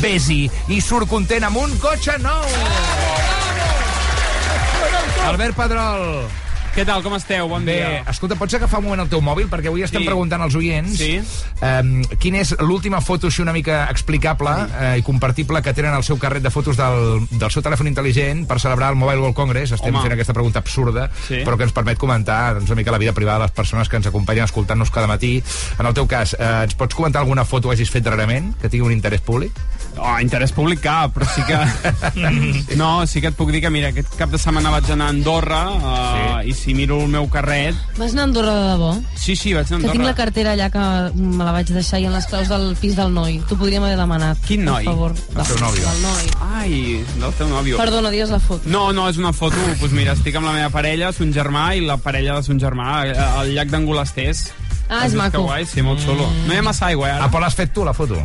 Vés-hi 0.00 0.50
i 0.68 0.80
surt 0.84 1.08
content 1.10 1.46
amb 1.48 1.56
un 1.62 1.72
cotxe 1.82 2.16
nou! 2.20 2.44
Albert 5.30 5.56
Pedrol, 5.56 6.04
Què 6.70 6.84
tal, 6.86 7.02
com 7.02 7.14
esteu? 7.16 7.48
Bon 7.50 7.64
Bé, 7.66 7.74
dia. 7.80 8.02
escolta, 8.08 8.36
pots 8.38 8.54
agafar 8.54 8.78
un 8.78 8.84
moment 8.86 9.00
el 9.02 9.08
teu 9.10 9.20
mòbil? 9.20 9.48
Perquè 9.50 9.68
avui 9.68 9.82
estem 9.82 10.02
Sí. 10.02 10.06
preguntant 10.06 10.40
als 10.42 10.54
oients 10.54 10.96
Sí. 10.96 11.18
um, 11.60 12.04
quina 12.18 12.38
és 12.38 12.54
l'última 12.60 13.00
foto 13.00 13.26
així 13.26 13.42
una 13.42 13.52
mica 13.52 13.88
explicable 13.90 14.50
eh, 14.78 14.98
i 14.98 15.02
compartible 15.02 15.60
que 15.62 15.74
tenen 15.74 15.92
al 15.92 16.04
seu 16.04 16.16
carret 16.16 16.42
de 16.42 16.50
fotos 16.50 16.76
del, 16.76 17.26
del 17.30 17.50
seu 17.50 17.60
telèfon 17.62 17.88
intel·ligent 17.90 18.46
per 18.46 18.60
celebrar 18.60 18.90
el 18.90 18.96
Mobile 18.96 19.18
World 19.20 19.34
Congress. 19.34 19.72
Estem 19.72 19.92
Home. 19.94 20.02
fent 20.02 20.12
aquesta 20.14 20.32
pregunta 20.32 20.60
absurda, 20.60 21.10
Sí. 21.26 21.42
però 21.44 21.56
que 21.56 21.64
ens 21.64 21.72
permet 21.72 21.98
comentar 21.98 22.54
doncs, 22.54 22.70
una 22.70 22.76
mica 22.76 22.92
la 22.92 22.98
vida 22.98 23.12
privada 23.12 23.38
de 23.40 23.44
les 23.46 23.52
persones 23.52 23.88
que 23.88 23.96
ens 23.96 24.06
acompanyen 24.06 24.44
escoltant-nos 24.44 24.90
cada 24.90 25.06
matí. 25.08 25.42
En 25.78 25.86
el 25.86 25.92
teu 25.94 26.06
cas, 26.06 26.34
eh, 26.38 26.62
ens 26.62 26.74
pots 26.76 26.94
comentar 26.94 27.20
alguna 27.20 27.44
foto 27.44 27.68
que 27.68 27.74
hagis 27.74 27.90
fet 27.90 28.04
darrerament 28.04 28.54
que 28.60 28.68
tingui 28.68 28.86
un 28.86 28.92
interès 28.92 29.20
públic? 29.20 29.50
Oh, 29.98 30.18
interès 30.20 30.52
públic 30.52 30.80
cap, 30.80 31.12
però 31.12 31.26
sí 31.26 31.42
que... 31.42 32.76
no, 32.76 33.06
sí 33.08 33.20
que 33.20 33.26
et 33.28 33.34
puc 33.36 33.50
dir 33.50 33.60
que, 33.60 33.70
mira, 33.70 33.88
aquest 33.88 34.14
cap 34.16 34.30
de 34.30 34.38
setmana 34.38 34.70
vaig 34.70 34.88
anar 34.90 35.06
a 35.06 35.08
Andorra 35.10 35.60
uh, 35.70 36.46
i 36.46 36.52
si 36.60 36.74
miro 36.76 36.98
el 37.00 37.08
meu 37.08 37.24
carret... 37.32 37.74
Vas 37.96 38.12
anar 38.12 38.26
a 38.26 38.28
Andorra 38.28 38.52
de 38.54 38.66
debò? 38.74 38.90
Sí, 39.16 39.34
sí, 39.36 39.54
vaig 39.56 39.66
anar 39.72 39.78
a 39.78 39.82
Que 39.86 39.92
tinc 39.94 40.04
la 40.04 40.10
Andorra. 40.10 40.14
cartera 40.18 40.52
allà 40.52 40.68
que 40.70 40.82
me 41.16 41.44
la 41.44 41.52
vaig 41.56 41.70
deixar 41.72 42.00
i 42.02 42.04
en 42.06 42.12
les 42.12 42.26
claus 42.28 42.48
del 42.52 42.74
pis 42.80 42.94
del 42.98 43.14
noi. 43.16 43.38
T'ho 43.48 43.56
podríem 43.56 43.82
haver 43.86 43.96
demanat. 43.96 44.38
Quin 44.46 44.64
noi? 44.68 44.84
Per 44.84 44.92
favor. 44.92 45.14
El 45.34 45.46
teu 45.48 45.58
nòvio. 45.64 45.86
Del 45.88 46.02
noi. 46.04 46.30
Ai, 46.60 47.04
del 47.22 47.32
teu 47.38 47.48
nòvio. 47.48 47.78
Perdona, 47.80 48.10
digues 48.12 48.30
la 48.34 48.38
foto. 48.44 48.68
No, 48.68 48.90
no, 48.92 49.08
és 49.08 49.16
una 49.16 49.32
foto, 49.32 49.56
doncs 49.80 49.92
mira, 49.96 50.12
estic 50.18 50.36
amb 50.36 50.46
la 50.50 50.52
meva 50.58 50.68
parella, 50.74 51.12
son 51.16 51.32
germà, 51.32 51.70
i 51.76 51.80
la 51.86 51.96
parella 51.96 52.36
de 52.36 52.42
son 52.44 52.60
germà, 52.60 53.06
eh, 53.08 53.16
al 53.16 53.54
llac 53.56 53.72
d'Angolasters. 53.72 54.50
Ah, 54.90 55.04
és 55.06 55.14
maco. 55.14 55.38
Que 55.38 55.44
guai, 55.46 55.66
sí, 55.70 55.82
molt 55.86 56.00
xulo. 56.02 56.26
No 56.46 56.52
hi 56.52 56.58
ha 56.58 56.62
massa 56.66 56.86
aigua, 56.90 57.08
eh, 57.08 57.12
ara. 57.16 57.24
Ah, 57.24 57.30
però 57.30 57.44
l'has 57.46 57.54
fet 57.54 57.72
tu, 57.72 57.84
la 57.86 57.92
foto? 57.94 58.18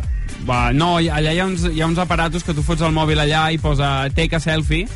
Va, 0.46 0.72
no, 0.74 0.98
hi- 1.00 1.08
allà 1.08 1.32
hi 1.32 1.38
ha, 1.40 1.46
uns, 1.46 1.62
hi 1.72 1.80
ha 1.80 1.86
uns 1.86 1.98
aparatos 2.02 2.42
que 2.44 2.52
tu 2.54 2.62
fots 2.66 2.82
el 2.82 2.92
mòbil 2.94 3.18
allà 3.22 3.46
i 3.54 3.58
posa 3.58 4.08
take 4.14 4.36
a 4.36 4.40
selfie, 4.42 4.86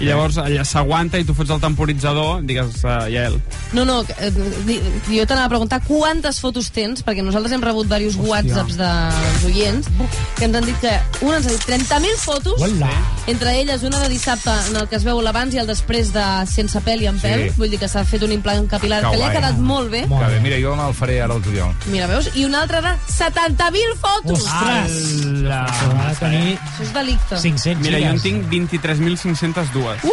i 0.00 0.04
llavors 0.08 0.36
allà 0.38 0.64
s'aguanta 0.64 1.18
i 1.18 1.24
tu 1.24 1.34
fots 1.34 1.50
el 1.50 1.60
temporitzador, 1.60 2.42
digues, 2.42 2.82
uh, 2.84 3.06
Yael. 3.10 3.40
No, 3.72 3.84
no, 3.84 4.00
eh, 4.18 4.30
di- 4.66 4.80
jo 5.08 5.26
t'anava 5.26 5.46
a 5.46 5.48
preguntar 5.48 5.80
quantes 5.86 6.40
fotos 6.40 6.70
tens, 6.70 7.04
perquè 7.04 7.22
nosaltres 7.22 7.52
hem 7.54 7.62
rebut 7.62 7.86
diversos 7.86 8.16
whatsapps 8.16 8.76
dels 8.76 9.44
oients 9.46 9.88
que 10.36 10.44
ens 10.46 10.56
han 10.56 10.64
dit 10.66 10.78
que 10.80 10.92
un 11.22 11.34
ens 11.34 11.46
ha 11.46 11.50
dit 11.50 11.64
30.000 11.66 12.16
fotos, 12.18 12.60
Hola. 12.60 12.90
entre 13.26 13.54
elles 13.60 13.82
una 13.82 13.98
de 14.00 14.08
dissabte 14.08 14.50
en 14.70 14.76
el 14.76 14.88
que 14.88 14.96
es 14.96 15.04
veu 15.04 15.20
l'abans 15.22 15.54
i 15.54 15.58
el 15.58 15.66
després 15.66 16.12
de 16.12 16.24
Sense 16.50 16.80
pèl 16.80 17.02
i 17.02 17.06
amb 17.06 17.20
Sí. 17.20 17.26
pèl, 17.28 17.52
vull 17.56 17.70
dir 17.70 17.78
que 17.78 17.88
s'ha 17.88 18.04
fet 18.04 18.22
un 18.22 18.32
implant 18.32 18.66
capilar 18.68 19.02
que, 19.02 19.10
Que 19.10 19.16
li 19.16 19.22
ha 19.22 19.26
guai. 19.30 19.36
quedat 19.36 19.58
molt 19.58 19.90
bé. 19.90 20.02
Que 20.08 20.26
bé, 20.34 20.40
mira, 20.40 20.58
jo 20.60 20.74
me'l 20.76 20.92
faré 20.94 21.20
ara 21.22 21.34
al 21.34 21.42
juliol. 21.42 21.72
Mira, 21.86 22.06
veus? 22.06 22.28
I 22.34 22.44
una 22.44 22.62
altra 22.62 22.80
de 22.82 22.88
70.000 23.08 23.94
fotos! 24.00 24.40
Ostres! 24.42 25.24
Ala. 25.44 25.66
Va 25.94 26.14
tenir 26.18 26.58
Això 26.58 26.82
és 26.82 26.92
delicte. 26.94 27.36
500 27.40 27.80
Mira, 27.82 27.98
jo 27.98 28.04
en 28.04 28.18
gigas. 28.18 28.22
tinc 28.22 28.48
23.502. 28.50 29.83
us. 29.86 30.02
Woo! 30.04 30.12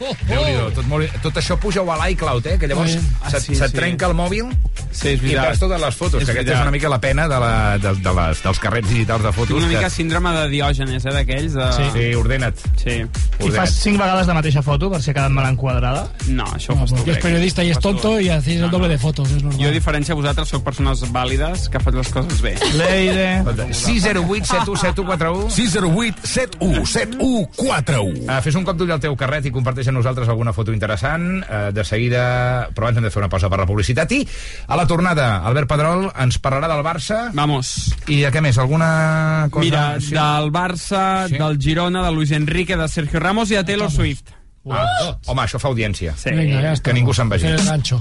Uh! 0.00 0.12
Déu-n'hi-do, 0.28 0.70
tot, 0.76 0.86
molt, 0.90 1.12
tot 1.24 1.38
això 1.40 1.56
puja-ho 1.58 1.88
a 1.92 1.96
l'iCloud, 2.02 2.46
eh? 2.46 2.58
Que 2.60 2.68
llavors 2.68 2.90
Sí. 2.92 2.98
se't, 2.98 3.22
Ah, 3.22 3.40
sí, 3.40 3.54
se't 3.56 3.70
sí. 3.70 3.76
trenca 3.76 4.06
el 4.06 4.14
mòbil 4.14 4.50
Sí, 4.92 5.08
és 5.08 5.22
i 5.24 5.34
perds 5.34 5.58
totes 5.60 5.80
les 5.80 5.94
fotos, 5.94 6.22
És 6.22 6.26
que 6.28 6.32
aquesta 6.38 6.54
és 6.54 6.60
una 6.62 6.70
mica 6.70 6.88
la 6.88 6.98
pena 7.00 7.26
de 7.28 7.38
la, 7.40 7.78
de, 7.78 7.94
de 8.00 8.12
les, 8.16 8.42
dels 8.42 8.58
carrets 8.58 8.88
digitals 8.88 9.22
de 9.22 9.32
fotos. 9.32 9.48
Tinc 9.48 9.58
una 9.58 9.68
que... 9.68 9.76
mica 9.76 9.90
síndrome 9.90 10.30
de 10.32 10.48
Diògenes, 10.48 11.04
eh, 11.04 11.12
d'aquells. 11.12 11.52
De... 11.56 11.66
Sí, 11.76 11.82
sí 11.92 12.14
ordena't. 12.14 12.56
Sí. 12.80 12.90
I 12.90 13.02
ordena't. 13.04 13.56
fas 13.56 13.74
cinc 13.82 13.98
vegades 14.00 14.26
la 14.26 14.34
mateixa 14.38 14.62
foto 14.62 14.88
per 14.90 15.02
si 15.02 15.10
ha 15.10 15.14
quedat 15.14 15.30
mal 15.36 15.48
enquadrada? 15.50 16.06
No, 16.28 16.44
això 16.56 16.72
ho 16.72 16.76
No, 16.76 16.86
fas 16.86 16.90
tu. 16.92 16.96
es 16.96 17.04
crec. 17.04 17.22
periodista 17.22 17.64
y 17.64 17.68
Ho 17.68 17.70
es 17.72 17.76
fas 17.76 17.82
tu. 17.82 17.88
tonto 17.92 18.20
y 18.20 18.28
hacéis 18.30 18.60
el 18.60 18.70
doble 18.70 18.88
de 18.88 18.98
fotos, 18.98 19.30
es 19.32 19.42
normal. 19.42 19.60
Jo, 19.62 19.68
a 19.68 19.72
diferència 19.72 20.14
de 20.14 20.20
vosaltres, 20.20 20.48
sóc 20.48 20.62
persones 20.64 21.02
vàlides 21.12 21.68
que 21.68 21.80
faig 21.80 21.94
les 21.94 22.08
coses 22.08 22.40
bé. 22.40 22.54
Leire... 22.76 23.42
608 23.72 24.46
71 24.46 24.76
7141 24.76 25.50
608 25.50 26.16
71 26.22 26.86
7141 26.86 28.26
Uh, 28.26 28.40
fes 28.42 28.54
un 28.58 28.64
cop 28.64 28.76
d'ull 28.76 28.90
al 28.92 29.00
teu 29.00 29.14
carret 29.16 29.44
i 29.46 29.50
comparteix 29.54 29.85
amb 29.90 29.98
nosaltres 29.98 30.28
alguna 30.28 30.52
foto 30.52 30.72
interessant. 30.72 31.42
Uh, 31.44 31.72
de 31.72 31.84
seguida, 31.84 32.68
però 32.74 32.86
abans 32.88 32.98
hem 32.98 33.04
de 33.04 33.10
fer 33.10 33.20
una 33.22 33.28
pausa 33.32 33.48
per 33.50 33.58
la 33.60 33.66
publicitat. 33.66 34.12
I 34.12 34.22
a 34.68 34.76
la 34.76 34.86
tornada, 34.86 35.42
Albert 35.46 35.68
Pedrol 35.68 36.08
ens 36.22 36.38
parlarà 36.42 36.68
del 36.72 36.84
Barça. 36.84 37.30
Vamos. 37.34 37.92
I 38.08 38.22
de 38.22 38.30
què 38.32 38.40
més? 38.42 38.58
Alguna 38.58 39.48
cosa? 39.50 39.64
Mira, 39.64 39.84
Sí. 40.00 40.14
del 40.14 40.50
Barça, 40.52 41.28
Sí. 41.28 41.38
del 41.38 41.58
Girona, 41.58 42.02
de 42.04 42.12
Luis 42.12 42.30
Enrique, 42.32 42.76
de 42.76 42.88
Sergio 42.88 43.20
Ramos 43.20 43.50
i 43.50 43.54
de 43.56 43.64
Taylor 43.64 43.90
Swift. 43.90 44.30
Ah, 44.68 45.16
home, 45.26 45.42
això 45.42 45.60
fa 45.60 45.68
audiència. 45.68 46.14
Sí. 46.16 46.30
Ya 46.34 46.72
está. 46.72 46.90
Que 46.90 46.94
ningú 46.94 47.14
se'n 47.14 47.28
vagi. 47.28 47.46
El 47.46 47.64
gancho. 47.64 48.00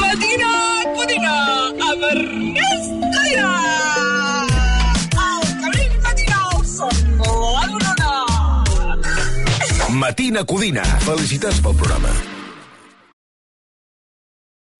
Matina 0.00 0.52
Codina 0.96 1.34
amb 1.90 2.02
Ernest 2.10 2.92
Matina 10.04 10.44
Codina. 10.44 10.82
Felicitats 11.00 11.62
pel 11.64 11.72
programa. 11.80 12.10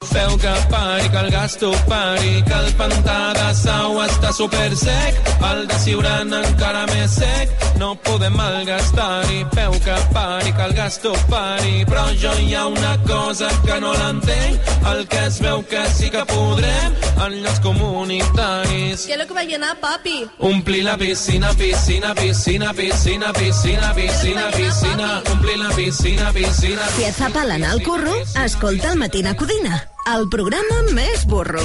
Feu 0.05 0.35
que 0.37 0.53
pari, 0.69 1.09
que 1.09 1.17
el 1.17 1.31
gasto 1.31 1.71
pari, 1.89 2.43
que 2.45 2.59
el 2.59 2.69
pantà 2.77 3.17
de 3.39 3.47
sau 3.57 3.97
està 4.05 4.35
super 4.37 4.69
sec, 4.77 5.23
el 5.49 5.65
de 5.71 5.79
Siuran 5.81 6.37
encara 6.43 6.85
més 6.93 7.17
sec, 7.23 7.55
no 7.81 7.95
podem 8.05 8.37
malgastar-hi. 8.37 9.41
Feu 9.57 9.79
que 9.87 9.97
pari, 10.13 10.53
que 10.53 10.69
el 10.69 10.77
gasto 10.77 11.15
pari, 11.33 11.75
però 11.89 12.05
jo 12.21 12.37
hi 12.45 12.53
ha 12.53 12.67
una 12.69 12.95
cosa 13.09 13.49
que 13.65 13.81
no 13.81 13.97
l'entenc, 13.97 14.73
el 14.93 15.07
que 15.09 15.25
es 15.31 15.41
veu 15.41 15.65
que 15.73 15.89
sí 15.97 16.13
que 16.13 16.29
podrem 16.35 17.01
en 17.25 17.41
llocs 17.41 17.65
comunitaris. 17.65 18.74
¿Qué 19.03 19.13
es 19.13 19.19
lo 19.19 19.27
que 19.27 19.35
va 19.35 19.41
a 19.41 19.45
llenar, 19.45 19.81
papi? 19.81 20.27
Omplir 20.39 20.85
la 20.85 20.97
piscina, 20.97 21.53
piscina, 21.55 22.15
piscina, 22.15 22.73
piscina, 22.73 23.33
piscina, 23.33 23.93
piscina, 23.93 24.51
piscina, 24.53 25.23
omplir 25.33 25.59
la 25.59 25.71
piscina, 25.71 26.33
piscina. 26.33 26.89
Si 26.97 27.03
et 27.05 27.15
fa 27.15 27.29
pal 27.35 27.51
anar 27.51 27.73
al 27.73 27.83
curro, 27.83 28.15
escolta 28.45 28.93
el 28.93 28.99
Matina 28.99 29.35
Codina, 29.35 29.81
el 30.15 30.29
programa 30.31 30.83
més 30.93 31.27
burro. 31.27 31.61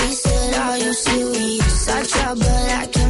He 0.00 0.14
said, 0.14 0.54
Are 0.54 0.78
you 0.78 0.92
serious? 0.94 1.88
I 1.88 2.02
try, 2.04 2.34
but 2.34 2.48
I 2.48 2.86
can't 2.86 3.01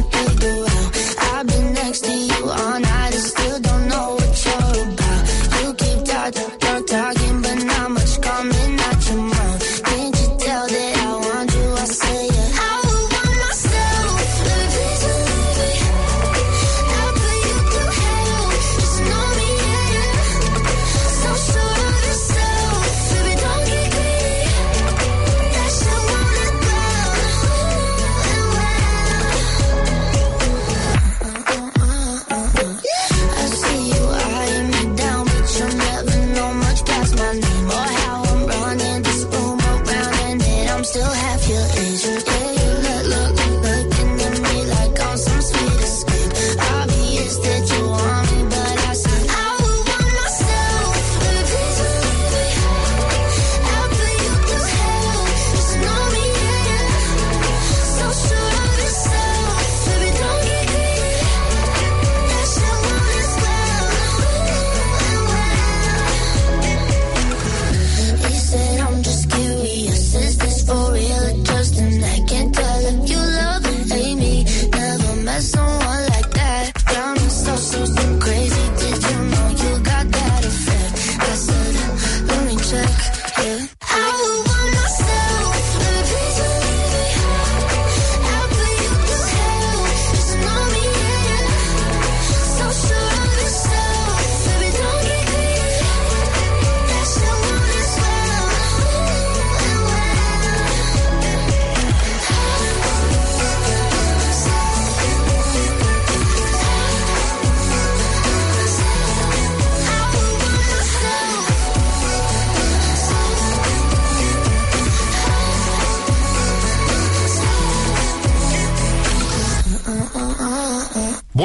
check. 82.73 83.22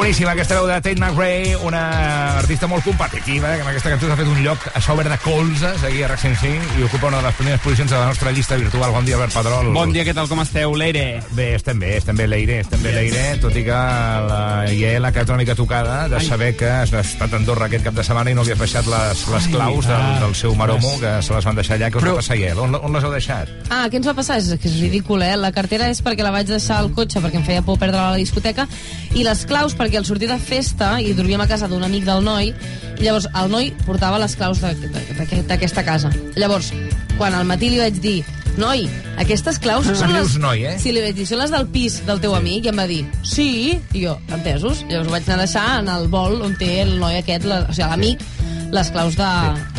Boníssima 0.08 0.30
aquesta 0.32 0.56
veu 0.56 0.64
de 0.64 0.76
Tate 0.80 0.96
McRae, 0.96 1.50
una 1.68 2.38
artista 2.38 2.64
molt 2.64 2.80
competitiva, 2.80 3.50
que 3.52 3.60
amb 3.60 3.68
aquesta 3.68 3.90
cançó 3.92 4.08
s'ha 4.08 4.14
fet 4.16 4.28
un 4.32 4.38
lloc 4.40 4.62
a 4.72 4.80
sobre 4.80 5.10
de 5.12 5.18
colzes, 5.20 5.82
aquí 5.84 5.98
a 6.00 6.06
RAC 6.08 6.22
105, 6.22 6.78
i 6.80 6.86
ocupa 6.86 7.10
una 7.10 7.18
de 7.18 7.26
les 7.26 7.34
primeres 7.36 7.60
posicions 7.60 7.92
de 7.92 7.98
la 7.98 8.06
nostra 8.08 8.32
llista 8.32 8.56
virtual. 8.56 8.94
Bon 8.94 9.04
dia, 9.04 9.18
Albert 9.18 9.34
Pedrol. 9.36 9.68
Bon 9.74 9.92
dia, 9.92 10.06
què 10.08 10.14
tal, 10.16 10.24
com 10.30 10.40
esteu, 10.40 10.72
Leire? 10.80 11.02
Bé, 11.36 11.50
estem 11.58 11.76
bé, 11.76 11.90
estem 11.98 12.16
bé, 12.16 12.24
Leire, 12.24 12.56
estem 12.64 12.80
bé, 12.80 12.94
Leire, 12.96 13.24
tot 13.42 13.58
i 13.60 13.66
que 13.66 13.82
la 14.30 14.38
Iel 14.72 15.04
ha 15.04 15.10
quedat 15.12 15.34
una 15.34 15.42
mica 15.42 15.58
tocada 15.58 15.98
de 16.08 16.22
saber 16.24 16.54
que 16.56 16.72
has 16.72 16.94
estat 17.02 17.36
a 17.36 17.42
Andorra 17.42 17.68
aquest 17.68 17.84
cap 17.90 18.00
de 18.00 18.06
setmana 18.08 18.32
i 18.32 18.38
no 18.38 18.46
havies 18.46 18.62
baixat 18.64 18.88
les, 18.88 19.26
les 19.34 19.50
claus 19.52 19.90
del, 19.92 20.08
del 20.24 20.34
seu 20.40 20.56
maromo, 20.56 20.94
que 21.04 21.12
se 21.20 21.36
les 21.36 21.50
van 21.50 21.60
deixar 21.60 21.76
allà. 21.76 21.92
Què 21.92 22.00
us 22.00 22.06
Però- 22.06 22.16
va 22.16 22.22
passar, 22.22 22.40
Iel? 22.40 22.64
On, 22.64 22.80
on 22.80 22.96
les 22.96 23.04
heu 23.04 23.12
deixat? 23.12 23.52
Ah, 23.68 23.84
què 23.92 24.00
ens 24.00 24.08
va 24.08 24.16
passar? 24.16 24.40
És 24.40 24.48
que 24.56 24.72
és 24.72 24.80
ridícul, 24.80 25.20
eh? 25.28 25.34
La 25.36 25.52
cartera 25.52 25.92
és 25.92 26.00
perquè 26.00 26.24
la 26.24 26.32
vaig 26.32 26.48
deixar 26.48 26.80
al 26.80 26.94
cotxe 26.96 27.20
perquè 27.20 27.42
em 27.42 27.46
feia 27.52 27.60
por 27.60 27.76
perdre-la 27.76 28.14
a 28.14 28.16
la 28.16 28.24
discoteca 28.24 28.64
i 29.12 29.28
les 29.28 29.44
claus 29.44 29.76
perquè 29.76 29.97
al 29.98 30.06
sortir 30.08 30.28
de 30.30 30.38
festa 30.38 30.96
i 31.02 31.12
dormíem 31.18 31.42
a 31.42 31.48
casa 31.50 31.68
d'un 31.70 31.84
amic 31.84 32.06
del 32.08 32.22
noi 32.24 32.52
i 32.98 33.04
llavors 33.04 33.28
el 33.38 33.50
noi 33.52 33.70
portava 33.86 34.18
les 34.22 34.34
claus 34.38 34.62
d'aquesta 34.62 35.84
casa. 35.86 36.10
Llavors, 36.36 36.72
quan 37.18 37.34
al 37.34 37.46
matí 37.46 37.70
li 37.70 37.80
vaig 37.82 38.00
dir 38.02 38.20
Noi, 38.58 38.88
aquestes 39.22 39.60
claus 39.62 39.86
Ah. 39.86 39.94
són 39.94 40.10
les... 40.12 40.32
noi, 40.42 40.64
eh? 40.66 40.72
Sí, 40.82 40.90
li 40.90 40.98
vaig 41.04 41.14
dir, 41.14 41.26
són 41.30 41.38
les 41.38 41.52
del 41.54 41.68
pis 41.70 42.00
del 42.08 42.18
teu 42.18 42.34
amic, 42.34 42.64
i 42.66 42.72
em 42.72 42.80
va 42.80 42.88
dir, 42.90 43.04
sí, 43.22 43.78
i 43.94 44.02
jo, 44.02 44.16
entesos. 44.34 44.80
Llavors 44.88 45.06
ho 45.06 45.14
vaig 45.14 45.28
anar 45.28 45.36
a 45.36 45.44
deixar 45.44 45.66
en 45.78 45.88
el 45.92 46.08
bol 46.10 46.42
on 46.42 46.56
té 46.58 46.80
el 46.82 46.96
noi 46.98 47.20
aquest, 47.20 47.46
la, 47.46 47.60
o 47.68 47.76
sigui, 47.76 47.86
l'amic, 47.86 48.24
les 48.72 48.90
claus 48.90 49.16
de, 49.16 49.28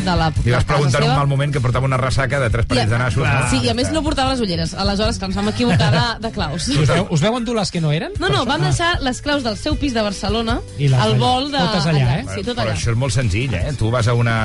de 0.04 0.14
la, 0.16 0.30
Li 0.44 0.50
vas 0.50 0.64
preguntar 0.64 1.02
en 1.02 1.10
un 1.10 1.16
mal 1.16 1.26
moment 1.30 1.52
que 1.54 1.60
portava 1.60 1.86
una 1.86 1.96
ressaca 2.00 2.40
de 2.40 2.50
tres 2.50 2.66
parells 2.66 2.90
de 2.90 2.98
nassos. 2.98 3.26
no? 3.26 3.48
Sí, 3.50 3.60
i 3.64 3.68
a 3.70 3.74
més 3.74 3.90
no 3.92 4.02
portava 4.02 4.32
les 4.34 4.40
ulleres. 4.40 4.74
Aleshores, 4.74 5.18
que 5.18 5.24
ens 5.28 5.36
vam 5.36 5.48
equivocar 5.52 5.90
de, 5.94 6.04
de 6.26 6.30
claus. 6.34 6.68
Us 6.68 6.88
veu, 6.88 7.06
us 7.10 7.20
veu 7.22 7.36
endur 7.38 7.54
les 7.56 7.70
que 7.70 7.80
no 7.80 7.92
eren? 7.92 8.12
No, 8.18 8.28
no, 8.28 8.44
vam 8.48 8.62
deixar 8.62 8.96
les 9.02 9.20
claus 9.22 9.44
del 9.46 9.56
seu 9.56 9.76
pis 9.78 9.94
de 9.94 10.02
Barcelona 10.02 10.58
al 10.60 10.94
allà. 10.94 11.18
vol 11.18 11.50
de... 11.52 11.58
Totes 11.58 11.86
allà, 11.86 12.18
eh? 12.20 12.24
Sí, 12.34 12.42
tot 12.42 12.56
Però 12.56 12.66
allà. 12.68 12.74
això 12.76 12.90
és 12.94 12.98
molt 12.98 13.14
senzill, 13.14 13.54
eh? 13.54 13.72
Tu 13.78 13.90
vas 13.90 14.08
a 14.08 14.14
una, 14.14 14.36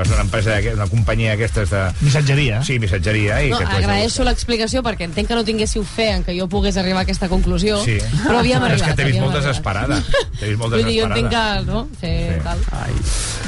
vas 0.00 0.10
a 0.10 0.14
una 0.14 0.24
empresa, 0.26 0.56
una 0.74 0.86
companyia 0.88 1.34
d'aquestes 1.36 1.70
de... 1.70 1.82
Missatgeria. 2.00 2.62
Sí, 2.64 2.78
missatgeria. 2.78 3.42
I 3.42 3.50
No, 3.50 3.58
que 3.60 3.64
agraeixo 3.82 4.24
l'explicació 4.26 4.82
perquè 4.86 5.06
entenc 5.08 5.28
que 5.28 5.34
no 5.38 5.44
tinguéssiu 5.44 5.84
fe 5.84 6.10
en 6.16 6.24
que 6.24 6.34
jo 6.38 6.48
pogués 6.48 6.76
arribar 6.76 7.00
a 7.04 7.06
aquesta 7.06 7.28
conclusió, 7.28 7.78
Sí. 7.84 7.98
però 8.24 8.38
havíem 8.40 8.62
És 8.64 8.70
arribat. 8.72 8.88
que 8.88 8.94
t'he 8.96 9.04
vist 9.10 9.20
molt 9.20 9.34
arribat. 9.34 9.46
desesperada. 9.48 10.00
T'he 10.40 10.48
vist 10.48 10.58
molt 10.60 10.72
Vull 10.74 10.84
dir, 10.84 11.00
jo 11.00 11.06
entenc 11.06 11.30
desesperada. 11.30 11.60
que, 11.60 11.70
no, 11.70 11.88
fer 12.00 12.16
Sí. 12.26 12.40
tal. 12.44 12.58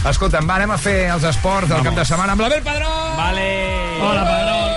Escolta'm, 0.07 0.47
va, 0.47 0.61
anem 0.61 0.71
a 0.71 0.79
fer 0.79 0.99
els 1.11 1.25
esports 1.27 1.69
del 1.71 1.83
cap 1.87 1.99
de 1.99 2.07
setmana 2.07 2.37
amb 2.37 2.47
l'Abel 2.47 2.63
Padró! 2.63 2.95
Vale. 3.19 3.49
Hola, 3.99 4.25
Pedrol. 4.29 4.68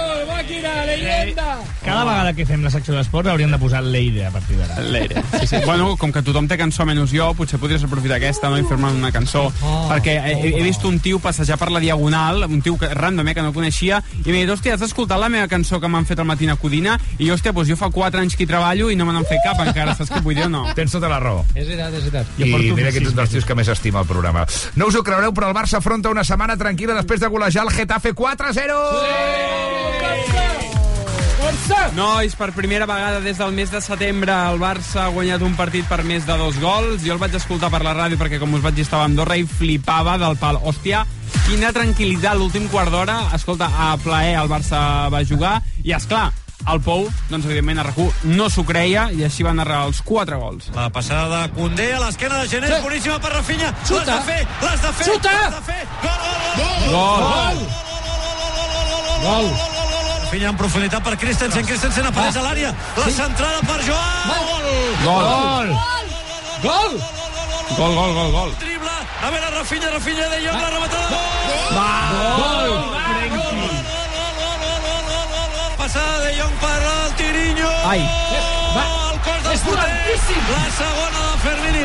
Cada 1.82 2.04
vegada 2.06 2.34
que 2.38 2.46
fem 2.46 2.64
la 2.64 2.72
secció 2.74 2.94
d'esports 2.96 3.32
hauríem 3.32 3.52
de 3.52 3.60
posar 3.62 3.82
Leire 3.84 4.28
a 4.28 4.32
partir 4.32 4.58
d'ara. 4.60 4.82
Leire. 4.82 5.24
Sí, 5.40 5.48
sí. 5.48 5.62
Bueno, 5.66 5.96
com 5.98 6.12
que 6.14 6.22
tothom 6.26 6.48
té 6.50 6.58
cançó 6.60 6.86
menys 6.86 7.14
jo, 7.14 7.32
potser 7.38 7.60
podries 7.62 7.84
aprofitar 7.86 8.20
aquesta 8.20 8.50
no? 8.52 8.60
i 8.60 8.66
fer-me 8.68 8.92
una 8.94 9.12
cançó. 9.14 9.48
Oh, 9.62 9.82
perquè 9.90 10.18
he, 10.20 10.36
he 10.52 10.64
vist 10.66 10.84
un 10.88 11.00
tio 11.04 11.20
passejar 11.24 11.58
per 11.62 11.72
la 11.74 11.82
Diagonal, 11.84 12.46
un 12.48 12.62
tio 12.62 12.78
que, 12.82 12.88
random, 12.94 13.32
eh, 13.32 13.36
que 13.38 13.46
no 13.46 13.54
coneixia, 13.56 14.02
i 14.22 14.30
m'ha 14.30 14.40
dit, 14.44 14.54
hòstia, 14.54 14.72
has 14.78 14.86
escoltat 14.88 15.20
la 15.22 15.32
meva 15.34 15.50
cançó 15.52 15.76
que 15.82 15.90
m'han 15.92 16.08
fet 16.10 16.20
al 16.22 16.30
matí 16.30 16.50
a 16.50 16.58
Codina? 16.60 16.94
I 17.18 17.28
jo, 17.28 17.34
hòstia, 17.36 17.52
doncs 17.56 17.70
jo 17.72 17.78
fa 17.80 17.88
4 17.94 18.22
anys 18.22 18.34
que 18.38 18.44
hi 18.46 18.50
treballo 18.50 18.86
i 18.92 18.96
no 19.00 19.08
me 19.08 19.14
n'han 19.16 19.30
fet 19.30 19.42
cap 19.46 19.58
encara, 19.66 19.92
saps 19.98 20.12
què 20.14 20.20
vull 20.26 20.38
dir 20.38 20.48
o 20.48 20.54
no? 20.54 20.62
Tens 20.78 20.92
tota 20.96 21.08
la 21.12 21.20
raó. 21.24 21.40
És 21.56 21.68
veritat, 21.68 21.92
és 21.94 22.04
veritat. 22.10 22.26
I 22.38 22.40
mira 22.78 22.92
que 22.92 23.00
ets 23.04 23.14
un 23.14 23.20
dels 23.20 23.34
tios 23.34 23.46
que 23.48 23.58
més 23.58 23.70
estima 23.72 24.00
el 24.04 24.10
programa. 24.10 24.42
No 24.76 24.84
us 24.92 24.98
ho 24.98 25.04
creureu, 25.06 25.32
però 25.34 25.46
el 25.52 25.58
Barça 25.58 25.76
afronta 25.82 26.14
una 26.14 26.26
setmana 26.28 26.56
tranquil·la 26.60 26.94
després 27.02 27.20
de 27.22 27.32
golejar 27.32 27.64
el 27.68 27.74
Getafe 27.76 28.10
4-0! 28.18 30.71
Nois, 31.96 32.36
per 32.38 32.52
primera 32.54 32.86
vegada 32.86 33.20
des 33.20 33.38
del 33.40 33.52
mes 33.52 33.72
de 33.72 33.80
setembre 33.82 34.32
el 34.52 34.60
Barça 34.62 35.06
ha 35.06 35.12
guanyat 35.14 35.42
un 35.42 35.56
partit 35.58 35.88
per 35.90 36.04
més 36.08 36.26
de 36.28 36.36
dos 36.38 36.58
gols. 36.62 37.02
Jo 37.04 37.16
el 37.16 37.22
vaig 37.22 37.34
escoltar 37.36 37.72
per 37.74 37.82
la 37.86 37.94
ràdio 37.98 38.20
perquè, 38.20 38.40
com 38.40 38.54
us 38.54 38.62
vaig 38.64 38.76
dir, 38.78 38.86
estava 38.86 39.04
a 39.08 39.10
Andorra 39.10 39.38
i 39.40 39.46
flipava 39.50 40.18
del 40.22 40.38
pal. 40.38 40.60
Hòstia, 40.62 41.04
quina 41.48 41.72
tranquil·litat 41.76 42.38
l'últim 42.38 42.68
quart 42.72 42.94
d'hora. 42.94 43.18
Escolta, 43.36 43.68
a 43.74 43.96
plaer 44.04 44.38
el 44.42 44.52
Barça 44.52 45.10
va 45.12 45.24
jugar 45.28 45.58
i, 45.84 45.92
és 45.98 46.06
clar, 46.08 46.30
el 46.70 46.80
Pou, 46.86 47.08
doncs, 47.32 47.46
evidentment, 47.50 47.82
a 47.82 47.88
rac 47.90 47.98
no 48.30 48.48
s'ho 48.54 48.64
creia 48.68 49.10
i 49.12 49.24
així 49.26 49.44
van 49.44 49.58
narrar 49.58 49.88
els 49.90 50.02
quatre 50.06 50.38
gols. 50.38 50.70
La 50.78 50.90
passada 50.94 51.42
de 51.48 51.52
Condé 51.58 51.92
a 51.96 52.00
l'esquena 52.06 52.44
de 52.44 52.48
Gené, 52.54 52.68
Sí. 52.70 52.82
boníssima 52.84 53.20
per 53.20 53.34
Rafinha. 53.34 53.74
Xuta. 53.84 54.06
L'has 54.06 54.26
de 54.26 54.32
fer, 54.32 54.48
l'has 54.62 54.82
de 54.82 54.94
fer, 54.94 55.06
Xuta. 55.14 55.32
l'has 55.32 55.56
de 55.56 55.62
fer. 55.74 55.88
Gol, 56.06 56.92
gol, 56.92 57.68
Gol. 59.22 59.50
Gol. 59.50 59.71
Rafinha 60.32 60.48
en 60.48 60.56
profunditat 60.56 61.04
per 61.04 61.18
Christensen, 61.20 61.66
Christensen 61.68 62.06
apareix 62.08 62.38
a 62.40 62.42
l'àrea. 62.46 62.70
La 62.96 63.08
centrada 63.12 63.60
per 63.68 63.82
Joao. 63.84 64.46
Gol. 65.04 65.26
Gol. 65.28 65.74
Gol. 66.64 66.94
Gol, 67.76 67.96
gol, 67.98 68.14
gol, 68.16 68.32
gol. 68.32 68.54
Dribla. 68.62 68.94
A 69.28 69.32
veure, 69.34 69.50
Rafinha, 69.58 69.90
Rafinha 69.92 70.30
de 70.32 70.40
Jong, 70.46 70.62
la 70.62 70.70
rematada. 70.72 71.20
Gol. 72.40 72.72
Passada 75.84 76.24
de 76.24 76.32
Jong 76.40 76.56
per 76.64 76.80
al 76.94 77.12
Tirinho. 77.20 77.72
Ai. 77.92 78.00
Va. 78.78 78.88
El 79.12 79.20
cos 79.28 79.44
del 79.50 79.60
porter. 79.68 80.16
La 80.48 80.64
segona 80.80 81.28
de 81.28 81.36
Fermín 81.44 81.76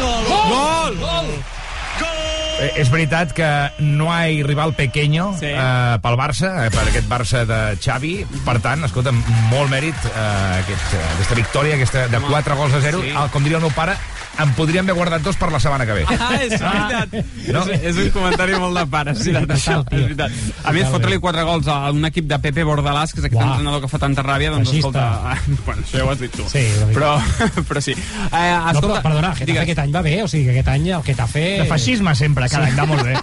és 2.81 2.91
veritat 2.91 3.33
que 3.37 3.49
no 3.85 4.09
hi 4.15 4.41
ha 4.41 4.47
rival 4.47 4.73
pequeño 4.79 5.31
sí. 5.39 5.51
eh, 5.53 5.99
pel 6.03 6.17
Barça, 6.19 6.53
eh, 6.67 6.71
per 6.75 6.87
aquest 6.89 7.09
Barça 7.11 7.45
de 7.49 7.61
Xavi. 7.83 8.15
Per 8.47 8.59
tant, 8.65 8.85
escolta, 8.89 9.13
molt 9.53 9.71
mèrit 9.73 9.97
eh, 10.09 10.61
aquest, 10.63 10.93
eh, 10.97 11.07
aquesta 11.17 11.39
victòria, 11.39 11.77
aquesta 11.77 12.07
de 12.13 12.21
4 12.29 12.57
gols 12.57 12.75
a 12.77 12.81
0. 12.85 13.03
sí. 13.03 13.11
Sí. 13.11 13.17
El, 13.17 13.31
com 13.31 13.45
diria 13.45 13.59
el 13.61 13.63
meu 13.63 13.71
pare, 13.77 13.95
en 14.43 14.51
podríem 14.57 14.85
haver 14.85 14.97
guardat 14.99 15.23
dos 15.25 15.37
per 15.41 15.49
la 15.53 15.61
setmana 15.63 15.87
que 15.89 15.95
ve. 15.97 16.03
Ah, 16.13 16.35
és 16.43 16.53
veritat. 16.61 17.13
No? 17.55 17.63
És, 17.73 17.85
és 17.93 18.01
un 18.03 18.11
comentari 18.13 18.57
molt 18.61 18.77
de 18.77 18.83
pare, 18.93 19.13
és 19.15 19.23
veritat, 19.25 19.55
això. 19.57 19.77
És 19.87 20.03
veritat. 20.03 20.35
A 20.67 20.75
més, 20.77 20.89
fotre-li 20.93 21.17
quatre 21.23 21.45
gols 21.49 21.69
a 21.73 21.77
un 21.95 22.05
equip 22.09 22.27
de 22.29 22.39
Pepe 22.45 22.65
Bordalàs, 22.69 23.15
que 23.15 23.23
és 23.23 23.29
aquest 23.31 23.39
Uah. 23.41 23.47
entrenador 23.55 23.81
que 23.85 23.89
fa 23.93 24.01
tanta 24.03 24.25
ràbia, 24.27 24.51
doncs 24.53 24.73
Feixista. 24.73 25.07
escolta... 25.07 25.57
Bueno, 25.67 25.83
això 25.87 25.99
ja 26.01 26.05
ho 26.05 26.11
has 26.13 26.21
dit 26.21 26.35
tu. 26.37 26.45
Sí, 26.53 26.65
però, 26.93 27.15
però 27.69 27.81
sí. 27.85 27.95
Eh, 27.97 28.43
No, 28.57 28.71
escolta, 28.73 29.01
però, 29.01 29.03
perdona, 29.09 29.31
el 29.33 29.39
Getafe 29.41 29.47
digues. 29.53 29.63
aquest 29.65 29.81
any 29.87 29.95
va 29.97 30.03
bé, 30.05 30.17
o 30.25 30.29
sigui 30.29 30.45
que 30.51 30.57
aquest 30.59 30.69
any 30.75 30.89
el 30.99 31.03
Getafe... 31.07 31.45
De 31.63 31.69
feixisme 31.71 32.15
sempre, 32.19 32.46
cada 32.53 32.71
any 32.71 32.79
va 32.79 32.87
molt 32.87 33.05
bé. 33.07 33.17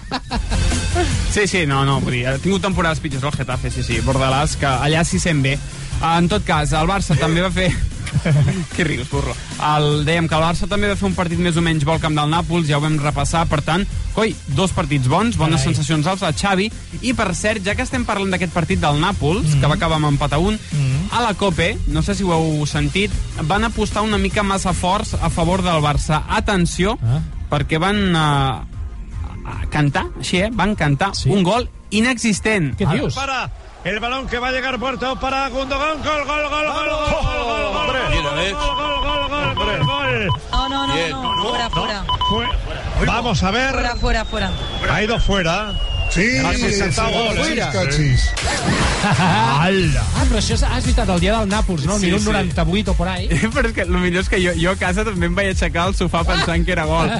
Sí, 1.34 1.48
sí, 1.50 1.64
no, 1.66 1.82
no, 1.84 1.98
vull 2.00 2.14
dir, 2.14 2.26
ha 2.30 2.36
tingut 2.38 2.62
temporades 2.62 3.00
pitjors 3.02 3.24
el 3.26 3.34
Getafe, 3.40 3.72
sí, 3.74 3.82
sí, 3.82 3.98
Bordalàs, 4.06 4.54
que 4.60 4.68
allà 4.70 5.02
s'hi 5.02 5.18
sent 5.18 5.42
bé. 5.42 5.56
En 6.04 6.28
tot 6.30 6.44
cas, 6.46 6.72
el 6.76 6.86
Barça 6.90 7.16
també 7.18 7.42
va 7.42 7.50
fer... 7.54 7.72
que 8.76 8.84
rius, 8.86 9.08
burro. 9.10 9.34
El, 9.58 10.04
dèiem 10.06 10.28
que 10.30 10.36
el 10.36 10.44
Barça 10.44 10.68
també 10.70 10.86
va 10.86 10.94
fer 10.98 11.08
un 11.08 11.16
partit 11.16 11.40
més 11.42 11.56
o 11.58 11.62
menys 11.64 11.82
bo 11.86 11.94
al 11.94 12.02
camp 12.02 12.14
del 12.14 12.30
Nàpols, 12.30 12.68
ja 12.68 12.78
ho 12.78 12.82
vam 12.84 12.98
repassar, 13.02 13.44
per 13.50 13.58
tant, 13.66 13.82
coi, 14.14 14.34
dos 14.54 14.74
partits 14.76 15.08
bons, 15.10 15.38
bones 15.40 15.64
Carai. 15.64 15.72
sensacions 15.72 16.06
als 16.10 16.22
a 16.22 16.30
Xavi, 16.30 16.68
i 17.02 17.14
per 17.18 17.32
cert, 17.34 17.64
ja 17.66 17.74
que 17.74 17.82
estem 17.86 18.06
parlant 18.06 18.30
d'aquest 18.34 18.54
partit 18.54 18.82
del 18.82 19.00
Nàpols, 19.02 19.56
que 19.58 19.66
va 19.70 19.74
acabar 19.78 19.98
amb 19.98 20.12
empat 20.12 20.36
a 20.36 20.42
un, 20.42 20.58
a 21.10 21.24
la 21.24 21.34
COPE, 21.38 21.72
no 21.94 22.04
sé 22.06 22.14
si 22.14 22.26
ho 22.26 22.30
heu 22.36 22.62
sentit, 22.70 23.10
van 23.50 23.66
apostar 23.66 24.06
una 24.06 24.20
mica 24.22 24.46
massa 24.46 24.74
forts 24.76 25.16
a 25.18 25.30
favor 25.30 25.64
del 25.66 25.82
Barça. 25.82 26.22
Atenció, 26.38 26.94
perquè 27.50 27.82
van 27.82 28.04
eh, 28.14 28.73
a 29.44 29.66
cantar, 29.70 30.08
així, 30.18 30.40
eh? 30.42 30.50
Van 30.52 30.74
cantar 30.74 31.12
un 31.28 31.42
gol 31.44 31.68
inexistent. 31.90 32.72
Què 32.78 32.88
dius? 32.90 33.14
Para 33.14 33.50
el 33.84 34.00
balón 34.00 34.26
que 34.28 34.38
va 34.38 34.48
a 34.48 34.52
llegar 34.52 34.78
puerto 34.78 35.14
para 35.20 35.48
Gundogan. 35.48 36.02
Gol, 36.02 36.24
gol, 36.24 36.48
gol, 36.48 36.66
gol, 36.66 36.88
gol, 36.88 37.14
gol, 37.14 37.44
gol, 37.44 37.72
gol, 37.74 38.54
gol, 38.54 39.02
gol, 39.04 39.28
gol, 39.28 39.54
gol, 39.54 39.86
gol. 39.86 40.28
No, 40.52 40.68
no, 40.68 40.86
no, 40.86 41.08
no, 41.08 41.42
fuera, 41.42 41.70
fuera. 41.70 42.04
Vamos 43.06 43.42
a 43.42 43.50
ver. 43.50 43.72
Fuera, 43.72 43.96
fuera, 43.96 44.24
fuera. 44.24 44.50
Ha 44.90 45.02
ido 45.02 45.18
fuera. 45.20 45.72
Sí, 46.10 46.26
sí, 46.56 46.70
60 46.74 46.92
sí, 46.94 47.12
gol, 47.12 47.38
sí, 47.44 47.56
cachis. 47.72 48.28
Ala. 49.04 50.02
Ah, 50.14 50.24
però 50.28 50.38
això 50.38 50.54
és, 50.54 50.62
és 50.62 50.84
veritat, 50.86 51.08
el 51.10 51.20
dia 51.20 51.34
del 51.38 51.48
Nàpols, 51.50 51.84
no? 51.88 51.96
El 51.96 52.00
Sí, 52.00 52.06
minut 52.06 52.20
sí. 52.22 52.28
98 52.30 52.90
o 52.90 52.94
por 52.94 53.08
ahí. 53.08 53.26
Però 53.54 53.66
és 53.68 53.74
que 53.74 53.82
el 53.82 53.90
millor 53.98 54.22
és 54.22 54.28
que 54.30 54.38
jo, 54.42 54.52
jo 54.58 54.70
a 54.72 54.76
casa 54.80 55.04
també 55.06 55.26
em 55.26 55.34
vaig 55.36 55.50
aixecar 55.52 55.88
al 55.88 55.94
sofà 55.98 56.22
pensant 56.28 56.64
que 56.66 56.72
era 56.74 56.84
gol. 56.88 57.10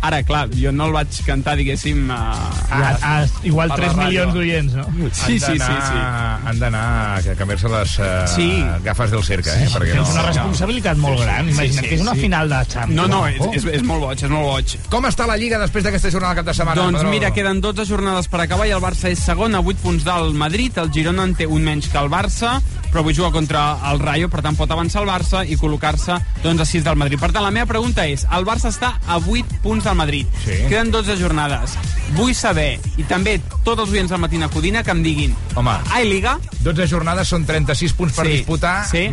Ara, 0.00 0.22
clar, 0.26 0.46
jo 0.56 0.72
no 0.72 0.86
el 0.88 0.94
vaig 0.96 1.20
cantar, 1.26 1.56
diguéssim... 1.60 2.08
A, 2.10 2.22
A, 2.68 2.80
a, 3.02 3.12
igual 3.48 3.68
per 3.72 3.78
la 3.80 3.88
3 3.88 3.96
ràdio. 3.96 4.06
milions 4.08 4.34
d'oients, 4.34 4.74
no? 4.78 4.86
Sí, 5.12 5.38
sí, 5.38 5.58
sí, 5.58 5.58
sí. 5.58 6.00
Han 6.48 6.58
d'anar 6.60 6.84
a 7.18 7.36
canviar-se 7.38 7.68
les 7.72 7.94
uh, 7.98 8.06
Sí. 8.34 8.48
gafes 8.84 9.10
del 9.12 9.24
cerca, 9.24 9.54
eh? 9.60 9.68
perquè 9.72 9.92
És 9.94 10.00
no, 10.00 10.08
una 10.14 10.26
responsabilitat 10.28 10.96
molt 11.00 11.20
gran. 11.22 11.48
Imagina't 11.52 11.88
que 11.88 11.94
és 11.96 12.04
una 12.04 12.14
final 12.18 12.48
de 12.52 12.62
Champions. 12.68 12.94
No, 12.96 13.06
no, 13.08 13.22
és, 13.28 13.40
és, 13.60 13.68
és 13.80 13.84
molt 13.86 14.04
boig, 14.06 14.22
és 14.24 14.30
molt 14.32 14.46
boig. 14.48 14.76
Com 14.92 15.06
està 15.08 15.26
la 15.28 15.36
Lliga 15.40 15.58
després 15.62 15.84
d'aquesta 15.86 16.10
jornada 16.14 16.40
cap 16.40 16.48
de 16.50 16.54
setmana? 16.56 16.80
Doncs 16.82 17.04
mira, 17.10 17.30
queden 17.34 17.60
12 17.64 17.84
jornades 17.88 18.27
per 18.30 18.40
acabar 18.42 18.66
i 18.68 18.72
el 18.76 18.82
Barça 18.82 19.08
és 19.10 19.18
segon 19.24 19.54
a 19.56 19.60
8 19.60 19.80
punts 19.82 20.04
del 20.04 20.34
Madrid. 20.34 20.76
El 20.78 20.90
Girona 20.92 21.24
en 21.24 21.34
té 21.34 21.46
un 21.46 21.62
menys 21.64 21.88
que 21.88 21.98
el 21.98 22.10
Barça, 22.12 22.58
però 22.90 23.00
avui 23.02 23.14
juga 23.16 23.30
contra 23.32 23.78
el 23.90 23.98
Rayo, 24.00 24.28
per 24.28 24.42
tant 24.44 24.56
pot 24.56 24.70
avançar 24.70 25.02
el 25.02 25.08
Barça 25.08 25.44
i 25.48 25.56
col·locar-se 25.56 26.18
doncs, 26.42 26.60
a 26.60 26.66
6 26.68 26.84
del 26.84 26.96
Madrid. 27.00 27.18
Per 27.20 27.30
tant, 27.32 27.44
la 27.44 27.50
meva 27.54 27.66
pregunta 27.66 28.06
és, 28.06 28.26
el 28.36 28.44
Barça 28.44 28.68
està 28.72 28.94
a 29.06 29.18
8 29.18 29.60
punts 29.62 29.84
del 29.84 29.96
Madrid. 29.96 30.26
Sí. 30.44 30.58
Queden 30.68 30.90
12 30.92 31.16
jornades. 31.20 31.76
Vull 32.16 32.34
saber, 32.34 32.78
i 32.96 33.04
també 33.04 33.38
tots 33.64 33.82
els 33.82 33.90
oients 33.92 34.10
del 34.12 34.20
Matina 34.20 34.48
Codina, 34.48 34.82
que 34.82 34.90
em 34.94 35.02
diguin, 35.04 35.34
Home, 35.58 35.74
ai, 35.92 36.04
Liga? 36.08 36.38
12 36.62 36.86
jornades 36.86 37.28
són 37.28 37.44
36 37.44 37.92
punts 37.98 38.14
per 38.14 38.26
Sí, 38.26 38.32
disputar. 38.38 38.84
sí. 38.88 39.08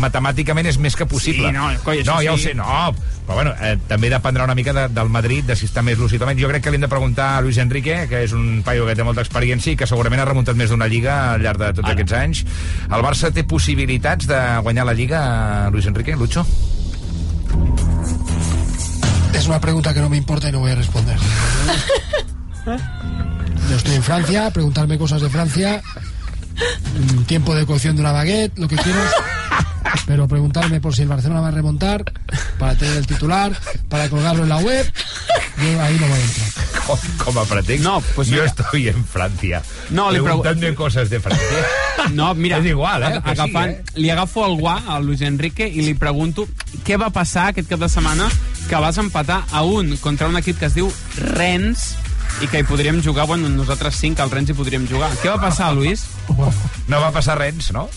Matemàticament 0.00 0.66
és 0.66 0.78
més 0.78 0.96
que 0.96 1.06
possible. 1.06 1.48
Sí, 1.48 1.54
no, 1.56 1.68
coi, 1.84 2.02
no, 2.04 2.20
ja 2.22 2.32
ho 2.34 2.38
sí. 2.38 2.50
sé, 2.50 2.54
no. 2.54 2.66
Però 3.30 3.44
bueno, 3.44 3.52
eh, 3.62 3.76
també 3.86 4.08
dependrà 4.10 4.42
una 4.42 4.56
mica 4.58 4.72
de, 4.74 4.88
del 4.90 5.06
Madrid, 5.06 5.44
de 5.46 5.54
si 5.54 5.68
està 5.68 5.84
més 5.86 6.00
lúcid 6.02 6.18
o 6.18 6.26
menys. 6.26 6.40
Jo 6.42 6.48
crec 6.50 6.64
que 6.64 6.70
li 6.74 6.80
hem 6.80 6.82
de 6.82 6.88
preguntar 6.90 7.28
a 7.36 7.42
Luis 7.44 7.60
Enrique, 7.62 8.08
que 8.10 8.24
és 8.26 8.32
un 8.34 8.64
paio 8.66 8.88
que 8.88 8.96
té 8.98 9.04
molta 9.06 9.22
experiència 9.22 9.70
i 9.70 9.76
que 9.78 9.86
segurament 9.86 10.18
ha 10.18 10.24
remuntat 10.26 10.58
més 10.58 10.72
d'una 10.74 10.88
lliga 10.90 11.36
al 11.36 11.44
llarg 11.44 11.62
de 11.62 11.68
tots 11.76 11.92
aquests 11.92 12.16
anys. 12.18 12.40
El 12.88 13.04
Barça 13.06 13.30
té 13.30 13.44
possibilitats 13.46 14.26
de 14.26 14.40
guanyar 14.66 14.88
la 14.88 14.96
lliga, 14.98 15.20
Luis 15.70 15.86
Enrique, 15.86 16.16
Lucho? 16.18 16.42
Es 19.32 19.46
una 19.46 19.60
pregunta 19.60 19.94
que 19.94 20.00
no 20.00 20.10
me 20.10 20.16
importa 20.16 20.48
y 20.48 20.52
no 20.52 20.58
voy 20.66 20.72
a 20.72 20.82
responder. 20.82 21.16
Yo 22.66 23.76
estoy 23.76 23.94
en 23.94 24.02
Francia, 24.02 24.50
preguntarme 24.50 24.98
cosas 24.98 25.22
de 25.22 25.30
Francia, 25.30 25.80
mm, 26.98 27.22
tiempo 27.30 27.54
de 27.54 27.64
cocción 27.64 27.94
de 27.94 28.02
una 28.02 28.10
baguette, 28.10 28.58
lo 28.58 28.66
que 28.66 28.74
quieras, 28.74 29.14
pero 30.06 30.26
preguntarme 30.28 30.80
por 30.80 30.94
si 30.94 31.02
el 31.02 31.08
Barcelona 31.08 31.40
va 31.40 31.48
a 31.48 31.52
remontar, 31.52 32.04
para 32.58 32.74
tener 32.76 32.96
el 32.98 33.06
titular, 33.06 33.52
para 33.88 34.08
colgarlo 34.08 34.42
en 34.44 34.48
la 34.48 34.58
web, 34.58 34.90
yo 35.58 35.82
ahí 35.82 35.96
no 36.00 36.06
voy 36.06 36.18
a 36.18 36.22
entrar. 36.22 36.48
Com, 36.86 36.98
com 37.24 37.38
a 37.38 37.44
pretext, 37.44 37.84
No, 37.84 38.00
pues 38.16 38.28
yo 38.28 38.36
mira. 38.42 38.46
estoy 38.46 38.88
en 38.88 39.04
Francia. 39.04 39.62
No, 39.90 40.10
li 40.10 40.18
pregu- 40.18 40.24
preguntando 40.42 40.74
cosas 40.74 41.08
de 41.10 41.20
Francia. 41.20 41.66
No, 42.12 42.34
mira, 42.34 42.58
És 42.58 42.66
igual, 42.66 43.02
eh? 43.02 43.06
aga- 43.06 43.22
Que 43.22 43.34
sí, 43.34 43.40
agafant, 43.40 43.70
eh? 43.72 43.82
li 43.94 44.10
agafo 44.10 44.46
el 44.46 44.56
guà 44.58 44.82
al 44.88 45.04
Luis 45.06 45.20
Enrique 45.20 45.68
i 45.68 45.82
li 45.82 45.94
pregunto 45.94 46.48
què 46.86 46.96
va 46.98 47.10
passar 47.10 47.48
aquest 47.52 47.68
cap 47.68 47.78
de 47.80 47.88
setmana 47.88 48.28
que 48.68 48.76
vas 48.76 48.98
empatar 48.98 49.44
a 49.52 49.62
un 49.62 49.96
contra 49.98 50.26
un 50.28 50.36
equip 50.38 50.58
que 50.58 50.66
es 50.66 50.74
diu 50.74 50.90
Rennes 51.18 51.94
i 52.40 52.46
que 52.48 52.60
hi 52.60 52.64
podríem 52.64 53.02
jugar, 53.04 53.26
bueno, 53.26 53.48
nosaltres 53.50 53.96
cinc 54.00 54.18
al 54.20 54.30
Rennes 54.30 54.50
hi 54.50 54.54
podríem 54.54 54.88
jugar. 54.88 55.10
Què 55.22 55.28
va 55.28 55.40
passar, 55.40 55.72
Luis? 55.74 56.06
No 56.88 57.00
va 57.00 57.10
passar 57.12 57.36
res, 57.38 57.70
no? 57.72 57.88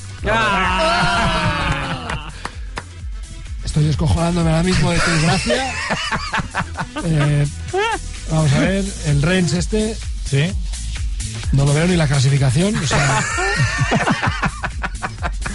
Estoy 3.65 3.85
descojonándome 3.85 4.49
ahora 4.51 4.63
mismo 4.63 4.91
de 4.91 4.99
tu 4.99 5.11
gracia. 5.23 5.73
Eh, 7.05 7.47
vamos 8.29 8.53
a 8.53 8.59
ver, 8.59 8.85
el 9.07 9.21
Rennes 9.21 9.53
este. 9.53 9.97
Sí. 10.29 10.51
No 11.51 11.65
lo 11.65 11.73
veo 11.73 11.87
ni 11.87 11.95
la 11.97 12.07
clasificación. 12.07 12.75
O 12.75 12.87
sea. 12.87 13.23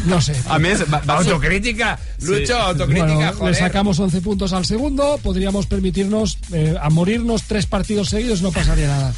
No 0.06 0.20
sé. 0.20 0.34
A 0.48 0.58
va, 0.58 1.00
va 1.08 1.18
Autocrítica, 1.18 1.98
Lucho, 2.22 2.56
autocrítica, 2.58 3.06
Bueno, 3.14 3.32
joder. 3.34 3.54
le 3.54 3.58
sacamos 3.58 3.98
11 3.98 4.20
puntos 4.20 4.52
al 4.52 4.64
segundo, 4.64 5.18
podríamos 5.22 5.66
permitirnos 5.66 6.38
eh, 6.52 6.76
a 6.80 6.88
morirnos 6.90 7.42
tres 7.44 7.66
partidos 7.66 8.08
seguidos, 8.08 8.40
no 8.40 8.50
pasaría 8.50 8.88
nada. 8.88 9.12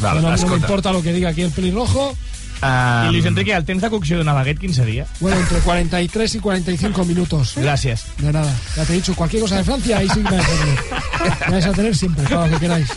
Vale, 0.00 0.20
no, 0.20 0.36
no 0.36 0.46
me 0.48 0.56
importa 0.56 0.92
lo 0.92 1.02
que 1.02 1.12
diga 1.12 1.30
aquí 1.30 1.42
el 1.42 1.50
pelirrojo. 1.52 2.16
I 2.62 3.10
Luis 3.12 3.24
Enrique, 3.26 3.52
el 3.52 3.64
temps 3.64 3.82
de 3.82 3.90
cocció 3.92 4.18
d'una 4.18 4.32
baguette 4.36 4.60
quin 4.60 4.74
seria? 4.74 5.06
Bueno, 5.20 5.38
entre 5.38 5.58
43 5.60 6.34
y 6.34 6.38
45 6.40 7.04
minutos. 7.04 7.56
Gràcies. 7.56 8.06
De 8.18 8.32
nada. 8.32 8.52
Ya 8.76 8.84
te 8.84 8.92
he 8.92 8.96
dicho, 8.96 9.14
cualquier 9.14 9.42
cosa 9.42 9.56
de 9.56 9.64
Francia, 9.64 9.98
ahí 9.98 10.08
sí 10.08 10.20
me 10.20 10.30
vais 10.30 10.46
a 10.46 10.56
tener. 10.56 10.78
Me 11.46 11.52
vais 11.52 11.66
a 11.66 11.72
tener 11.72 11.96
siempre, 11.96 12.24
para 12.24 12.46
lo 12.46 12.54
que 12.54 12.60
queráis. 12.60 12.88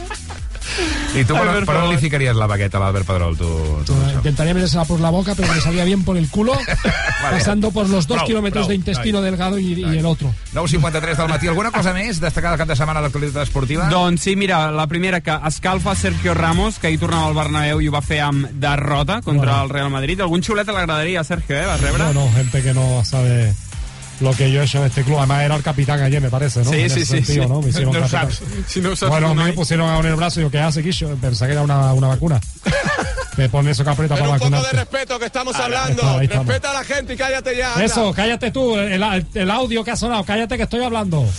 I 1.15 1.23
tu 1.25 1.33
per, 1.33 1.41
Albert 1.41 1.65
per 1.65 1.75
on 1.81 1.89
li 1.89 1.97
ficaries 1.97 2.35
la 2.37 2.45
bagueta 2.45 2.77
a 2.77 2.81
l'Albert 2.83 3.07
Pedrol, 3.07 3.35
tu? 3.37 3.47
tu 3.85 3.93
Eh, 3.93 4.13
Intentaría 4.19 4.53
metérsela 4.53 4.85
por 4.85 4.99
la 4.99 5.09
boca, 5.09 5.33
pero 5.35 5.51
me 5.51 5.59
salía 5.59 5.83
bien 5.83 6.03
por 6.03 6.17
el 6.17 6.29
culo, 6.29 6.53
pasando 7.21 7.71
por 7.71 7.89
los 7.89 8.05
dos 8.07 8.21
kilómetros 8.23 8.67
de 8.67 8.75
intestino 8.75 9.21
delgado 9.21 9.57
y, 9.57 9.73
y 9.73 9.97
el 9.97 10.05
otro. 10.05 10.33
9.53 10.53 11.15
del 11.17 11.27
matí. 11.29 11.47
Alguna 11.47 11.71
cosa 11.71 11.93
més 11.97 12.19
destacada 12.21 12.53
el 12.55 12.59
cap 12.61 12.69
de 12.69 12.75
setmana 12.77 13.01
a 13.01 13.03
l'actualitat 13.07 13.47
esportiva? 13.47 13.87
Doncs 13.89 14.21
sí, 14.21 14.35
mira, 14.35 14.69
la 14.71 14.85
primera 14.87 15.21
que 15.21 15.33
escalfa 15.49 15.95
Sergio 15.95 16.33
Ramos, 16.37 16.77
que 16.79 16.87
ahir 16.91 16.99
tornava 17.01 17.27
al 17.31 17.33
Bernabéu 17.37 17.81
i 17.81 17.89
ho 17.89 17.95
va 17.95 18.01
fer 18.05 18.21
amb 18.25 18.45
derrota 18.53 19.21
contra 19.23 19.49
Bueno. 19.57 19.63
el 19.63 19.69
Real 19.69 19.89
Madrid. 19.89 20.21
Algun 20.21 20.43
xiulet 20.45 20.67
l'agradaria, 20.69 21.23
Sergio, 21.23 21.55
eh? 21.57 21.65
Vas 21.65 21.81
rebre? 21.81 22.03
Bueno, 22.03 22.29
gente 22.35 22.61
que 22.61 22.73
no 22.73 23.01
sabe 23.03 23.53
lo 24.21 24.31
que 24.33 24.51
yo 24.51 24.61
he 24.61 24.65
hecho 24.65 24.79
en 24.79 24.85
este 24.85 25.03
club. 25.03 25.17
Además, 25.17 25.43
era 25.43 25.55
el 25.55 25.63
capitán 25.63 26.01
ayer, 26.01 26.21
me 26.21 26.29
parece, 26.29 26.63
¿no? 26.63 26.71
Sí, 26.71 26.79
En 26.81 26.89
sí, 26.89 27.01
ese 27.01 27.05
sí, 27.05 27.23
sentido, 27.25 27.43
sí. 27.43 27.49
¿no? 27.49 27.61
Me 27.61 27.69
hicieron 27.69 27.93
No 27.93 27.99
capitán. 28.01 28.31
sabes. 28.31 28.41
Si 28.67 28.81
no 28.81 28.95
sabes 28.95 29.11
bueno, 29.11 29.29
mí 29.35 29.43
me 29.43 29.49
hay. 29.49 29.55
pusieron 29.55 29.89
a 29.89 29.99
en 29.99 30.05
el 30.05 30.15
brazo 30.15 30.39
y 30.39 30.43
yo, 30.43 30.51
¿qué 30.51 30.59
hace, 30.59 30.81
Guillo? 30.81 31.15
Pensé 31.21 31.45
que 31.45 31.51
era 31.53 31.61
una, 31.61 31.93
una 31.93 32.07
vacuna. 32.07 32.39
me 33.37 33.47
pone 33.49 33.71
eso 33.71 33.83
que 33.83 33.89
aprieta 33.89 34.15
Pero 34.15 34.27
para 34.29 34.33
un 34.35 34.39
poco 34.39 34.49
de 34.51 34.57
vacunarte. 34.61 34.77
respeto 34.91 35.19
que 35.19 35.25
estamos 35.25 35.55
Ahí 35.55 35.61
hablando. 35.63 36.21
estamos. 36.21 36.45
Respeta 36.47 36.71
a 36.71 36.73
la 36.73 36.83
gente 36.83 37.13
y 37.13 37.17
cállate 37.17 37.55
ya. 37.57 37.73
anda. 37.73 37.85
Eso, 37.85 38.13
cállate 38.13 38.51
tú, 38.51 38.75
el, 38.77 39.25
el 39.33 39.51
audio 39.51 39.83
que 39.83 39.91
ha 39.91 39.95
sonado, 39.95 40.23
cállate 40.25 40.57
que 40.57 40.63
estoy 40.63 40.83
hablando. 40.83 41.25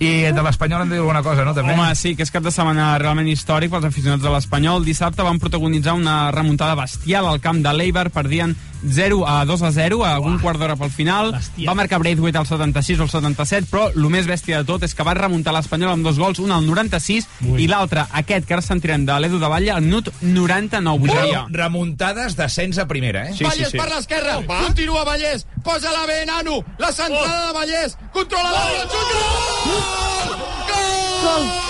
I 0.00 0.32
de 0.32 0.42
l'Espanyol 0.42 0.80
hem 0.80 0.88
de 0.88 0.94
dir 0.94 1.00
alguna 1.02 1.20
cosa, 1.22 1.44
no? 1.44 1.52
També? 1.52 1.74
Home, 1.76 1.90
sí, 1.94 2.14
que 2.16 2.24
és 2.24 2.30
cap 2.32 2.40
de 2.40 2.48
setmana 2.54 2.94
realment 3.02 3.26
històric 3.28 3.68
pels 3.68 3.84
aficionats 3.84 4.22
de 4.24 4.30
l'Espanyol. 4.32 4.80
Dissabte 4.86 5.20
van 5.26 5.36
protagonitzar 5.38 5.92
una 5.92 6.30
remuntada 6.32 6.72
bestial 6.78 7.28
al 7.28 7.36
camp 7.44 7.60
de 7.60 7.74
l'Eibar, 7.76 8.06
perdien 8.08 8.54
0 8.82 9.24
a 9.28 9.44
2 9.44 9.62
a 9.62 9.70
0 9.72 10.04
a 10.04 10.18
un 10.20 10.38
quart 10.40 10.58
d'hora 10.58 10.76
pel 10.76 10.90
final. 10.90 11.32
Va 11.66 11.74
marcar 11.74 11.98
Braithwaite 12.00 12.38
al 12.38 12.46
76 12.46 12.98
o 13.00 13.02
al 13.02 13.10
77, 13.10 13.66
però 13.70 13.88
el 13.94 14.08
més 14.10 14.26
bèstia 14.26 14.58
de 14.62 14.64
tot 14.68 14.82
és 14.86 14.94
que 14.94 15.04
va 15.06 15.14
remuntar 15.14 15.52
l'Espanyol 15.52 15.92
amb 15.92 16.04
dos 16.06 16.18
gols, 16.18 16.38
un 16.40 16.50
al 16.52 16.64
96 16.66 17.26
i 17.60 17.66
l'altre, 17.68 18.06
aquest 18.12 18.46
que 18.48 18.54
ara 18.56 18.62
sentirem 18.64 19.04
de 19.06 19.18
l'Edu 19.20 19.38
de 19.38 19.48
Batlle, 19.48 19.70
al 19.74 19.82
minut 19.82 20.08
99. 20.22 20.98
Vull 21.00 21.10
dir, 21.10 21.20
Rem- 21.34 21.54
Remuntades 21.60 22.36
d'ascens 22.36 22.78
a 22.78 22.86
primera, 22.88 23.26
eh? 23.28 23.34
Vallès 23.40 23.70
per 23.76 23.88
l'esquerra, 23.92 24.38
continua 24.46 25.04
Vallès, 25.04 25.46
posa 25.64 25.92
la 25.92 26.06
bé, 26.06 26.24
nano, 26.26 26.62
la 26.78 26.92
centrada 26.92 27.46
de 27.48 27.52
Vallès, 27.58 27.96
controla 28.12 28.50
la 28.50 28.64
bola, 28.64 28.86
xut, 28.90 29.08
gol! 29.70 30.38
Gol! 30.70 31.69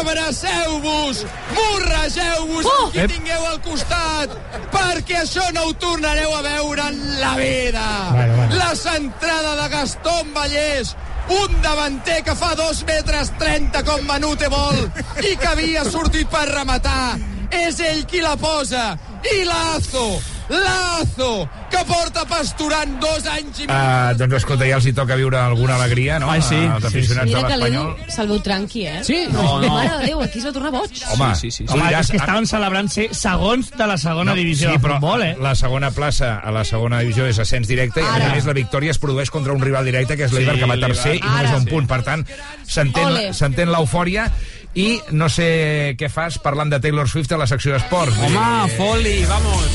Abraceu-vos, 0.00 1.24
morregeu-vos 1.56 2.64
Oh! 2.64 2.84
amb 2.86 2.92
qui 2.94 3.06
tingueu 3.12 3.46
al 3.50 3.60
costat, 3.64 4.32
perquè 4.72 5.20
això 5.22 5.44
no 5.52 5.66
ho 5.68 5.74
tornareu 5.80 6.32
a 6.34 6.42
veure 6.46 6.86
en 6.88 6.98
la 7.20 7.34
vida. 7.36 7.84
Bueno, 8.12 8.36
bueno. 8.36 8.56
La 8.56 8.74
centrada 8.76 9.54
de 9.60 9.68
Gastón 9.68 10.32
Vallès, 10.34 10.94
un 11.28 11.60
davanter 11.62 12.22
que 12.24 12.34
fa 12.34 12.54
2 12.58 12.82
metres 12.88 13.32
30 13.38 13.84
com 13.84 14.02
Manute 14.08 14.48
vol 14.48 14.80
i 15.22 15.36
que 15.36 15.46
havia 15.52 15.84
sortit 15.84 16.28
per 16.32 16.46
rematar. 16.48 17.18
És 17.50 17.80
ell 17.80 18.04
qui 18.06 18.20
la 18.22 18.36
posa. 18.40 18.96
I 19.26 19.44
Lazo, 19.44 20.20
Lazo, 20.48 21.48
que 21.70 21.80
porta 21.86 22.24
pasturant 22.28 22.96
dos 23.00 23.26
anys 23.30 23.60
i 23.62 23.66
mig. 23.68 23.74
Uh, 23.74 24.14
doncs 24.18 24.34
escolta, 24.40 24.66
ja 24.68 24.76
els 24.80 24.86
hi 24.90 24.94
toca 24.96 25.16
viure 25.18 25.38
alguna 25.38 25.76
alegria, 25.78 26.18
no? 26.22 26.30
Ai, 26.30 26.42
sí. 26.42 26.58
Als 26.66 26.84
aficionats 26.90 27.28
Mira 27.30 27.42
de 27.42 27.46
que 27.52 27.56
l'Espanyol. 27.60 27.92
l'Edu 27.96 28.12
se'l 28.16 28.28
veu 28.32 28.40
tranqui, 28.44 28.82
eh? 28.86 29.00
Sí? 29.06 29.18
No, 29.30 29.42
No, 29.42 29.60
no. 29.62 29.68
Mare 29.76 29.98
de 30.00 30.06
Déu, 30.10 30.22
aquí 30.22 30.38
es 30.40 30.46
va 30.46 30.52
tornar 30.56 30.70
boig. 30.74 30.90
Home, 31.14 31.30
Sí, 31.40 31.50
sí, 31.50 31.66
sí. 31.66 31.72
Home, 31.72 31.90
és 32.00 32.10
que 32.10 32.16
estaven 32.18 32.46
celebrant 32.50 32.88
ser 32.90 33.08
segons 33.14 33.70
de 33.76 33.86
la 33.86 33.96
segona 33.98 34.34
divisió 34.34 34.68
sí, 34.70 34.76
de 34.76 34.82
però 34.82 34.94
futbol, 34.98 35.22
eh? 35.22 35.36
la 35.40 35.54
segona 35.54 35.90
plaça 35.94 36.38
a 36.42 36.50
la 36.50 36.64
segona 36.64 36.98
divisió 37.04 37.26
és 37.30 37.38
ascens 37.38 37.68
directe 37.70 38.00
i 38.02 38.04
a 38.04 38.32
més 38.34 38.44
la 38.48 38.52
victòria 38.56 38.90
es 38.90 38.98
produeix 38.98 39.30
contra 39.30 39.52
un 39.52 39.60
rival 39.62 39.84
directe 39.84 40.16
que 40.16 40.24
és 40.26 40.32
l'Eibar 40.34 40.54
Sí, 40.56 40.60
que 40.60 40.66
va 40.70 40.76
tercer 40.80 41.14
i 41.16 41.20
només 41.22 41.50
Ara. 41.50 41.58
un 41.58 41.64
punt 41.70 41.86
per 41.86 42.02
tant 42.02 42.26
s'entén 42.66 43.70
l'eufòria 43.70 44.26
i 44.74 45.00
no 45.12 45.28
sé 45.28 45.94
què 45.98 46.08
fas 46.10 46.38
parlant 46.42 46.70
de 46.70 46.80
Taylor 46.80 47.08
Swift 47.08 47.32
a 47.32 47.36
la 47.40 47.46
secció 47.50 47.72
d'esports 47.74 48.18
Home, 48.18 48.28
dir, 48.34 48.76
foli, 48.76 49.24
vamos. 49.30 49.66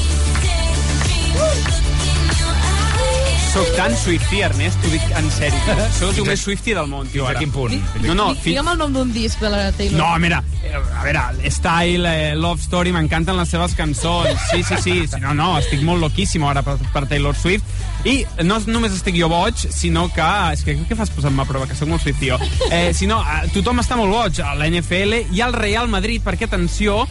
Soc 3.56 3.70
tan 3.78 3.94
Swifty, 3.96 4.42
Ernest, 4.44 4.76
t'ho 4.84 4.90
dic 4.92 5.04
en 5.16 5.30
sèrio. 5.32 5.76
Sóc 5.96 6.18
el 6.20 6.26
més 6.28 6.42
Swifty 6.44 6.74
del 6.76 6.90
món, 6.92 7.08
tio, 7.08 7.22
fins 7.24 7.30
a 7.30 7.30
ara. 7.32 7.40
quin 7.40 7.54
punt? 7.56 7.76
No, 8.04 8.12
no, 8.12 8.26
fi... 8.36 8.50
Digue'm 8.50 8.68
el 8.74 8.82
nom 8.82 8.92
d'un 8.98 9.14
disc 9.16 9.40
de 9.40 9.52
la 9.54 9.70
Taylor. 9.78 9.96
No, 9.96 10.10
mira, 10.20 10.42
eh, 10.60 10.74
a 10.76 11.06
veure, 11.06 11.22
Style, 11.56 12.12
eh, 12.12 12.34
Love 12.36 12.60
Story, 12.66 12.92
m'encanten 12.92 13.40
les 13.40 13.54
seves 13.56 13.78
cançons. 13.80 14.36
Sí, 14.50 14.60
sí, 14.60 14.82
sí, 14.84 14.98
sí, 15.08 15.22
no, 15.24 15.32
no, 15.40 15.54
estic 15.62 15.86
molt 15.88 16.04
loquíssim 16.04 16.44
ara 16.44 16.66
per, 16.68 16.76
per 16.92 17.06
Taylor 17.08 17.32
Swift. 17.40 17.64
I 18.04 18.18
no 18.44 18.60
només 18.68 19.00
estic 19.00 19.16
jo 19.16 19.32
boig, 19.32 19.64
sinó 19.72 20.10
que... 20.12 20.28
És 20.52 20.68
que 20.68 20.76
què 20.90 21.00
fas 21.00 21.16
posant-me 21.16 21.46
a 21.46 21.48
prova, 21.48 21.72
que 21.72 21.80
sóc 21.80 21.88
molt 21.88 22.04
Swifty 22.04 22.34
jo. 22.34 22.42
Eh, 22.68 22.90
sinó, 22.92 23.22
eh, 23.24 23.48
tothom 23.56 23.80
està 23.80 23.96
molt 23.96 24.12
boig, 24.12 24.44
a 24.44 24.52
la 24.60 24.68
NFL 24.68 25.30
i 25.32 25.40
al 25.48 25.56
Real 25.56 25.88
Madrid, 25.88 26.20
perquè, 26.28 26.52
atenció, 26.52 27.06